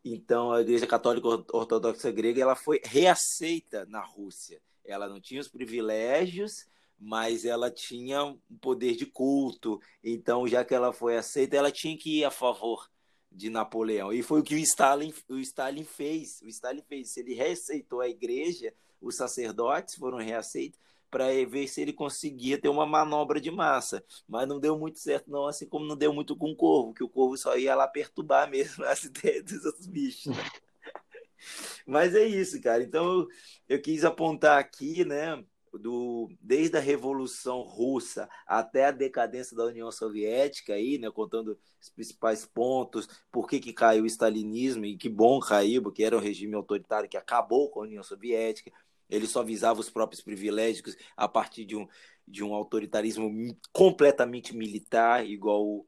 Então 0.04 0.52
a 0.52 0.60
igreja 0.60 0.86
católica 0.86 1.26
ortodoxa 1.52 2.10
grega 2.12 2.42
ela 2.42 2.54
foi 2.54 2.80
reaceita 2.84 3.86
na 3.86 4.00
Rússia. 4.00 4.60
Ela 4.84 5.08
não 5.08 5.20
tinha 5.20 5.40
os 5.40 5.48
privilégios 5.48 6.66
mas 6.98 7.44
ela 7.44 7.70
tinha 7.70 8.24
um 8.24 8.38
poder 8.60 8.96
de 8.96 9.06
culto, 9.06 9.80
então 10.02 10.46
já 10.46 10.64
que 10.64 10.74
ela 10.74 10.92
foi 10.92 11.16
aceita, 11.16 11.56
ela 11.56 11.70
tinha 11.70 11.96
que 11.96 12.20
ir 12.20 12.24
a 12.24 12.30
favor 12.30 12.88
de 13.30 13.50
Napoleão. 13.50 14.12
E 14.12 14.22
foi 14.22 14.40
o 14.40 14.42
que 14.42 14.54
o 14.54 14.58
Stalin, 14.58 15.12
o 15.28 15.38
Stalin 15.38 15.84
fez. 15.84 16.40
O 16.42 16.48
Stalin 16.48 16.82
fez. 16.82 17.16
Ele 17.16 17.34
reaceitou 17.34 18.00
a 18.00 18.08
igreja, 18.08 18.74
os 19.00 19.16
sacerdotes 19.16 19.94
foram 19.94 20.18
reaceitos 20.18 20.78
para 21.10 21.26
ver 21.46 21.66
se 21.68 21.80
ele 21.80 21.92
conseguia 21.92 22.60
ter 22.60 22.68
uma 22.68 22.84
manobra 22.84 23.40
de 23.40 23.50
massa. 23.50 24.04
Mas 24.26 24.46
não 24.48 24.58
deu 24.58 24.78
muito 24.78 24.98
certo, 24.98 25.30
não, 25.30 25.46
assim 25.46 25.66
como 25.66 25.86
não 25.86 25.96
deu 25.96 26.12
muito 26.12 26.36
com 26.36 26.50
o 26.50 26.56
corvo, 26.56 26.92
que 26.92 27.04
o 27.04 27.08
corvo 27.08 27.36
só 27.36 27.56
ia 27.56 27.74
lá 27.74 27.86
perturbar 27.86 28.48
mesmo 28.50 28.84
as 28.84 29.04
ideias 29.04 29.44
dos 29.44 29.64
outros 29.64 29.86
bichos. 29.86 30.26
Né? 30.26 30.44
Mas 31.86 32.14
é 32.14 32.24
isso, 32.26 32.60
cara. 32.60 32.82
Então 32.82 33.26
eu 33.68 33.80
quis 33.80 34.04
apontar 34.04 34.58
aqui, 34.58 35.04
né? 35.04 35.42
Do, 35.78 36.28
desde 36.40 36.76
a 36.76 36.80
Revolução 36.80 37.62
Russa 37.62 38.28
até 38.46 38.86
a 38.86 38.90
decadência 38.90 39.56
da 39.56 39.64
União 39.64 39.90
Soviética, 39.90 40.74
aí, 40.74 40.98
né, 40.98 41.10
contando 41.10 41.58
os 41.80 41.88
principais 41.88 42.44
pontos, 42.44 43.08
por 43.30 43.48
que, 43.48 43.60
que 43.60 43.72
caiu 43.72 44.04
o 44.04 44.06
stalinismo, 44.06 44.84
e 44.84 44.96
que 44.96 45.08
bom 45.08 45.40
caiu, 45.40 45.82
porque 45.82 46.02
era 46.02 46.16
um 46.16 46.20
regime 46.20 46.54
autoritário 46.54 47.08
que 47.08 47.16
acabou 47.16 47.70
com 47.70 47.80
a 47.80 47.84
União 47.84 48.02
Soviética, 48.02 48.70
ele 49.08 49.26
só 49.26 49.42
visava 49.42 49.80
os 49.80 49.88
próprios 49.88 50.20
privilégios 50.20 50.96
a 51.16 51.26
partir 51.26 51.64
de 51.64 51.76
um, 51.76 51.88
de 52.26 52.44
um 52.44 52.52
autoritarismo 52.54 53.56
completamente 53.72 54.54
militar, 54.54 55.26
igual, 55.26 55.86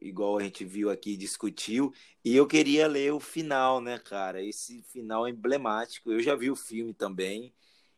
igual 0.00 0.38
a 0.38 0.42
gente 0.42 0.64
viu 0.64 0.90
aqui 0.90 1.16
discutiu. 1.16 1.92
E 2.24 2.36
eu 2.36 2.46
queria 2.46 2.86
ler 2.86 3.12
o 3.12 3.20
final, 3.20 3.80
né, 3.80 3.98
cara? 3.98 4.42
Esse 4.42 4.82
final 4.82 5.26
emblemático. 5.26 6.12
Eu 6.12 6.20
já 6.20 6.36
vi 6.36 6.50
o 6.50 6.56
filme 6.56 6.92
também 6.92 7.54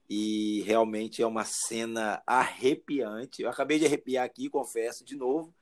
e 0.08 0.62
realmente 0.62 1.22
é 1.22 1.26
uma 1.26 1.44
cena 1.44 2.22
arrepiante. 2.26 3.42
Eu 3.42 3.50
acabei 3.50 3.78
de 3.78 3.86
arrepiar 3.86 4.24
aqui, 4.24 4.48
confesso 4.48 5.04
de 5.04 5.16
novo, 5.16 5.54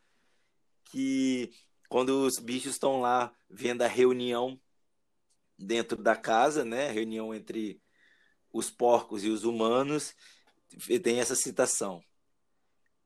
que 0.84 1.50
quando 1.88 2.26
os 2.26 2.38
bichos 2.38 2.72
estão 2.72 3.00
lá 3.00 3.34
vendo 3.48 3.82
a 3.82 3.88
reunião 3.88 4.60
dentro 5.58 5.96
da 5.96 6.16
casa, 6.16 6.64
né, 6.64 6.90
reunião 6.90 7.34
entre 7.34 7.80
os 8.52 8.70
porcos 8.70 9.24
e 9.24 9.28
os 9.28 9.44
humanos, 9.44 10.14
tem 11.02 11.20
essa 11.20 11.34
citação. 11.34 12.02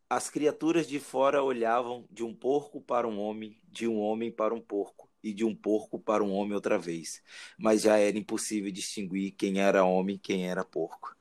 As 0.08 0.30
criaturas 0.30 0.86
de 0.86 1.00
fora 1.00 1.42
olhavam 1.42 2.06
de 2.10 2.22
um 2.22 2.34
porco 2.34 2.80
para 2.80 3.08
um 3.08 3.18
homem, 3.18 3.58
de 3.64 3.88
um 3.88 3.98
homem 3.98 4.30
para 4.30 4.54
um 4.54 4.60
porco, 4.60 5.10
e 5.24 5.32
de 5.32 5.44
um 5.44 5.54
porco 5.54 5.98
para 5.98 6.22
um 6.22 6.32
homem 6.32 6.54
outra 6.54 6.78
vez, 6.78 7.22
mas 7.58 7.82
já 7.82 7.96
era 7.96 8.18
impossível 8.18 8.70
distinguir 8.70 9.32
quem 9.32 9.58
era 9.58 9.82
homem 9.82 10.16
e 10.16 10.18
quem 10.18 10.46
era 10.46 10.62
porco. 10.62 11.16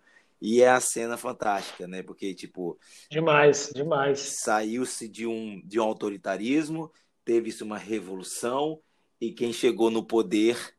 E 0.45 0.61
é 0.61 0.69
a 0.69 0.81
cena 0.81 1.15
fantástica, 1.15 1.87
né? 1.87 2.03
Porque, 2.03 2.35
tipo. 2.35 2.77
Demais, 3.09 3.71
demais. 3.73 4.19
Saiu-se 4.41 5.07
de 5.07 5.25
um, 5.25 5.61
de 5.65 5.79
um 5.79 5.83
autoritarismo, 5.83 6.91
teve-se 7.23 7.63
uma 7.63 7.77
revolução, 7.77 8.81
e 9.21 9.31
quem 9.31 9.53
chegou 9.53 9.89
no 9.89 10.05
poder 10.05 10.75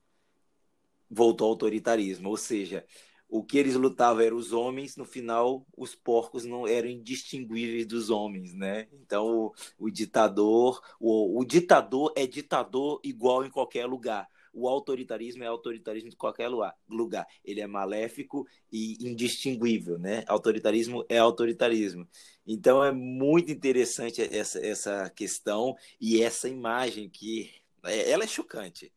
voltou 1.11 1.47
ao 1.47 1.53
autoritarismo. 1.53 2.29
Ou 2.29 2.37
seja, 2.37 2.85
o 3.27 3.43
que 3.43 3.57
eles 3.57 3.75
lutavam 3.75 4.23
eram 4.23 4.37
os 4.37 4.53
homens, 4.53 4.99
no 4.99 5.07
final, 5.07 5.67
os 5.75 5.95
porcos 5.95 6.45
não 6.45 6.69
eram 6.69 6.91
indistinguíveis 6.91 7.87
dos 7.87 8.11
homens, 8.11 8.53
né? 8.53 8.87
Então, 8.93 9.27
o, 9.27 9.55
o 9.79 9.91
ditador, 9.91 10.79
o, 11.01 11.41
o 11.41 11.43
ditador 11.43 12.13
é 12.15 12.27
ditador 12.27 13.01
igual 13.03 13.47
em 13.47 13.51
qualquer 13.51 13.87
lugar 13.87 14.29
o 14.55 14.69
autoritarismo 14.69 15.43
é 15.43 15.47
autoritarismo 15.47 16.09
de 16.09 16.17
qualquer 16.17 16.49
lugar. 16.89 17.27
Ele 17.45 17.61
é 17.61 17.67
maléfico 17.67 18.47
e 18.73 18.97
indistinguível, 19.01 19.99
né? 19.99 20.25
Autoritarismo 20.29 21.05
é 21.09 21.19
autoritarismo. 21.19 22.09
Então 22.47 22.83
é 22.83 22.93
muito 22.93 23.51
interessante 23.51 24.23
essa, 24.23 24.65
essa 24.65 25.11
questão 25.11 25.75
e 26.01 26.23
essa 26.23 26.49
imagem 26.49 27.11
que 27.11 27.51
é, 27.85 28.11
ela 28.11 28.25
é 28.25 28.29
chocante. 28.29 28.93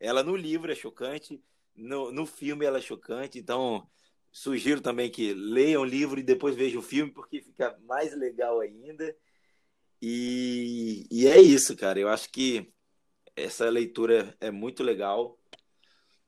Ela 0.00 0.22
no 0.22 0.34
livro 0.34 0.72
é 0.72 0.74
chocante, 0.74 1.40
no, 1.76 2.10
no 2.10 2.26
filme 2.26 2.64
ela 2.64 2.78
é 2.78 2.82
chocante, 2.82 3.38
então 3.38 3.86
sugiro 4.30 4.80
também 4.80 5.10
que 5.10 5.34
leiam 5.34 5.82
o 5.82 5.86
livro 5.86 6.18
e 6.18 6.22
depois 6.22 6.56
vejam 6.56 6.80
o 6.80 6.82
filme, 6.84 7.12
porque 7.12 7.42
fica 7.42 7.78
mais 7.86 8.16
legal 8.16 8.60
ainda. 8.60 9.14
E, 10.00 11.06
e 11.10 11.28
é 11.28 11.40
isso, 11.40 11.76
cara. 11.76 12.00
Eu 12.00 12.08
acho 12.08 12.30
que 12.30 12.72
essa 13.36 13.68
leitura 13.68 14.36
é 14.40 14.50
muito 14.50 14.82
legal 14.82 15.38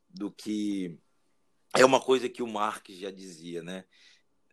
do 0.09 0.31
que 0.31 0.99
é 1.77 1.85
uma 1.85 2.01
coisa 2.01 2.29
que 2.29 2.43
o 2.43 2.47
Marx 2.47 2.97
já 2.97 3.11
dizia, 3.11 3.63
né? 3.63 3.85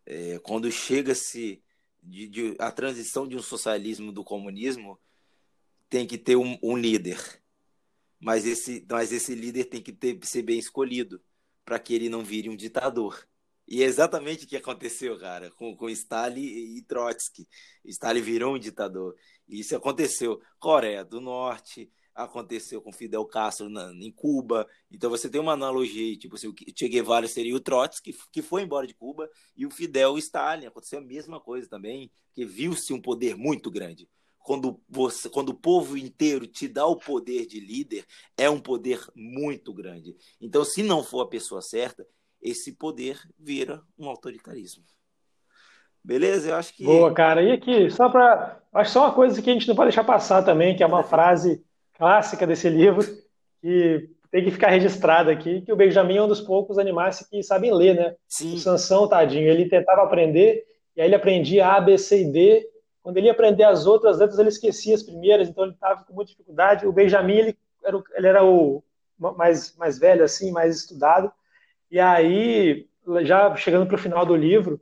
É, 0.05 0.39
quando 0.39 0.71
chega-se 0.71 1.63
de, 2.01 2.27
de, 2.27 2.55
a 2.59 2.71
transição 2.71 3.27
de 3.27 3.35
um 3.35 3.41
socialismo 3.41 4.11
do 4.11 4.23
comunismo, 4.23 4.99
tem 5.89 6.07
que 6.07 6.17
ter 6.17 6.35
um, 6.35 6.57
um 6.63 6.75
líder, 6.75 7.19
mas 8.19 8.45
esse, 8.45 8.85
mas 8.89 9.11
esse 9.11 9.35
líder 9.35 9.65
tem 9.65 9.81
que 9.81 9.91
ter, 9.91 10.19
ser 10.23 10.41
bem 10.41 10.57
escolhido 10.57 11.21
para 11.63 11.77
que 11.77 11.93
ele 11.93 12.09
não 12.09 12.23
vire 12.23 12.49
um 12.49 12.55
ditador. 12.55 13.27
E 13.67 13.83
é 13.83 13.85
exatamente 13.85 14.45
o 14.45 14.47
que 14.47 14.57
aconteceu, 14.57 15.17
cara, 15.17 15.51
com, 15.51 15.75
com 15.75 15.89
Stalin 15.89 16.41
e 16.41 16.81
Trotsky. 16.81 17.47
Stalin 17.85 18.21
virou 18.21 18.55
um 18.55 18.59
ditador. 18.59 19.15
E 19.47 19.59
isso 19.59 19.75
aconteceu. 19.75 20.41
Coreia 20.59 21.05
do 21.05 21.21
Norte, 21.21 21.89
aconteceu 22.13 22.81
com 22.81 22.91
Fidel 22.91 23.25
Castro 23.25 23.69
na, 23.69 23.91
em 23.93 24.11
Cuba. 24.11 24.67
Então 24.89 25.09
você 25.09 25.29
tem 25.29 25.39
uma 25.39 25.53
analogia, 25.53 26.17
tipo 26.17 26.35
assim, 26.35 26.47
o 26.47 26.53
Che 26.53 26.87
Guevara 26.87 27.27
seria 27.27 27.55
o 27.55 27.59
Trotsky, 27.59 28.15
que 28.31 28.41
foi 28.41 28.63
embora 28.63 28.85
de 28.87 28.93
Cuba, 28.93 29.29
e 29.55 29.65
o 29.65 29.71
Fidel 29.71 30.17
Stalin. 30.17 30.65
Aconteceu 30.65 30.99
a 30.99 31.03
mesma 31.03 31.39
coisa 31.39 31.67
também, 31.67 32.11
que 32.33 32.45
viu-se 32.45 32.93
um 32.93 33.01
poder 33.01 33.35
muito 33.35 33.69
grande. 33.71 34.09
Quando, 34.39 34.81
você, 34.89 35.29
quando 35.29 35.49
o 35.49 35.59
povo 35.59 35.95
inteiro 35.95 36.47
te 36.47 36.67
dá 36.67 36.85
o 36.85 36.95
poder 36.95 37.45
de 37.45 37.59
líder, 37.59 38.05
é 38.35 38.49
um 38.49 38.59
poder 38.59 38.99
muito 39.15 39.71
grande. 39.73 40.15
Então, 40.39 40.65
se 40.65 40.81
não 40.81 41.03
for 41.03 41.21
a 41.21 41.27
pessoa 41.27 41.61
certa, 41.61 42.05
esse 42.41 42.71
poder 42.71 43.21
vira 43.37 43.83
um 43.97 44.09
autoritarismo. 44.09 44.83
Beleza? 46.03 46.49
Eu 46.49 46.55
acho 46.55 46.73
que. 46.73 46.83
Boa, 46.83 47.13
cara. 47.13 47.43
E 47.43 47.51
aqui, 47.51 47.89
só 47.91 48.09
para. 48.09 48.59
Acho 48.73 48.93
só 48.93 49.03
uma 49.05 49.13
coisa 49.13 49.39
que 49.41 49.49
a 49.49 49.53
gente 49.53 49.67
não 49.67 49.75
pode 49.75 49.89
deixar 49.89 50.03
passar 50.03 50.43
também, 50.43 50.75
que 50.75 50.81
é 50.81 50.87
uma 50.87 51.03
frase 51.05 51.63
clássica 52.01 52.47
desse 52.47 52.67
livro, 52.67 53.05
que 53.61 54.09
tem 54.31 54.43
que 54.43 54.49
ficar 54.49 54.69
registrado 54.69 55.29
aqui, 55.29 55.61
que 55.61 55.71
o 55.71 55.75
Benjamin 55.75 56.17
é 56.17 56.23
um 56.23 56.27
dos 56.27 56.41
poucos 56.41 56.79
animais 56.79 57.23
que 57.29 57.43
sabem 57.43 57.71
ler, 57.71 57.93
né? 57.93 58.15
Sim. 58.27 58.55
O 58.55 58.57
Sansão, 58.57 59.07
tadinho, 59.07 59.47
ele 59.47 59.69
tentava 59.69 60.01
aprender, 60.01 60.65
e 60.95 61.01
aí 61.01 61.07
ele 61.07 61.13
aprendia 61.13 61.67
A, 61.67 61.79
B, 61.79 61.99
C 61.99 62.23
e 62.23 62.31
D. 62.31 62.67
Quando 63.03 63.17
ele 63.17 63.27
ia 63.27 63.31
aprender 63.31 63.65
as 63.65 63.85
outras 63.85 64.17
letras, 64.17 64.39
ele 64.39 64.49
esquecia 64.49 64.95
as 64.95 65.03
primeiras, 65.03 65.47
então 65.47 65.63
ele 65.63 65.73
estava 65.73 66.03
com 66.03 66.13
muita 66.15 66.31
dificuldade. 66.31 66.87
O 66.87 66.91
Benjamin, 66.91 67.37
ele 67.37 67.57
era 67.83 67.95
o, 67.95 68.03
ele 68.15 68.27
era 68.27 68.43
o 68.43 68.83
mais, 69.37 69.77
mais 69.77 69.99
velho, 69.99 70.23
assim, 70.23 70.51
mais 70.51 70.77
estudado. 70.77 71.31
E 71.91 71.99
aí, 71.99 72.87
já 73.21 73.55
chegando 73.55 73.85
para 73.85 73.95
o 73.95 73.99
final 73.99 74.25
do 74.25 74.35
livro, 74.35 74.81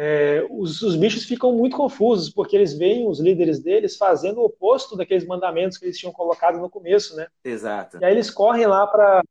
é, 0.00 0.46
os, 0.48 0.80
os, 0.80 0.94
bichos 0.94 1.24
ficam 1.24 1.52
muito 1.52 1.76
confusos, 1.76 2.30
porque 2.30 2.54
eles 2.54 2.72
veem 2.72 3.08
os 3.08 3.18
líderes 3.18 3.58
deles 3.58 3.96
fazendo 3.96 4.38
o 4.38 4.44
oposto 4.44 4.96
daqueles 4.96 5.26
mandamentos 5.26 5.76
que 5.76 5.84
eles 5.84 5.98
tinham 5.98 6.12
colocado 6.12 6.60
no 6.60 6.70
começo, 6.70 7.16
né? 7.16 7.26
Exato. 7.44 7.98
E 8.00 8.04
aí 8.04 8.12
eles 8.12 8.30
correm 8.30 8.64
lá 8.64 8.86
para 8.86 9.24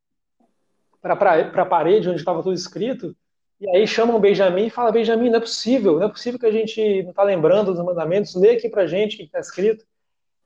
a 1.01 1.65
parede 1.65 2.09
onde 2.09 2.20
estava 2.20 2.43
tudo 2.43 2.53
escrito, 2.53 3.15
e 3.61 3.70
aí 3.70 3.88
chamam 3.88 4.18
o 4.18 4.20
Benjamin 4.20 4.65
e 4.65 4.70
falam, 4.70 4.91
Benjamin, 4.91 5.30
não 5.30 5.38
é 5.38 5.39
possível, 5.39 5.99
não 5.99 6.07
é 6.07 6.09
possível 6.09 6.38
que 6.38 6.45
a 6.45 6.51
gente 6.51 7.01
não 7.03 7.11
está 7.11 7.24
lembrando 7.24 7.74
dos 7.74 7.82
mandamentos, 7.82 8.36
lê 8.36 8.49
aqui 8.49 8.68
para 8.68 8.86
gente 8.86 9.15
o 9.15 9.18
que 9.20 9.24
está 9.24 9.39
escrito. 9.39 9.86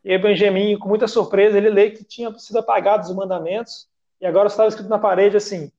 E 0.03 0.11
aí 0.11 0.19
Benjamin, 0.19 0.77
com 0.77 0.87
muita 0.87 1.07
surpresa, 1.07 1.57
ele 1.57 1.69
lê 1.71 1.89
que 1.89 2.03
tinha 2.03 2.31
sido 2.37 2.59
apagados 2.59 3.09
os 3.09 3.15
mandamentos, 3.15 3.87
e 4.21 4.27
agora 4.27 4.47
estava 4.47 4.69
escrito 4.69 4.87
na 4.87 4.99
parede 4.99 5.35
assim, 5.35 5.71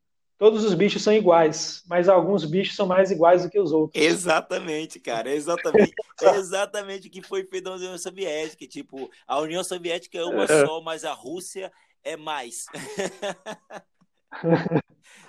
todos 0.43 0.65
os 0.65 0.75
bichos 0.75 1.01
são 1.03 1.13
iguais, 1.13 1.85
mas 1.87 2.09
alguns 2.09 2.45
bichos 2.45 2.75
são 2.75 2.85
mais 2.85 3.13
iguais 3.13 3.45
do 3.45 3.49
que 3.49 3.61
os 3.61 3.71
outros. 3.71 4.03
Exatamente, 4.03 4.99
cara. 4.99 5.33
Exatamente, 5.33 5.95
exatamente 6.21 7.07
o 7.07 7.11
que 7.13 7.23
foi 7.23 7.45
feito 7.45 7.71
na 7.71 7.77
União 7.77 7.97
Soviética. 7.97 8.67
Tipo, 8.67 9.09
a 9.25 9.39
União 9.39 9.63
Soviética 9.63 10.19
é 10.19 10.25
uma 10.25 10.43
é. 10.43 10.67
só, 10.67 10.81
mas 10.81 11.05
a 11.05 11.13
Rússia 11.13 11.71
é 12.03 12.17
mais. 12.17 12.67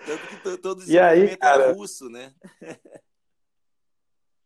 Tanto 0.03 0.27
que 0.29 0.57
todos 0.57 0.89
e 0.89 0.97
aí, 0.97 1.37
cara, 1.37 1.65
é 1.65 1.71
russo, 1.73 2.09
né? 2.09 2.33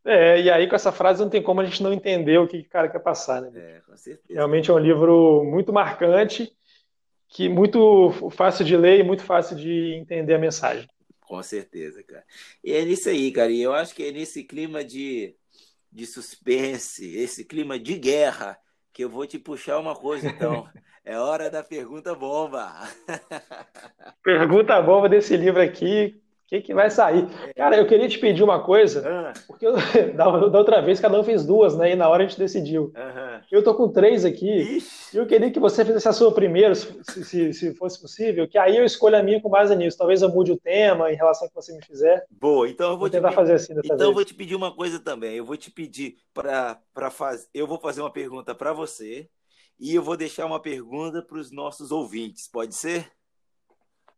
É, 0.03 0.41
e 0.41 0.51
aí 0.51 0.67
com 0.67 0.75
essa 0.75 0.91
frase 0.91 1.21
não 1.21 1.29
tem 1.29 1.41
como 1.41 1.61
a 1.61 1.65
gente 1.65 1.81
não 1.81 1.93
entender 1.93 2.39
o 2.39 2.47
que 2.47 2.59
o 2.59 2.69
cara 2.69 2.89
quer 2.89 2.99
passar, 2.99 3.41
né? 3.41 3.51
É, 3.55 3.81
com 3.85 3.95
certeza. 3.95 4.33
Realmente 4.33 4.69
é 4.69 4.73
um 4.73 4.79
livro 4.79 5.45
muito 5.45 5.71
marcante 5.71 6.56
que 7.29 7.49
muito 7.49 8.11
fácil 8.31 8.65
de 8.65 8.75
ler 8.77 8.99
e 8.99 9.03
muito 9.03 9.23
fácil 9.23 9.55
de 9.55 9.93
entender 9.95 10.33
a 10.33 10.39
mensagem. 10.39 10.87
Com 11.21 11.43
certeza, 11.43 12.01
cara. 12.03 12.23
E 12.63 12.71
é 12.71 12.85
nisso 12.85 13.09
aí, 13.09 13.31
cara. 13.31 13.51
E 13.51 13.61
eu 13.61 13.73
acho 13.73 13.93
que 13.93 14.03
é 14.03 14.11
nesse 14.11 14.43
clima 14.43 14.83
de, 14.83 15.35
de 15.91 16.05
suspense, 16.05 17.15
esse 17.17 17.43
clima 17.43 17.77
de 17.77 17.97
guerra, 17.97 18.57
que 18.93 19.03
eu 19.03 19.09
vou 19.09 19.27
te 19.27 19.37
puxar 19.37 19.79
uma 19.79 19.95
coisa, 19.95 20.27
então. 20.27 20.67
É 21.09 21.17
hora 21.17 21.49
da 21.49 21.63
pergunta 21.63 22.13
bomba. 22.13 22.69
pergunta 24.21 24.81
bomba 24.81 25.07
desse 25.07 25.37
livro 25.37 25.61
aqui, 25.61 26.21
que, 26.47 26.61
que 26.61 26.73
vai 26.73 26.89
sair? 26.89 27.27
Cara, 27.55 27.77
eu 27.77 27.85
queria 27.85 28.07
te 28.07 28.17
pedir 28.17 28.43
uma 28.43 28.63
coisa, 28.63 29.03
ah. 29.05 29.33
porque 29.45 29.67
eu, 29.67 29.73
da, 30.15 30.47
da, 30.47 30.57
outra 30.57 30.81
vez 30.81 30.99
cada 30.99 31.19
um 31.19 31.23
fez 31.23 31.45
duas, 31.45 31.77
né? 31.77 31.91
E 31.91 31.95
na 31.95 32.07
hora 32.07 32.23
a 32.23 32.27
gente 32.27 32.39
decidiu. 32.39 32.85
Uhum. 32.95 33.41
Eu 33.51 33.63
tô 33.63 33.75
com 33.75 33.89
três 33.89 34.23
aqui, 34.23 34.79
e 35.13 35.17
eu 35.17 35.27
queria 35.27 35.51
que 35.51 35.59
você 35.59 35.83
fizesse 35.83 36.07
a 36.07 36.13
sua 36.13 36.31
primeiro, 36.31 36.73
se, 36.73 37.23
se, 37.23 37.53
se, 37.53 37.75
fosse 37.75 38.01
possível, 38.01 38.47
que 38.47 38.57
aí 38.57 38.77
eu 38.77 38.85
escolho 38.85 39.17
a 39.17 39.23
minha 39.23 39.41
com 39.41 39.49
base 39.49 39.75
nisso. 39.75 39.97
Talvez 39.97 40.21
eu 40.21 40.29
mude 40.29 40.51
o 40.51 40.57
tema 40.57 41.11
em 41.11 41.15
relação 41.15 41.45
ao 41.45 41.49
que 41.49 41.55
você 41.55 41.75
me 41.75 41.83
fizer. 41.83 42.25
Boa, 42.31 42.69
então 42.69 42.87
eu 42.87 42.91
vou, 42.91 42.99
vou 43.01 43.09
tentar 43.09 43.29
te... 43.29 43.35
fazer 43.35 43.53
assim 43.53 43.75
dessa 43.75 43.85
Então 43.85 43.97
vez. 43.97 44.07
eu 44.07 44.13
vou 44.13 44.23
te 44.23 44.33
pedir 44.33 44.55
uma 44.55 44.73
coisa 44.73 44.99
também. 44.99 45.35
Eu 45.35 45.45
vou 45.45 45.57
te 45.57 45.69
pedir 45.69 46.15
para 46.33 47.09
fazer. 47.11 47.47
Eu 47.53 47.67
vou 47.67 47.79
fazer 47.79 47.99
uma 48.01 48.11
pergunta 48.11 48.55
para 48.55 48.71
você 48.71 49.29
e 49.79 49.93
eu 49.93 50.01
vou 50.01 50.15
deixar 50.15 50.45
uma 50.45 50.61
pergunta 50.61 51.21
para 51.21 51.37
os 51.37 51.51
nossos 51.51 51.91
ouvintes. 51.91 52.47
Pode 52.47 52.73
ser? 52.73 53.11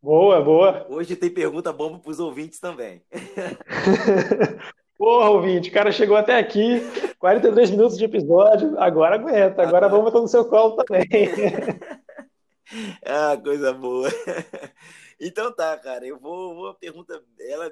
Boa, 0.02 0.41
boa. 0.41 0.88
Hoje 0.89 1.14
tem 1.18 1.30
pergunta 1.30 1.74
bomba 1.74 2.00
para 2.00 2.10
os 2.10 2.20
ouvintes 2.22 2.58
também. 2.58 3.04
Porra, 4.97 5.30
ouvinte, 5.30 5.70
o 5.70 5.74
cara 5.74 5.91
chegou 5.91 6.16
até 6.16 6.38
aqui, 6.38 6.82
43 7.20 7.72
minutos 7.72 7.97
de 7.97 8.06
episódio, 8.06 8.78
agora 8.80 9.16
aguenta, 9.16 9.62
agora 9.62 9.86
a 9.86 9.89
bomba 9.89 10.12
tá 10.12 10.20
no 10.20 10.28
seu 10.28 10.45
colo 10.45 10.76
também. 10.76 11.06
ah, 13.06 13.38
coisa 13.41 13.74
boa. 13.74 14.10
Então 15.20 15.54
tá, 15.54 15.78
cara, 15.78 16.06
eu 16.06 16.18
vou, 16.18 16.54
uma 16.54 16.74
pergunta, 16.74 17.22
ela 17.39 17.70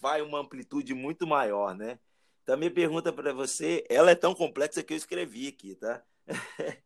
vai 0.00 0.20
uma 0.20 0.40
amplitude 0.40 0.92
muito 0.92 1.26
maior, 1.26 1.74
né? 1.74 1.98
Então, 2.42 2.56
minha 2.58 2.70
pergunta 2.70 3.12
para 3.12 3.32
você, 3.32 3.84
ela 3.88 4.10
é 4.10 4.14
tão 4.14 4.34
complexa 4.34 4.82
que 4.82 4.92
eu 4.92 4.96
escrevi 4.96 5.48
aqui, 5.48 5.74
tá? 5.74 6.02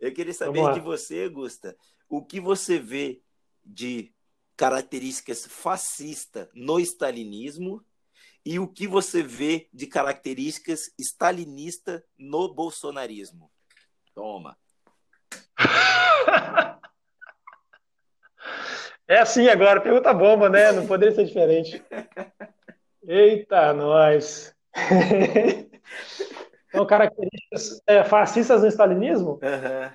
Eu 0.00 0.12
queria 0.12 0.34
saber 0.34 0.74
de 0.74 0.80
você, 0.80 1.28
Gusta, 1.28 1.76
o 2.08 2.24
que 2.24 2.40
você 2.40 2.76
vê 2.76 3.22
de 3.64 4.12
características 4.56 5.46
fascistas 5.46 6.48
no 6.54 6.78
stalinismo 6.80 7.84
e 8.44 8.58
o 8.58 8.68
que 8.68 8.86
você 8.86 9.22
vê 9.22 9.68
de 9.72 9.86
características 9.86 10.92
stalinistas 10.98 12.02
no 12.18 12.52
bolsonarismo. 12.52 13.50
Toma. 14.14 14.56
É 19.08 19.18
assim 19.18 19.46
agora, 19.48 19.80
pergunta 19.80 20.14
bomba, 20.14 20.48
né? 20.48 20.72
Não 20.72 20.86
poderia 20.86 21.14
ser 21.14 21.24
diferente. 21.24 21.84
Eita, 23.02 23.72
nós. 23.74 24.54
Então, 26.68 26.86
características 26.86 27.82
é, 27.86 28.02
fascistas 28.02 28.62
no 28.62 28.68
stalinismo? 28.68 29.32
Uhum. 29.32 29.90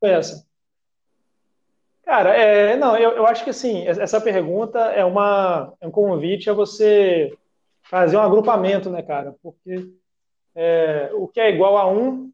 foi 0.00 0.10
essa. 0.10 0.45
Cara, 2.06 2.36
é, 2.36 2.76
não, 2.76 2.96
eu, 2.96 3.16
eu 3.16 3.26
acho 3.26 3.42
que 3.42 3.50
assim, 3.50 3.84
essa 3.84 4.20
pergunta 4.20 4.78
é, 4.78 5.04
uma, 5.04 5.74
é 5.80 5.88
um 5.88 5.90
convite 5.90 6.48
a 6.48 6.52
você 6.52 7.36
fazer 7.82 8.16
um 8.16 8.20
agrupamento, 8.20 8.88
né, 8.88 9.02
cara? 9.02 9.34
Porque 9.42 9.90
é, 10.54 11.10
o 11.14 11.26
que 11.26 11.40
é 11.40 11.50
igual 11.50 11.76
a 11.76 11.90
um 11.90 12.30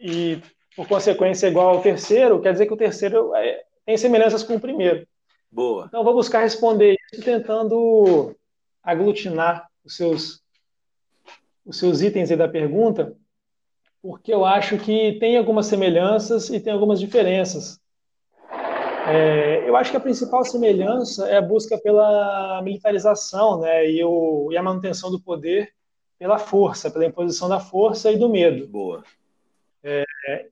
e, 0.00 0.40
por 0.74 0.88
consequência, 0.88 1.46
é 1.46 1.50
igual 1.50 1.68
ao 1.68 1.82
terceiro, 1.82 2.40
quer 2.40 2.52
dizer 2.52 2.64
que 2.64 2.72
o 2.72 2.76
terceiro 2.78 3.34
é, 3.34 3.64
tem 3.84 3.98
semelhanças 3.98 4.42
com 4.42 4.54
o 4.54 4.60
primeiro. 4.60 5.06
Boa. 5.52 5.84
Então, 5.86 6.02
vou 6.02 6.14
buscar 6.14 6.40
responder 6.40 6.96
isso 7.12 7.22
tentando 7.22 8.34
aglutinar 8.82 9.68
os 9.84 9.94
seus, 9.94 10.42
os 11.66 11.78
seus 11.78 12.00
itens 12.00 12.30
aí 12.30 12.36
da 12.38 12.48
pergunta, 12.48 13.14
porque 14.00 14.32
eu 14.32 14.42
acho 14.42 14.78
que 14.78 15.18
tem 15.20 15.36
algumas 15.36 15.66
semelhanças 15.66 16.48
e 16.48 16.58
tem 16.58 16.72
algumas 16.72 16.98
diferenças. 16.98 17.83
É, 19.06 19.68
eu 19.68 19.76
acho 19.76 19.90
que 19.90 19.96
a 19.96 20.00
principal 20.00 20.44
semelhança 20.44 21.28
é 21.28 21.36
a 21.36 21.42
busca 21.42 21.76
pela 21.76 22.62
militarização 22.62 23.60
né, 23.60 23.90
e, 23.90 24.02
o, 24.02 24.48
e 24.50 24.56
a 24.56 24.62
manutenção 24.62 25.10
do 25.10 25.20
poder 25.20 25.72
pela 26.18 26.38
força, 26.38 26.90
pela 26.90 27.04
imposição 27.04 27.48
da 27.48 27.60
força 27.60 28.10
e 28.10 28.18
do 28.18 28.30
medo. 28.30 28.66
Boa. 28.66 29.04
É, 29.82 30.04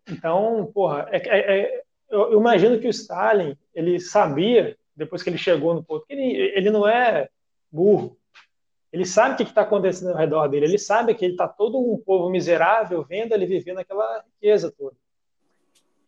então, 0.06 0.70
porra, 0.74 1.08
é, 1.10 1.16
é, 1.16 1.60
é 1.60 1.82
eu, 2.10 2.38
imagino 2.38 2.78
que 2.78 2.86
o 2.86 2.90
Stalin, 2.90 3.56
ele 3.74 3.98
sabia, 3.98 4.76
depois 4.94 5.22
que 5.22 5.30
ele 5.30 5.38
chegou 5.38 5.72
no 5.72 5.82
poder, 5.82 6.04
ele, 6.10 6.52
ele 6.54 6.70
não 6.70 6.86
é 6.86 7.30
burro. 7.70 8.18
Ele 8.92 9.06
sabe 9.06 9.32
o 9.32 9.36
que 9.38 9.44
está 9.44 9.62
acontecendo 9.62 10.10
ao 10.10 10.18
redor 10.18 10.48
dele. 10.48 10.66
Ele 10.66 10.78
sabe 10.78 11.14
que 11.14 11.24
ele 11.24 11.32
está 11.32 11.48
todo 11.48 11.78
um 11.78 11.96
povo 11.96 12.28
miserável 12.28 13.02
vendo 13.02 13.32
ele 13.32 13.46
viver 13.46 13.72
naquela 13.72 14.22
riqueza 14.26 14.70
toda. 14.70 14.94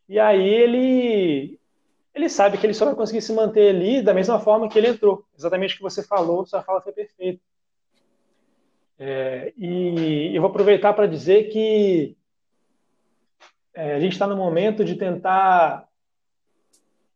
E 0.07 0.21
aí 0.21 0.47
ele 0.47 1.59
ele 2.15 2.29
sabe 2.29 2.57
que 2.57 2.65
ele 2.65 2.75
só 2.75 2.85
vai 2.85 2.95
conseguir 2.95 3.21
se 3.21 3.33
manter 3.33 3.75
ali 3.75 4.01
da 4.01 4.15
mesma 4.15 4.39
forma 4.39 4.69
que 4.69 4.79
ele 4.79 4.89
entrou. 4.89 5.25
Exatamente 5.37 5.75
o 5.75 5.77
que 5.79 5.83
você 5.83 6.03
falou, 6.03 6.47
sua 6.47 6.63
fala 6.63 6.81
foi 6.81 6.93
perfeita. 6.93 7.43
É, 8.97 9.53
e 9.59 10.31
eu 10.33 10.41
vou 10.41 10.51
aproveitar 10.51 10.93
para 10.93 11.07
dizer 11.07 11.51
que 11.51 12.17
é, 13.75 13.95
a 13.95 14.01
gente 14.01 14.13
está 14.13 14.27
no 14.27 14.37
momento 14.37 14.85
de 14.85 14.95
tentar 14.95 15.89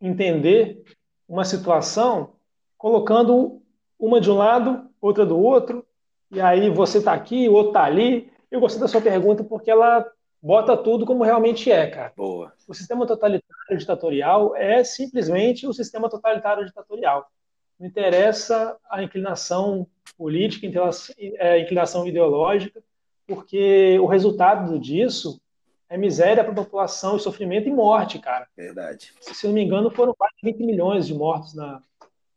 entender 0.00 0.82
uma 1.28 1.44
situação 1.44 2.34
colocando 2.76 3.62
uma 3.98 4.20
de 4.20 4.30
um 4.30 4.36
lado, 4.36 4.90
outra 5.00 5.24
do 5.24 5.38
outro, 5.38 5.86
e 6.30 6.40
aí 6.40 6.68
você 6.70 6.98
está 6.98 7.12
aqui, 7.12 7.48
o 7.48 7.52
outro 7.52 7.70
está 7.70 7.84
ali. 7.84 8.30
Eu 8.50 8.60
gostei 8.60 8.80
da 8.80 8.88
sua 8.88 9.00
pergunta 9.00 9.44
porque 9.44 9.70
ela 9.70 10.04
bota 10.48 10.74
tudo 10.78 11.04
como 11.04 11.24
realmente 11.24 11.70
é, 11.70 11.86
cara. 11.88 12.10
Boa. 12.16 12.54
O 12.66 12.72
sistema 12.72 13.06
totalitário 13.06 13.76
ditatorial 13.76 14.56
é 14.56 14.82
simplesmente 14.82 15.66
o 15.66 15.74
sistema 15.74 16.08
totalitário 16.08 16.64
ditatorial. 16.64 17.30
Não 17.78 17.86
interessa 17.86 18.74
a 18.90 19.02
inclinação 19.02 19.86
política, 20.16 20.66
a 20.66 20.90
é, 21.18 21.60
inclinação 21.60 22.06
ideológica, 22.06 22.82
porque 23.26 23.98
o 24.00 24.06
resultado 24.06 24.78
disso 24.78 25.38
é 25.86 25.98
miséria 25.98 26.42
para 26.42 26.54
a 26.54 26.64
população, 26.64 27.18
e 27.18 27.20
sofrimento 27.20 27.68
e 27.68 27.70
morte, 27.70 28.18
cara. 28.18 28.48
Verdade. 28.56 29.12
Se 29.20 29.46
não 29.46 29.52
me 29.52 29.62
engano, 29.62 29.90
foram 29.90 30.14
quase 30.16 30.36
20 30.42 30.60
milhões 30.64 31.06
de 31.06 31.12
mortos 31.12 31.54
na, 31.54 31.82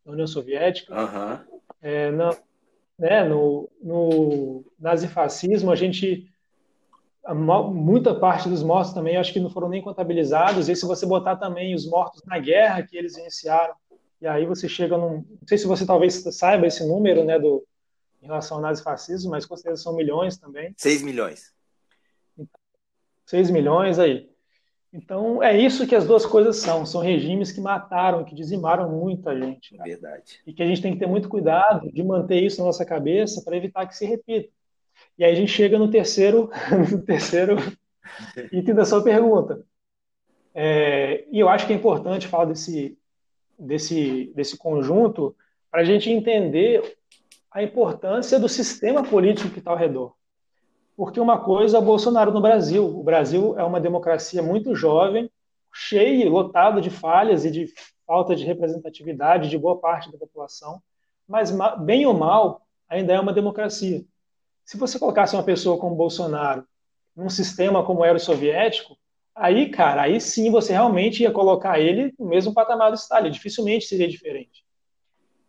na 0.04 0.12
União 0.12 0.26
Soviética. 0.26 0.94
Uhum. 0.94 1.38
É, 1.80 2.10
na, 2.10 2.36
né, 2.98 3.24
no, 3.24 3.70
no 3.82 4.66
nazifascismo, 4.78 5.70
a 5.70 5.74
gente 5.74 6.30
muita 7.34 8.14
parte 8.14 8.48
dos 8.48 8.62
mortos 8.62 8.92
também 8.92 9.16
acho 9.16 9.32
que 9.32 9.40
não 9.40 9.50
foram 9.50 9.68
nem 9.68 9.80
contabilizados. 9.80 10.68
E 10.68 10.74
se 10.74 10.84
você 10.84 11.06
botar 11.06 11.36
também 11.36 11.74
os 11.74 11.88
mortos 11.88 12.22
na 12.24 12.38
guerra 12.38 12.82
que 12.82 12.96
eles 12.96 13.16
iniciaram, 13.16 13.74
e 14.20 14.26
aí 14.26 14.46
você 14.46 14.68
chega 14.68 14.96
num. 14.96 15.16
Não 15.16 15.48
sei 15.48 15.58
se 15.58 15.66
você 15.66 15.84
talvez 15.84 16.14
saiba 16.14 16.66
esse 16.66 16.86
número, 16.86 17.24
né, 17.24 17.38
do, 17.38 17.64
em 18.22 18.26
relação 18.26 18.58
ao 18.58 18.62
nazifascismo, 18.62 19.30
mas 19.30 19.44
com 19.44 19.56
certeza 19.56 19.82
são 19.82 19.94
milhões 19.94 20.36
também. 20.36 20.72
6 20.76 21.02
milhões. 21.02 21.52
6 23.26 23.50
milhões 23.50 23.98
aí. 23.98 24.30
Então, 24.92 25.42
é 25.42 25.58
isso 25.58 25.86
que 25.86 25.94
as 25.94 26.06
duas 26.06 26.26
coisas 26.26 26.56
são. 26.56 26.84
São 26.84 27.00
regimes 27.00 27.50
que 27.50 27.60
mataram, 27.60 28.24
que 28.24 28.34
dizimaram 28.34 28.90
muita 28.90 29.36
gente. 29.36 29.76
Cara. 29.76 29.88
Verdade. 29.88 30.40
E 30.46 30.52
que 30.52 30.62
a 30.62 30.66
gente 30.66 30.82
tem 30.82 30.92
que 30.92 30.98
ter 30.98 31.06
muito 31.06 31.28
cuidado 31.28 31.90
de 31.90 32.02
manter 32.04 32.40
isso 32.42 32.58
na 32.58 32.66
nossa 32.66 32.84
cabeça 32.84 33.42
para 33.42 33.56
evitar 33.56 33.86
que 33.86 33.96
se 33.96 34.04
repita. 34.04 34.52
E 35.18 35.24
aí 35.24 35.32
a 35.32 35.34
gente 35.34 35.50
chega 35.50 35.78
no 35.78 35.90
terceiro, 35.90 36.50
no 36.90 37.02
terceiro 37.02 37.56
item 38.52 38.74
da 38.74 38.84
sua 38.84 39.02
pergunta. 39.02 39.64
É, 40.54 41.24
e 41.30 41.38
eu 41.38 41.48
acho 41.48 41.66
que 41.66 41.72
é 41.72 41.76
importante 41.76 42.28
falar 42.28 42.46
desse, 42.46 42.98
desse, 43.58 44.32
desse 44.34 44.56
conjunto 44.56 45.34
para 45.70 45.80
a 45.80 45.84
gente 45.84 46.10
entender 46.10 46.96
a 47.50 47.62
importância 47.62 48.38
do 48.38 48.48
sistema 48.48 49.02
político 49.02 49.50
que 49.50 49.58
está 49.58 49.70
ao 49.70 49.76
redor. 49.76 50.14
Porque 50.96 51.20
uma 51.20 51.38
coisa 51.38 51.78
é 51.78 51.80
Bolsonaro 51.80 52.32
no 52.32 52.40
Brasil. 52.40 52.84
O 52.84 53.02
Brasil 53.02 53.58
é 53.58 53.64
uma 53.64 53.80
democracia 53.80 54.42
muito 54.42 54.74
jovem, 54.74 55.30
cheia, 55.72 56.28
lotada 56.28 56.80
de 56.80 56.90
falhas 56.90 57.44
e 57.44 57.50
de 57.50 57.72
falta 58.06 58.36
de 58.36 58.44
representatividade 58.44 59.48
de 59.48 59.56
boa 59.56 59.78
parte 59.78 60.12
da 60.12 60.18
população, 60.18 60.82
mas 61.26 61.50
bem 61.80 62.04
ou 62.04 62.12
mal 62.12 62.60
ainda 62.88 63.14
é 63.14 63.20
uma 63.20 63.32
democracia. 63.32 64.04
Se 64.64 64.76
você 64.76 64.98
colocasse 64.98 65.34
uma 65.34 65.42
pessoa 65.42 65.78
como 65.78 65.96
Bolsonaro 65.96 66.64
num 67.14 67.28
sistema 67.28 67.84
como 67.84 68.04
era 68.04 68.16
o 68.16 68.20
soviético, 68.20 68.96
aí, 69.34 69.70
cara, 69.70 70.02
aí 70.02 70.20
sim 70.20 70.50
você 70.50 70.72
realmente 70.72 71.22
ia 71.22 71.30
colocar 71.30 71.78
ele 71.78 72.12
no 72.18 72.26
mesmo 72.26 72.54
patamar 72.54 72.90
do 72.90 72.96
Stalin. 72.96 73.30
Dificilmente 73.30 73.86
seria 73.86 74.08
diferente. 74.08 74.64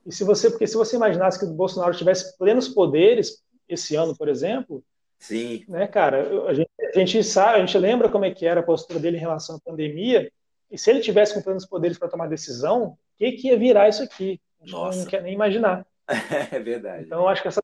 E 0.05 0.11
se 0.11 0.23
você, 0.23 0.49
porque 0.49 0.67
se 0.67 0.75
você 0.75 0.95
imaginasse 0.95 1.39
que 1.39 1.45
o 1.45 1.53
Bolsonaro 1.53 1.95
tivesse 1.95 2.37
plenos 2.37 2.67
poderes 2.67 3.41
esse 3.67 3.95
ano, 3.95 4.15
por 4.15 4.27
exemplo, 4.27 4.83
sim, 5.17 5.63
né, 5.67 5.87
cara, 5.87 6.47
a 6.47 6.53
gente, 6.53 6.69
a 6.79 6.99
gente 6.99 7.23
sabe, 7.23 7.57
a 7.57 7.65
gente 7.65 7.77
lembra 7.77 8.09
como 8.09 8.25
é 8.25 8.31
que 8.31 8.45
era 8.45 8.59
a 8.59 8.63
postura 8.63 8.99
dele 8.99 9.17
em 9.17 9.21
relação 9.21 9.55
à 9.55 9.59
pandemia. 9.59 10.29
E 10.69 10.77
se 10.77 10.89
ele 10.89 10.99
tivesse 10.99 11.33
com 11.33 11.41
plenos 11.41 11.65
poderes 11.65 11.97
para 11.97 12.09
tomar 12.09 12.27
decisão, 12.27 12.83
o 12.85 12.97
que, 13.17 13.31
que 13.33 13.47
ia 13.47 13.57
virar 13.57 13.87
isso 13.87 14.03
aqui? 14.03 14.41
A 14.59 14.65
gente 14.65 14.73
Nossa. 14.73 14.99
não 14.99 15.05
quer 15.05 15.21
nem 15.21 15.33
imaginar. 15.33 15.85
É 16.51 16.59
verdade. 16.59 17.05
Então, 17.05 17.27
acho 17.27 17.41
que 17.41 17.47
essa 17.47 17.62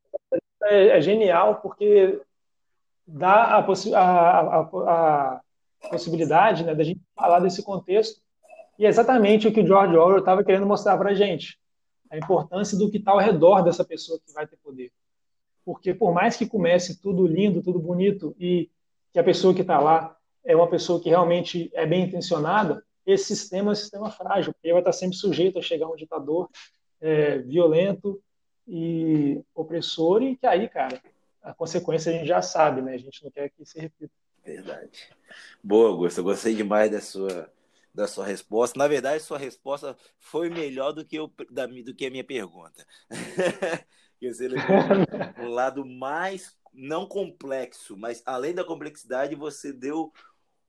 é, 0.64 0.98
é 0.98 1.02
genial 1.02 1.62
porque 1.62 2.22
dá 3.08 3.58
a, 3.58 3.64
possi 3.64 3.94
a, 3.94 4.02
a, 4.02 4.62
a 4.62 5.42
possibilidade 5.90 6.64
né, 6.64 6.76
da 6.76 6.84
gente 6.84 7.02
falar 7.16 7.40
desse 7.40 7.64
contexto 7.64 8.22
e 8.78 8.86
é 8.86 8.90
exatamente 8.90 9.48
o 9.48 9.52
que 9.52 9.62
o 9.62 9.68
George 9.68 9.96
Orwell 9.96 10.20
estava 10.20 10.44
querendo 10.44 10.66
mostrar 10.66 10.98
para 10.98 11.10
a 11.10 11.14
gente. 11.14 11.60
A 12.10 12.18
importância 12.18 12.78
do 12.78 12.90
que 12.90 12.98
está 12.98 13.12
ao 13.12 13.20
redor 13.20 13.62
dessa 13.62 13.84
pessoa 13.84 14.20
que 14.26 14.32
vai 14.34 14.48
ter 14.48 14.58
poder. 14.58 14.92
Porque 15.66 15.94
por 15.94 16.14
mais 16.14 16.38
que 16.38 16.48
comece 16.48 17.00
tudo 17.02 17.28
lindo, 17.28 17.62
tudo 17.62 17.78
bonito 17.78 18.34
e 18.40 18.70
que 19.12 19.20
a 19.20 19.24
pessoa 19.24 19.54
que 19.54 19.62
está 19.62 19.80
lá 19.80 20.16
é 20.46 20.56
uma 20.56 20.70
pessoa 20.70 21.02
que 21.02 21.10
realmente 21.10 21.70
é 21.74 21.86
bem 21.86 22.06
intencionada, 22.06 22.84
esse 23.06 23.36
sistema 23.36 23.72
é 23.72 23.74
um 23.74 23.76
sistema 23.76 24.10
frágil, 24.10 24.54
porque 24.54 24.68
ele 24.68 24.74
vai 24.74 24.82
estar 24.82 24.94
sempre 24.94 25.18
sujeito 25.18 25.60
a 25.60 25.62
chegar 25.62 25.88
um 25.88 25.96
ditador 25.96 26.50
é, 27.02 27.40
violento 27.40 28.22
e 28.70 29.44
opressor, 29.56 30.22
e 30.22 30.36
que 30.36 30.46
aí, 30.46 30.70
cara, 30.70 31.02
a 31.42 31.54
consequência 31.54 32.12
a 32.12 32.16
gente 32.16 32.28
já 32.28 32.42
sabe, 32.42 32.82
né? 32.82 32.94
A 32.94 32.98
gente 32.98 33.24
não 33.24 33.32
quer 33.32 33.50
que 33.50 33.66
se 33.66 33.80
repita. 33.80 34.14
Verdade. 34.46 35.10
Boa, 35.64 35.90
Augusto. 35.90 36.20
Eu 36.20 36.24
gostei 36.24 36.54
demais 36.54 36.92
da 36.92 37.02
sua, 37.02 37.52
da 37.94 38.08
sua 38.08 38.26
resposta. 38.26 38.78
Na 38.78 38.88
verdade, 38.88 39.24
sua 39.24 39.40
resposta 39.40 39.98
foi 40.20 40.50
melhor 40.52 40.92
do 40.92 41.04
que, 41.04 41.16
eu, 41.16 41.32
da, 41.50 41.66
do 41.66 41.96
que 41.96 42.06
a 42.06 42.12
minha 42.12 42.24
pergunta. 42.24 42.86
Você 44.22 44.48
levou 44.48 44.76
um 45.40 45.48
lado 45.48 45.86
mais, 45.86 46.56
não 46.74 47.08
complexo, 47.08 47.98
mas 47.98 48.22
além 48.26 48.54
da 48.54 48.66
complexidade, 48.66 49.34
você 49.34 49.72
deu 49.74 50.12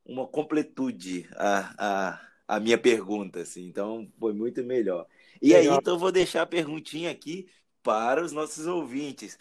uma 0.06 0.26
completude 0.26 1.28
à, 1.34 1.74
à, 1.76 2.20
à 2.48 2.60
minha 2.60 2.78
pergunta. 2.78 3.40
Assim. 3.40 3.66
Então, 3.66 4.10
foi 4.18 4.32
muito 4.32 4.62
melhor. 4.62 5.06
E 5.42 5.52
Legal. 5.52 5.72
aí, 5.72 5.78
então, 5.78 5.94
eu 5.94 5.98
vou 5.98 6.12
deixar 6.12 6.42
a 6.42 6.46
perguntinha 6.46 7.10
aqui 7.10 7.48
para 7.82 8.22
os 8.22 8.32
nossos 8.32 8.66
ouvintes. 8.66 9.38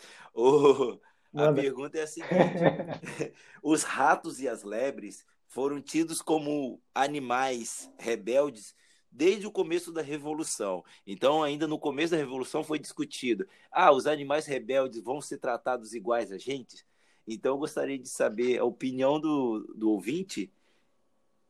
A 1.33 1.53
pergunta 1.53 1.97
é 1.97 2.03
a 2.03 2.07
seguinte: 2.07 2.33
os 3.63 3.83
ratos 3.83 4.39
e 4.39 4.47
as 4.47 4.63
lebres 4.63 5.25
foram 5.47 5.81
tidos 5.81 6.21
como 6.21 6.81
animais 6.93 7.91
rebeldes 7.97 8.75
desde 9.11 9.47
o 9.47 9.51
começo 9.51 9.91
da 9.91 10.01
revolução. 10.01 10.83
Então, 11.05 11.43
ainda 11.43 11.67
no 11.67 11.79
começo 11.79 12.11
da 12.11 12.17
revolução 12.17 12.63
foi 12.63 12.79
discutido: 12.79 13.47
ah, 13.71 13.91
os 13.91 14.07
animais 14.07 14.45
rebeldes 14.45 15.01
vão 15.01 15.21
ser 15.21 15.37
tratados 15.37 15.93
iguais 15.93 16.31
a 16.31 16.37
gente? 16.37 16.85
Então, 17.27 17.53
eu 17.53 17.57
gostaria 17.59 17.97
de 17.97 18.09
saber 18.09 18.59
a 18.59 18.63
opinião 18.63 19.19
do, 19.19 19.59
do 19.75 19.91
ouvinte. 19.91 20.51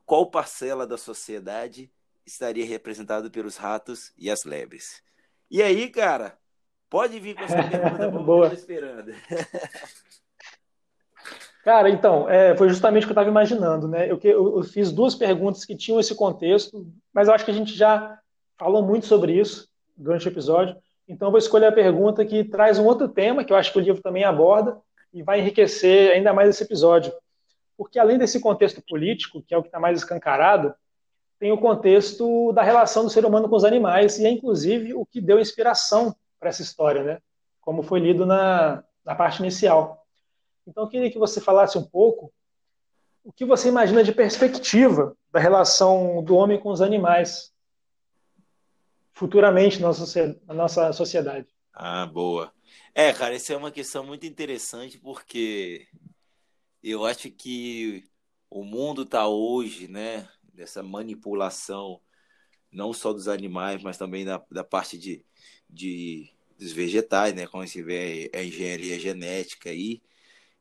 Qual 0.06 0.30
parcela 0.30 0.88
da 0.88 0.98
sociedade 0.98 1.92
estaria 2.26 2.66
representada 2.66 3.30
pelos 3.30 3.58
ratos 3.58 4.12
e 4.18 4.30
as 4.30 4.44
lebres? 4.44 5.04
E 5.52 5.62
aí, 5.62 5.88
cara, 5.90 6.40
Pode 6.90 7.20
vir 7.20 7.36
com 7.36 7.44
essa 7.44 7.62
pergunta, 7.64 8.10
Boa. 8.20 8.54
esperando. 8.54 9.14
Cara, 11.64 11.90
então, 11.90 12.28
é, 12.30 12.58
foi 12.58 12.70
justamente 12.70 13.04
o 13.04 13.06
que 13.06 13.12
eu 13.12 13.14
estava 13.14 13.30
imaginando, 13.30 13.88
né? 13.88 14.10
Eu, 14.10 14.20
eu, 14.24 14.58
eu, 14.58 14.64
fiz 14.64 14.92
duas 14.92 15.14
perguntas 15.14 15.66
que 15.66 15.76
tinham 15.76 16.00
esse 16.00 16.16
contexto, 16.16 16.88
mas 17.14 17.28
eu 17.28 17.34
acho 17.34 17.46
que 17.46 17.52
a 17.52 17.54
gente 17.54 17.76
já 17.76 18.18
falou 18.58 18.82
muito 18.82 19.06
sobre 19.06 19.34
isso 19.34 19.70
durante 19.96 20.28
o 20.28 20.32
episódio. 20.32 20.76
Então, 21.08 21.28
eu 21.28 21.32
vou 21.32 21.38
escolher 21.38 21.68
a 21.68 21.72
pergunta 21.72 22.26
que 22.26 22.44
traz 22.44 22.80
um 22.80 22.86
outro 22.86 23.08
tema, 23.08 23.44
que 23.44 23.54
eu 23.54 23.58
acho 23.58 23.72
que 23.72 23.78
o 23.78 23.82
livro 23.82 24.02
também 24.02 24.24
aborda, 24.24 24.80
e 25.14 25.22
vai 25.22 25.40
enriquecer 25.40 26.12
ainda 26.12 26.34
mais 26.34 26.50
esse 26.50 26.64
episódio. 26.64 27.14
Porque, 27.78 28.00
além 28.00 28.18
desse 28.18 28.40
contexto 28.40 28.82
político, 28.82 29.42
que 29.42 29.54
é 29.54 29.58
o 29.58 29.62
que 29.62 29.68
está 29.68 29.80
mais 29.80 30.00
escancarado, 30.00 30.74
tem 31.40 31.52
o 31.52 31.58
contexto 31.58 32.52
da 32.52 32.64
relação 32.64 33.04
do 33.04 33.10
ser 33.10 33.26
humano 33.26 33.48
com 33.48 33.56
os 33.56 33.64
animais, 33.64 34.18
e 34.18 34.26
é 34.26 34.30
inclusive 34.30 34.94
o 34.94 35.06
que 35.06 35.22
deu 35.22 35.40
inspiração 35.40 36.16
para 36.40 36.50
essa 36.50 36.62
história, 36.62 37.04
né? 37.04 37.22
Como 37.62 37.84
foi 37.84 38.00
lido 38.00 38.26
na, 38.26 38.84
na 39.04 39.16
parte 39.16 39.40
inicial. 39.40 40.06
Então, 40.66 40.84
eu 40.84 40.90
queria 40.90 41.12
que 41.12 41.20
você 41.20 41.42
falasse 41.42 41.78
um 41.78 41.84
pouco 41.84 42.32
o 43.24 43.34
que 43.34 43.46
você 43.46 43.68
imagina 43.68 44.04
de 44.04 44.12
perspectiva 44.12 45.16
da 45.32 45.40
relação 45.40 46.24
do 46.24 46.36
homem 46.36 46.60
com 46.60 46.70
os 46.70 46.82
animais 46.82 47.54
futuramente 49.12 49.82
na 49.82 49.88
nossa, 49.88 50.42
nossa 50.48 50.94
sociedade. 50.94 51.48
Ah, 51.74 52.06
boa. 52.06 52.54
É, 52.94 53.12
cara, 53.14 53.36
essa 53.36 53.54
é 53.54 53.58
uma 53.58 53.72
questão 53.72 54.06
muito 54.06 54.26
interessante 54.26 54.98
porque 54.98 55.88
eu 56.82 57.06
acho 57.06 57.30
que 57.30 58.04
o 58.50 58.64
mundo 58.64 59.04
está 59.04 59.28
hoje, 59.28 59.88
né, 59.88 60.28
dessa 60.54 60.82
manipulação 60.82 62.02
não 62.72 62.94
só 62.94 63.12
dos 63.12 63.28
animais, 63.28 63.82
mas 63.82 63.98
também 63.98 64.24
da, 64.24 64.44
da 64.52 64.64
parte 64.64 64.98
de, 64.98 65.26
de 65.70 66.32
dos 66.60 66.74
vegetais, 66.74 67.34
né, 67.34 67.48
como 67.48 67.66
se 67.66 67.82
vê 67.82 68.30
a 68.34 68.44
engenharia 68.44 69.00
genética 69.00 69.70
aí. 69.70 70.02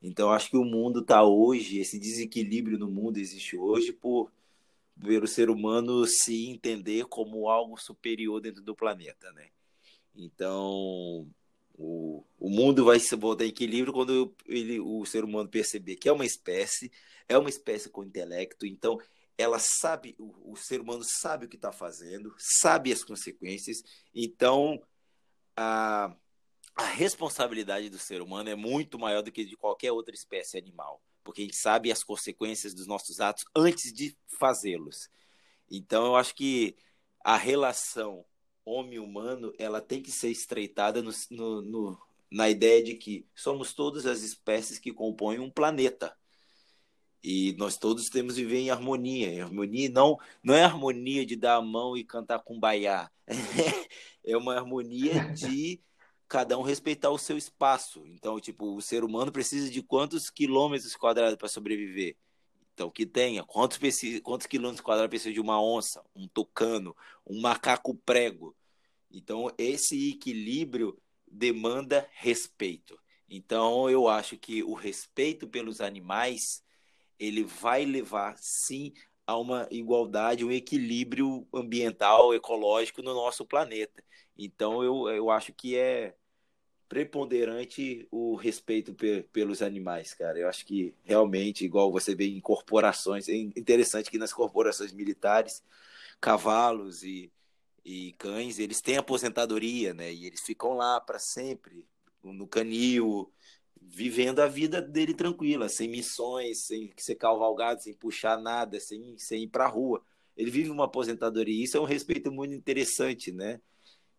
Então, 0.01 0.31
acho 0.31 0.49
que 0.49 0.57
o 0.57 0.65
mundo 0.65 1.01
está 1.01 1.25
hoje, 1.25 1.79
esse 1.79 1.99
desequilíbrio 1.99 2.79
no 2.79 2.89
mundo 2.89 3.19
existe 3.19 3.57
hoje 3.57 3.93
por 3.93 4.31
ver 4.97 5.25
o 5.25 5.29
ser 5.29 5.51
humano 5.51 6.07
se 6.07 6.47
entender 6.47 7.07
como 7.07 7.49
algo 7.49 7.77
superior 7.77 8.41
dentro 8.41 8.63
do 8.63 8.77
planeta, 8.77 9.33
né? 9.33 9.49
Então, 10.15 11.29
o, 11.75 12.25
o 12.39 12.49
mundo 12.49 12.85
vai 12.85 13.01
se 13.01 13.15
voltar 13.17 13.45
em 13.45 13.49
equilíbrio 13.49 13.93
quando 13.93 14.35
ele, 14.47 14.79
o 14.81 15.05
ser 15.05 15.25
humano 15.25 15.49
perceber 15.49 15.97
que 15.97 16.09
é 16.09 16.13
uma 16.13 16.27
espécie, 16.27 16.93
é 17.29 17.37
uma 17.37 17.49
espécie 17.49 17.89
com 17.89 18.05
intelecto, 18.05 18.67
então 18.67 19.01
ela 19.37 19.59
sabe, 19.61 20.17
o, 20.19 20.53
o 20.53 20.57
ser 20.57 20.81
humano 20.81 21.03
sabe 21.05 21.47
o 21.47 21.49
que 21.49 21.57
está 21.57 21.71
fazendo, 21.71 22.35
sabe 22.39 22.93
as 22.93 23.05
consequências, 23.05 23.83
então 24.13 24.81
a 25.59 26.17
a 26.79 26.85
responsabilidade 26.85 27.91
do 27.91 27.99
ser 27.99 28.23
humano 28.23 28.49
é 28.49 28.55
muito 28.55 29.01
maior 29.01 29.21
do 29.21 29.33
que 29.33 29.45
de 29.45 29.57
qualquer 29.57 29.91
outra 29.91 30.15
espécie 30.15 30.57
animal, 30.57 31.03
porque 31.25 31.43
a 31.43 31.45
gente 31.45 31.57
sabe 31.57 31.91
as 31.91 32.05
consequências 32.05 32.73
dos 32.73 32.87
nossos 32.87 33.21
atos 33.21 33.45
antes 33.55 33.93
de 33.93 34.17
fazê-los. 34.39 35.11
Então, 35.69 36.07
eu 36.07 36.15
acho 36.15 36.37
que 36.37 36.77
a 37.25 37.37
relação 37.37 38.25
homem-humano 38.65 39.53
ela 39.59 39.81
tem 39.81 40.01
que 40.01 40.13
ser 40.13 40.31
estreitada 40.31 41.03
no, 41.03 41.11
no, 41.31 41.63
no, 41.63 41.99
na 42.31 42.49
ideia 42.49 42.81
de 42.81 42.95
que 42.95 43.27
somos 43.35 43.75
todas 43.75 44.07
as 44.07 44.23
espécies 44.23 44.79
que 44.79 44.93
compõem 44.93 45.41
um 45.41 45.51
planeta. 45.51 46.17
E 47.23 47.53
nós 47.59 47.77
todos 47.77 48.09
temos 48.09 48.35
que 48.35 48.43
viver 48.43 48.59
em 48.59 48.71
harmonia. 48.71 49.45
Harmonia 49.45 49.89
não, 49.91 50.19
não 50.43 50.55
é 50.55 50.63
harmonia 50.63 51.27
de 51.27 51.37
dar 51.37 51.57
a 51.57 51.63
mão 51.63 51.97
e 51.97 52.05
cantar 52.05 52.41
com 52.41 52.59
baiá. 52.59 53.11
é 54.25 54.37
uma 54.37 54.55
harmonia 54.55 55.33
de 55.33 55.81
cada 56.29 56.59
um 56.59 56.63
respeitar 56.63 57.11
o 57.11 57.19
seu 57.19 57.37
espaço. 57.37 58.07
Então, 58.07 58.39
tipo, 58.39 58.77
o 58.77 58.83
ser 58.83 59.03
humano 59.03 59.33
precisa 59.33 59.71
de 59.71 59.83
quantos 59.83 60.31
quilômetros 60.31 60.95
quadrados 60.95 61.37
para 61.37 61.49
sobreviver? 61.49 62.17
Então, 62.75 62.91
que 62.91 63.05
tenha. 63.05 63.43
Quantos, 63.43 63.79
quantos 64.23 64.47
quilômetros 64.47 64.85
quadrados 64.85 65.11
precisa 65.11 65.35
de 65.35 65.41
uma 65.41 65.61
onça, 65.61 66.05
um 66.15 66.29
tucano, 66.29 66.95
um 67.27 67.41
macaco 67.41 67.95
prego? 67.95 68.55
Então, 69.11 69.51
esse 69.59 70.11
equilíbrio 70.11 70.97
demanda 71.27 72.07
respeito. 72.13 72.99
Então, 73.29 73.91
eu 73.91 74.09
acho 74.09 74.37
que 74.37 74.63
o 74.63 74.75
respeito 74.75 75.49
pelos 75.49 75.81
animais 75.81 76.63
ele 77.19 77.45
vai 77.45 77.85
levar, 77.85 78.37
sim, 78.39 78.93
a 79.27 79.37
uma 79.37 79.69
igualdade, 79.71 80.45
um 80.45 80.53
equilíbrio 80.53 81.47
ambiental, 81.53 82.35
ecológico 82.35 83.03
no 83.03 83.15
nosso 83.15 83.45
planeta. 83.45 84.03
Então, 84.37 84.83
eu, 84.83 85.09
eu 85.09 85.31
acho 85.31 85.53
que 85.53 85.77
é 85.77 86.15
preponderante 86.89 88.09
o 88.11 88.35
respeito 88.35 88.95
pe 88.95 89.23
pelos 89.25 89.61
animais, 89.61 90.15
cara. 90.15 90.39
Eu 90.39 90.49
acho 90.49 90.65
que 90.65 90.95
realmente, 91.05 91.65
igual 91.65 91.93
você 91.93 92.15
vê 92.15 92.27
em 92.27 92.41
corporações, 92.41 93.29
é 93.29 93.35
interessante 93.35 94.11
que 94.11 94.19
nas 94.19 94.33
corporações 94.33 94.93
militares, 94.93 95.63
cavalos 96.21 97.03
e, 97.03 97.31
e 97.85 98.15
cães, 98.19 98.59
eles 98.59 98.81
têm 98.81 98.97
aposentadoria, 98.97 99.93
né? 99.93 100.13
E 100.13 100.27
eles 100.27 100.41
ficam 100.41 100.75
lá 100.75 101.01
para 101.01 101.19
sempre, 101.19 101.87
no 102.23 102.47
canil, 102.47 103.31
vivendo 103.91 104.41
a 104.41 104.47
vida 104.47 104.83
dele 104.83 105.15
tranquila, 105.15 105.69
sem 105.69 105.89
missões, 105.89 106.67
sem 106.67 106.93
ser 106.97 107.15
cavalgado, 107.15 107.83
sem 107.83 107.95
puxar 107.95 108.39
nada, 108.39 108.79
sem, 108.79 109.17
sem 109.17 109.45
ir 109.45 109.49
para 109.49 109.65
a 109.65 109.69
rua. 109.69 110.03
Ele 110.37 110.51
vive 110.51 110.71
uma 110.71 110.85
aposentadoria. 110.85 111.65
Isso 111.65 111.77
é 111.77 111.81
um 111.81 111.85
respeito 111.85 112.31
muito 112.31 112.55
interessante, 112.55 113.33
né? 113.33 113.61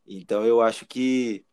Então 0.08 0.44
eu 0.46 0.60
acho 0.60 0.86
que 0.86 1.46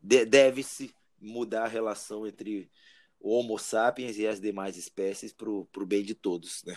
deve-se 0.00 0.94
mudar 1.18 1.64
a 1.64 1.68
relação 1.68 2.26
entre 2.26 2.70
o 3.18 3.30
Homo 3.30 3.58
sapiens 3.58 4.18
e 4.18 4.26
as 4.26 4.38
demais 4.38 4.76
espécies 4.76 5.32
para 5.32 5.48
o 5.48 5.86
bem 5.86 6.02
de 6.02 6.14
todos, 6.14 6.62
né? 6.64 6.74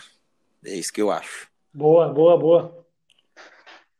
É 0.64 0.74
isso 0.74 0.92
que 0.92 1.02
eu 1.02 1.10
acho. 1.10 1.50
Boa, 1.72 2.08
boa, 2.08 2.38
boa. 2.38 2.86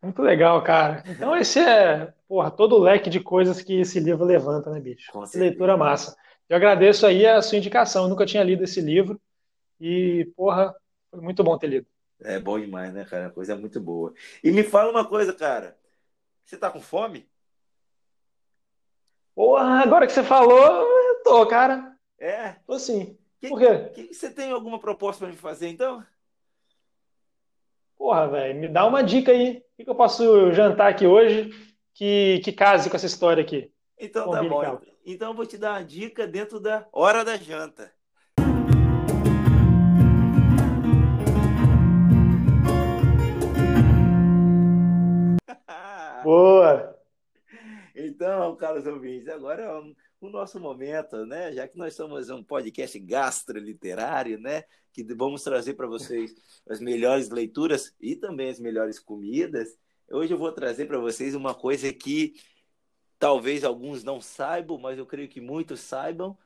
Muito 0.02 0.22
legal, 0.22 0.62
cara. 0.64 1.04
Então 1.06 1.36
esse 1.36 1.60
é, 1.60 2.12
porra, 2.26 2.50
todo 2.50 2.74
o 2.74 2.80
leque 2.80 3.10
de 3.10 3.20
coisas 3.20 3.60
que 3.60 3.80
esse 3.80 4.00
livro 4.00 4.24
levanta, 4.24 4.70
né, 4.70 4.80
bicho? 4.80 5.12
Leitura 5.34 5.76
massa. 5.76 6.16
Eu 6.48 6.56
agradeço 6.56 7.06
aí 7.06 7.26
a 7.26 7.42
sua 7.42 7.58
indicação. 7.58 8.04
Eu 8.04 8.08
nunca 8.08 8.24
tinha 8.24 8.42
lido 8.42 8.64
esse 8.64 8.80
livro 8.80 9.20
e, 9.80 10.30
porra, 10.36 10.74
foi 11.10 11.20
muito 11.20 11.44
bom 11.44 11.58
ter 11.58 11.66
lido. 11.66 11.86
É 12.20 12.38
bom 12.38 12.58
demais, 12.58 12.92
né, 12.92 13.04
cara? 13.04 13.30
Coisa 13.30 13.52
é 13.52 13.56
muito 13.56 13.80
boa. 13.80 14.12
E 14.42 14.50
me 14.50 14.62
fala 14.62 14.90
uma 14.90 15.06
coisa, 15.06 15.32
cara. 15.32 15.76
Você 16.44 16.56
tá 16.56 16.70
com 16.70 16.80
fome? 16.80 17.28
Porra, 19.34 19.82
agora 19.82 20.06
que 20.06 20.12
você 20.12 20.24
falou, 20.24 20.58
eu 20.58 21.22
tô, 21.22 21.46
cara. 21.46 21.96
É? 22.18 22.56
Tô 22.66 22.78
sim. 22.78 23.16
Que, 23.40 23.48
Por 23.48 23.58
quê? 23.60 23.90
Que, 23.94 24.14
você 24.14 24.30
tem 24.30 24.50
alguma 24.50 24.80
proposta 24.80 25.24
para 25.24 25.32
me 25.32 25.38
fazer, 25.38 25.68
então? 25.68 26.04
Porra, 27.96 28.26
velho, 28.28 28.58
me 28.58 28.68
dá 28.68 28.84
uma 28.86 29.02
dica 29.02 29.30
aí. 29.30 29.62
O 29.78 29.84
que 29.84 29.90
eu 29.90 29.94
posso 29.94 30.52
jantar 30.52 30.88
aqui 30.88 31.06
hoje 31.06 31.50
que, 31.94 32.40
que 32.44 32.52
case 32.52 32.88
com 32.88 32.96
essa 32.96 33.06
história 33.06 33.42
aqui? 33.42 33.72
Então 34.00 34.30
tá 34.30 34.44
bom. 34.44 34.80
Então 35.04 35.30
eu 35.30 35.34
vou 35.34 35.44
te 35.44 35.58
dar 35.58 35.72
uma 35.72 35.82
dica 35.82 36.24
dentro 36.24 36.60
da 36.60 36.86
hora 36.92 37.24
da 37.24 37.36
janta. 37.36 37.92
Boa! 46.22 46.96
Então, 47.96 48.54
caros 48.54 48.86
ouvintes, 48.86 49.26
agora 49.28 49.64
é 49.64 49.68
o 50.20 50.30
nosso 50.30 50.60
momento, 50.60 51.26
né? 51.26 51.52
Já 51.52 51.66
que 51.66 51.76
nós 51.76 51.94
somos 51.94 52.30
um 52.30 52.44
podcast 52.44 52.96
gastroliterário, 53.00 54.38
né? 54.38 54.62
Que 54.92 55.02
vamos 55.14 55.42
trazer 55.42 55.74
para 55.74 55.88
vocês 55.88 56.36
as 56.68 56.78
melhores 56.80 57.30
leituras 57.30 57.92
e 58.00 58.14
também 58.14 58.48
as 58.48 58.60
melhores 58.60 59.00
comidas. 59.00 59.76
Hoje 60.08 60.32
eu 60.32 60.38
vou 60.38 60.52
trazer 60.52 60.86
para 60.86 60.98
vocês 60.98 61.34
uma 61.34 61.52
coisa 61.52 61.92
que 61.92 62.34
talvez 63.18 63.64
alguns 63.64 64.04
não 64.04 64.20
saibam, 64.20 64.78
mas 64.78 64.98
eu 64.98 65.06
creio 65.06 65.28
que 65.28 65.40
muitos 65.40 65.80
saibam, 65.80 66.36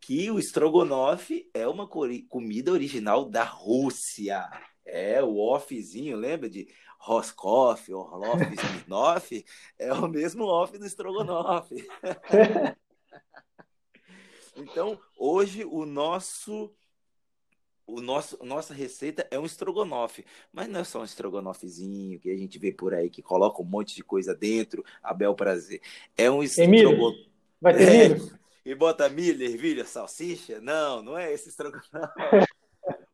que 0.00 0.30
o 0.30 0.38
estrogonofe 0.38 1.50
é 1.54 1.66
uma 1.66 1.88
comida 1.88 2.72
original 2.72 3.24
da 3.24 3.44
Rússia. 3.44 4.48
É, 4.84 5.22
o 5.22 5.38
offzinho, 5.38 6.16
lembra 6.16 6.48
de 6.48 6.68
Roscoff, 6.98 7.92
Orloff, 7.92 8.42
Smirnoff, 8.54 9.44
é 9.78 9.92
o 9.92 10.08
mesmo 10.08 10.44
off 10.44 10.76
do 10.78 10.86
Strogonoff. 10.86 11.74
então, 14.56 14.98
hoje 15.18 15.64
o 15.64 15.84
nosso 15.84 16.74
o 17.86 18.00
nosso 18.00 18.38
nossa 18.44 18.72
receita 18.72 19.26
é 19.30 19.38
um 19.38 19.44
estrogonofe, 19.44 20.24
mas 20.52 20.68
não 20.68 20.80
é 20.80 20.84
só 20.84 21.00
um 21.00 21.04
estrogonofezinho 21.04 22.18
que 22.18 22.30
a 22.30 22.36
gente 22.36 22.58
vê 22.58 22.72
por 22.72 22.94
aí 22.94 23.10
que 23.10 23.22
coloca 23.22 23.62
um 23.62 23.64
monte 23.64 23.94
de 23.94 24.02
coisa 24.02 24.34
dentro, 24.34 24.84
a 25.02 25.12
bel 25.12 25.34
prazer. 25.34 25.80
É 26.16 26.30
um 26.30 26.42
estrogonofe. 26.42 27.28
Vai 27.60 27.76
ter 27.76 27.82
é, 27.82 28.08
milho? 28.08 28.38
E 28.64 28.74
bota 28.74 29.08
milho, 29.08 29.44
ervilha, 29.44 29.84
salsicha? 29.84 30.60
Não, 30.60 31.02
não 31.02 31.18
é 31.18 31.32
esse 31.32 31.48
estrogonofe. 31.48 31.90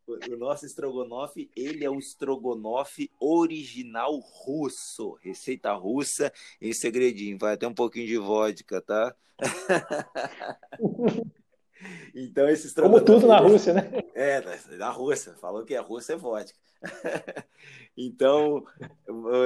o 0.07 0.37
nosso 0.37 0.67
estrogonofe, 0.67 1.51
ele 1.57 1.85
é 1.85 1.91
um 1.91 1.99
estrogonofe 1.99 3.11
original 3.21 4.19
russo, 4.19 5.19
receita 5.23 5.73
russa 5.73 6.33
em 6.61 6.73
segredinho, 6.73 7.39
vai 7.39 7.55
até 7.55 7.67
um 7.67 7.75
pouquinho 7.75 8.07
de 8.07 8.19
vodka, 8.19 8.81
tá? 8.81 9.15
Então, 12.15 12.49
esses 12.49 12.73
Como 12.73 13.01
tudo 13.01 13.27
na 13.27 13.39
Rússia, 13.39 13.73
né? 13.73 13.91
É, 14.15 14.43
na 14.77 14.91
Rússia. 14.91 15.35
Falou 15.35 15.65
que 15.65 15.75
a 15.75 15.81
Rússia 15.81 16.15
é 16.15 16.17
vodka. 16.17 16.59
então, 17.97 18.65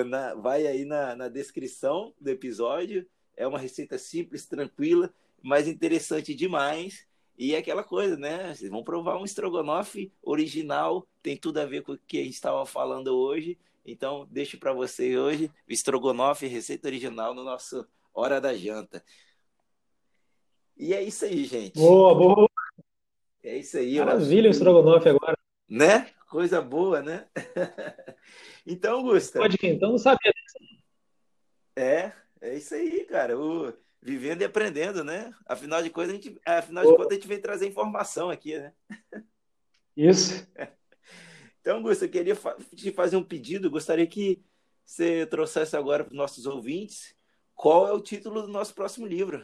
na, 0.06 0.34
vai 0.34 0.66
aí 0.66 0.84
na, 0.84 1.14
na 1.14 1.28
descrição 1.28 2.12
do 2.20 2.30
episódio. 2.30 3.06
É 3.36 3.46
uma 3.46 3.58
receita 3.58 3.98
simples, 3.98 4.46
tranquila, 4.46 5.12
mas 5.42 5.66
interessante 5.68 6.34
demais. 6.34 7.06
E 7.36 7.54
é 7.54 7.58
aquela 7.58 7.82
coisa, 7.82 8.16
né? 8.16 8.54
Vocês 8.54 8.70
vão 8.70 8.84
provar 8.84 9.18
um 9.18 9.24
estrogonofe 9.24 10.12
original, 10.22 11.06
tem 11.20 11.36
tudo 11.36 11.58
a 11.58 11.66
ver 11.66 11.82
com 11.82 11.92
o 11.92 11.98
que 11.98 12.18
a 12.18 12.24
gente 12.24 12.34
estava 12.34 12.64
falando 12.64 13.08
hoje. 13.08 13.58
Então, 13.84 14.26
deixo 14.30 14.58
para 14.58 14.72
vocês 14.72 15.16
hoje 15.16 15.50
o 15.68 15.72
estrogonofe, 15.72 16.46
receita 16.46 16.88
original 16.88 17.34
no 17.34 17.42
nosso 17.42 17.86
Hora 18.14 18.40
da 18.40 18.54
Janta. 18.54 19.04
E 20.76 20.92
é 20.92 21.02
isso 21.02 21.24
aí, 21.24 21.44
gente. 21.44 21.74
Boa, 21.74 22.14
boa. 22.14 22.50
É 23.42 23.58
isso 23.58 23.76
aí. 23.76 23.98
Maravilha 23.98 24.48
o 24.48 24.50
estrogonofe 24.50 25.08
agora. 25.08 25.36
Né? 25.68 26.10
Coisa 26.28 26.60
boa, 26.60 27.02
né? 27.02 27.26
então, 28.66 29.02
Gusta. 29.02 29.38
Pode 29.38 29.56
que 29.56 29.66
então 29.68 29.90
não 29.90 29.98
sabia 29.98 30.32
disso. 30.32 30.82
É, 31.76 32.12
é 32.40 32.56
isso 32.56 32.74
aí, 32.74 33.04
cara. 33.04 33.38
O 33.38 33.72
vivendo 34.04 34.42
e 34.42 34.44
aprendendo, 34.44 35.02
né? 35.02 35.32
Afinal 35.46 35.82
de 35.82 35.88
contas, 35.88 36.10
a 36.10 36.12
gente, 36.12 36.38
afinal 36.44 36.84
de 36.84 36.90
contas, 36.90 37.12
a 37.12 37.14
gente 37.14 37.26
vem 37.26 37.40
trazer 37.40 37.66
informação 37.66 38.28
aqui, 38.28 38.58
né? 38.58 38.72
Isso. 39.96 40.46
Então, 41.60 41.78
Augusto, 41.78 42.04
eu 42.04 42.10
queria 42.10 42.36
te 42.76 42.92
fazer 42.92 43.16
um 43.16 43.24
pedido. 43.24 43.70
Gostaria 43.70 44.06
que 44.06 44.44
você 44.84 45.24
trouxesse 45.24 45.74
agora 45.74 46.04
para 46.04 46.12
os 46.12 46.16
nossos 46.18 46.44
ouvintes 46.44 47.16
qual 47.54 47.88
é 47.88 47.92
o 47.92 48.02
título 48.02 48.42
do 48.42 48.48
nosso 48.48 48.74
próximo 48.74 49.06
livro. 49.06 49.42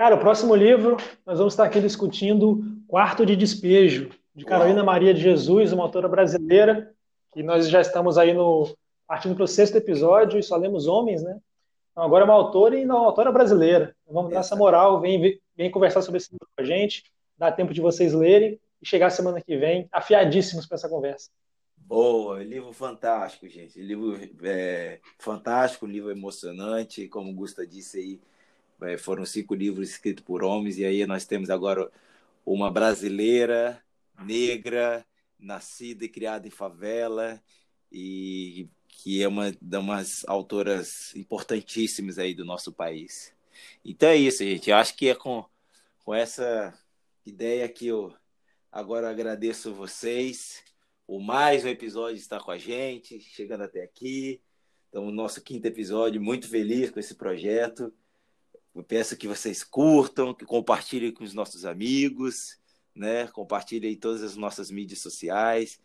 Cara, 0.00 0.14
o 0.14 0.18
próximo 0.18 0.54
livro 0.54 0.96
nós 1.26 1.36
vamos 1.36 1.52
estar 1.52 1.64
aqui 1.64 1.78
discutindo 1.78 2.64
Quarto 2.88 3.26
de 3.26 3.36
Despejo, 3.36 4.08
de 4.34 4.46
Carolina. 4.46 4.82
Maria 4.82 5.12
de 5.12 5.20
Jesus, 5.20 5.74
uma 5.74 5.82
autora 5.82 6.08
brasileira, 6.08 6.90
que 7.34 7.42
nós 7.42 7.68
já 7.68 7.82
estamos 7.82 8.16
aí 8.16 8.32
no 8.32 8.74
partindo 9.06 9.34
para 9.34 9.44
o 9.44 9.46
sexto 9.46 9.76
episódio 9.76 10.38
e 10.38 10.42
só 10.42 10.56
lemos 10.56 10.86
homens, 10.86 11.22
né? 11.22 11.38
Então, 11.92 12.02
agora 12.02 12.24
é 12.24 12.24
uma 12.24 12.32
autora 12.32 12.78
e 12.78 12.84
uma 12.86 12.98
autora 12.98 13.30
brasileira. 13.30 13.94
Então, 14.02 14.14
vamos 14.14 14.32
dar 14.32 14.40
essa 14.40 14.56
moral, 14.56 15.02
vem, 15.02 15.38
vem 15.54 15.70
conversar 15.70 16.00
sobre 16.00 16.16
esse 16.16 16.32
livro 16.32 16.48
com 16.56 16.62
a 16.62 16.64
gente, 16.64 17.04
dá 17.36 17.52
tempo 17.52 17.74
de 17.74 17.82
vocês 17.82 18.14
lerem 18.14 18.58
e 18.80 18.88
chegar 18.88 19.10
semana 19.10 19.38
que 19.42 19.54
vem 19.58 19.86
afiadíssimos 19.92 20.66
para 20.66 20.76
essa 20.76 20.88
conversa. 20.88 21.28
Boa, 21.76 22.42
livro 22.42 22.72
fantástico, 22.72 23.46
gente. 23.46 23.78
Livro 23.78 24.18
é, 24.44 24.98
fantástico, 25.18 25.84
livro 25.84 26.10
emocionante, 26.10 27.06
como 27.06 27.30
o 27.30 27.34
Gusta 27.34 27.66
disse 27.66 27.98
aí, 27.98 28.20
é, 28.82 28.96
foram 28.98 29.24
cinco 29.24 29.54
livros 29.54 29.90
escritos 29.90 30.24
por 30.24 30.42
homens, 30.42 30.78
e 30.78 30.84
aí 30.84 31.06
nós 31.06 31.24
temos 31.24 31.50
agora 31.50 31.90
uma 32.44 32.70
brasileira, 32.70 33.82
negra, 34.24 35.04
nascida 35.38 36.04
e 36.04 36.08
criada 36.08 36.46
em 36.46 36.50
favela, 36.50 37.42
e 37.90 38.68
que 38.88 39.22
é 39.22 39.28
uma 39.28 39.54
das 39.60 40.24
autoras 40.26 41.14
importantíssimas 41.16 42.18
aí 42.18 42.34
do 42.34 42.44
nosso 42.44 42.72
país. 42.72 43.32
Então 43.84 44.08
é 44.08 44.16
isso, 44.16 44.44
gente. 44.44 44.70
Eu 44.70 44.76
acho 44.76 44.94
que 44.96 45.08
é 45.08 45.14
com, 45.14 45.44
com 46.04 46.14
essa 46.14 46.74
ideia 47.24 47.68
que 47.68 47.86
eu 47.86 48.14
agora 48.70 49.10
agradeço 49.10 49.74
vocês. 49.74 50.62
O 51.06 51.18
mais 51.18 51.64
um 51.64 51.68
episódio 51.68 52.16
está 52.16 52.38
com 52.38 52.50
a 52.50 52.58
gente, 52.58 53.20
chegando 53.20 53.62
até 53.62 53.82
aqui. 53.82 54.40
Então, 54.88 55.06
o 55.06 55.12
nosso 55.12 55.40
quinto 55.40 55.66
episódio, 55.66 56.20
muito 56.20 56.48
feliz 56.48 56.90
com 56.90 57.00
esse 57.00 57.14
projeto. 57.14 57.92
Eu 58.74 58.84
peço 58.84 59.16
que 59.16 59.26
vocês 59.26 59.64
curtam, 59.64 60.32
que 60.32 60.44
compartilhem 60.44 61.12
com 61.12 61.24
os 61.24 61.34
nossos 61.34 61.64
amigos, 61.64 62.58
né? 62.94 63.26
Compartilhem 63.28 63.92
em 63.92 63.98
todas 63.98 64.22
as 64.22 64.36
nossas 64.36 64.70
mídias 64.70 65.00
sociais. 65.00 65.80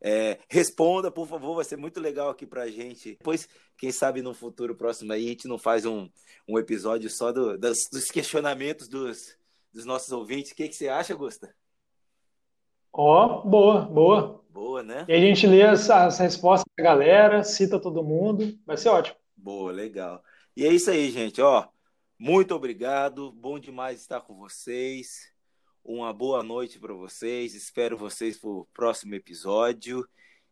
É, 0.00 0.38
responda, 0.48 1.10
por 1.10 1.26
favor, 1.26 1.56
vai 1.56 1.64
ser 1.64 1.76
muito 1.76 1.98
legal 1.98 2.30
aqui 2.30 2.46
pra 2.46 2.68
gente. 2.68 3.10
Depois, 3.10 3.48
quem 3.76 3.90
sabe 3.90 4.22
no 4.22 4.32
futuro 4.32 4.74
próximo 4.76 5.12
aí, 5.12 5.26
a 5.26 5.28
gente 5.30 5.48
não 5.48 5.58
faz 5.58 5.84
um, 5.84 6.08
um 6.46 6.58
episódio 6.58 7.10
só 7.10 7.32
do, 7.32 7.58
das, 7.58 7.78
dos 7.90 8.04
questionamentos 8.04 8.86
dos, 8.88 9.36
dos 9.72 9.84
nossos 9.84 10.12
ouvintes. 10.12 10.52
O 10.52 10.54
que, 10.54 10.68
que 10.68 10.76
você 10.76 10.88
acha, 10.88 11.14
Gusta? 11.14 11.52
Ó, 12.92 13.42
oh, 13.42 13.48
boa, 13.48 13.80
boa. 13.82 14.44
Boa, 14.50 14.82
né? 14.82 15.04
E 15.08 15.12
a 15.12 15.20
gente 15.20 15.46
lê 15.46 15.62
as, 15.62 15.88
as 15.90 16.18
respostas 16.18 16.64
da 16.76 16.82
galera, 16.84 17.44
cita 17.44 17.78
todo 17.78 18.02
mundo, 18.02 18.58
vai 18.66 18.76
ser 18.76 18.88
ótimo. 18.88 19.16
Boa, 19.36 19.70
legal. 19.70 20.22
E 20.56 20.64
é 20.64 20.72
isso 20.72 20.90
aí, 20.90 21.10
gente, 21.10 21.40
ó. 21.40 21.68
Muito 22.20 22.52
obrigado, 22.52 23.30
bom 23.30 23.60
demais 23.60 24.00
estar 24.00 24.20
com 24.20 24.34
vocês. 24.34 25.32
Uma 25.84 26.12
boa 26.12 26.42
noite 26.42 26.76
para 26.80 26.92
vocês. 26.92 27.54
Espero 27.54 27.96
vocês 27.96 28.36
para 28.36 28.50
o 28.50 28.66
próximo 28.74 29.14
episódio. 29.14 30.04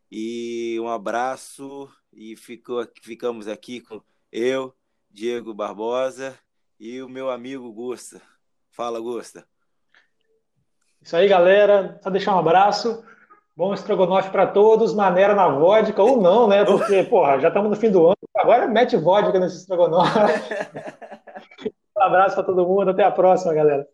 E 0.09 0.79
um 0.79 0.87
abraço. 0.87 1.89
E 2.13 2.37
ficou, 2.37 2.87
ficamos 3.01 3.49
aqui 3.49 3.81
com 3.81 4.01
eu, 4.31 4.73
Diego 5.11 5.53
Barbosa, 5.53 6.39
e 6.79 7.01
o 7.01 7.09
meu 7.09 7.29
amigo 7.29 7.69
Gusta. 7.73 8.21
Fala, 8.71 9.01
Gusta. 9.01 9.45
Isso 11.01 11.17
aí, 11.17 11.27
galera. 11.27 11.99
Só 12.01 12.09
deixar 12.09 12.33
um 12.33 12.39
abraço. 12.39 13.03
Bom 13.53 13.73
estrogonofe 13.73 14.29
para 14.29 14.47
todos, 14.47 14.93
maneira 14.93 15.35
na 15.35 15.49
vodka, 15.49 16.01
ou 16.01 16.21
não, 16.21 16.47
né? 16.47 16.63
Porque, 16.63 17.03
porra, 17.09 17.41
já 17.41 17.49
estamos 17.49 17.69
no 17.69 17.75
fim 17.75 17.91
do 17.91 18.05
ano. 18.05 18.15
Agora 18.37 18.67
mete 18.67 18.95
vodka 18.95 19.37
nesse 19.37 19.57
estrogonofe. 19.57 20.31
abraço 22.07 22.35
para 22.35 22.43
todo 22.45 22.67
mundo. 22.67 22.89
Até 22.91 23.03
a 23.03 23.11
próxima, 23.11 23.53
galera. 23.53 23.87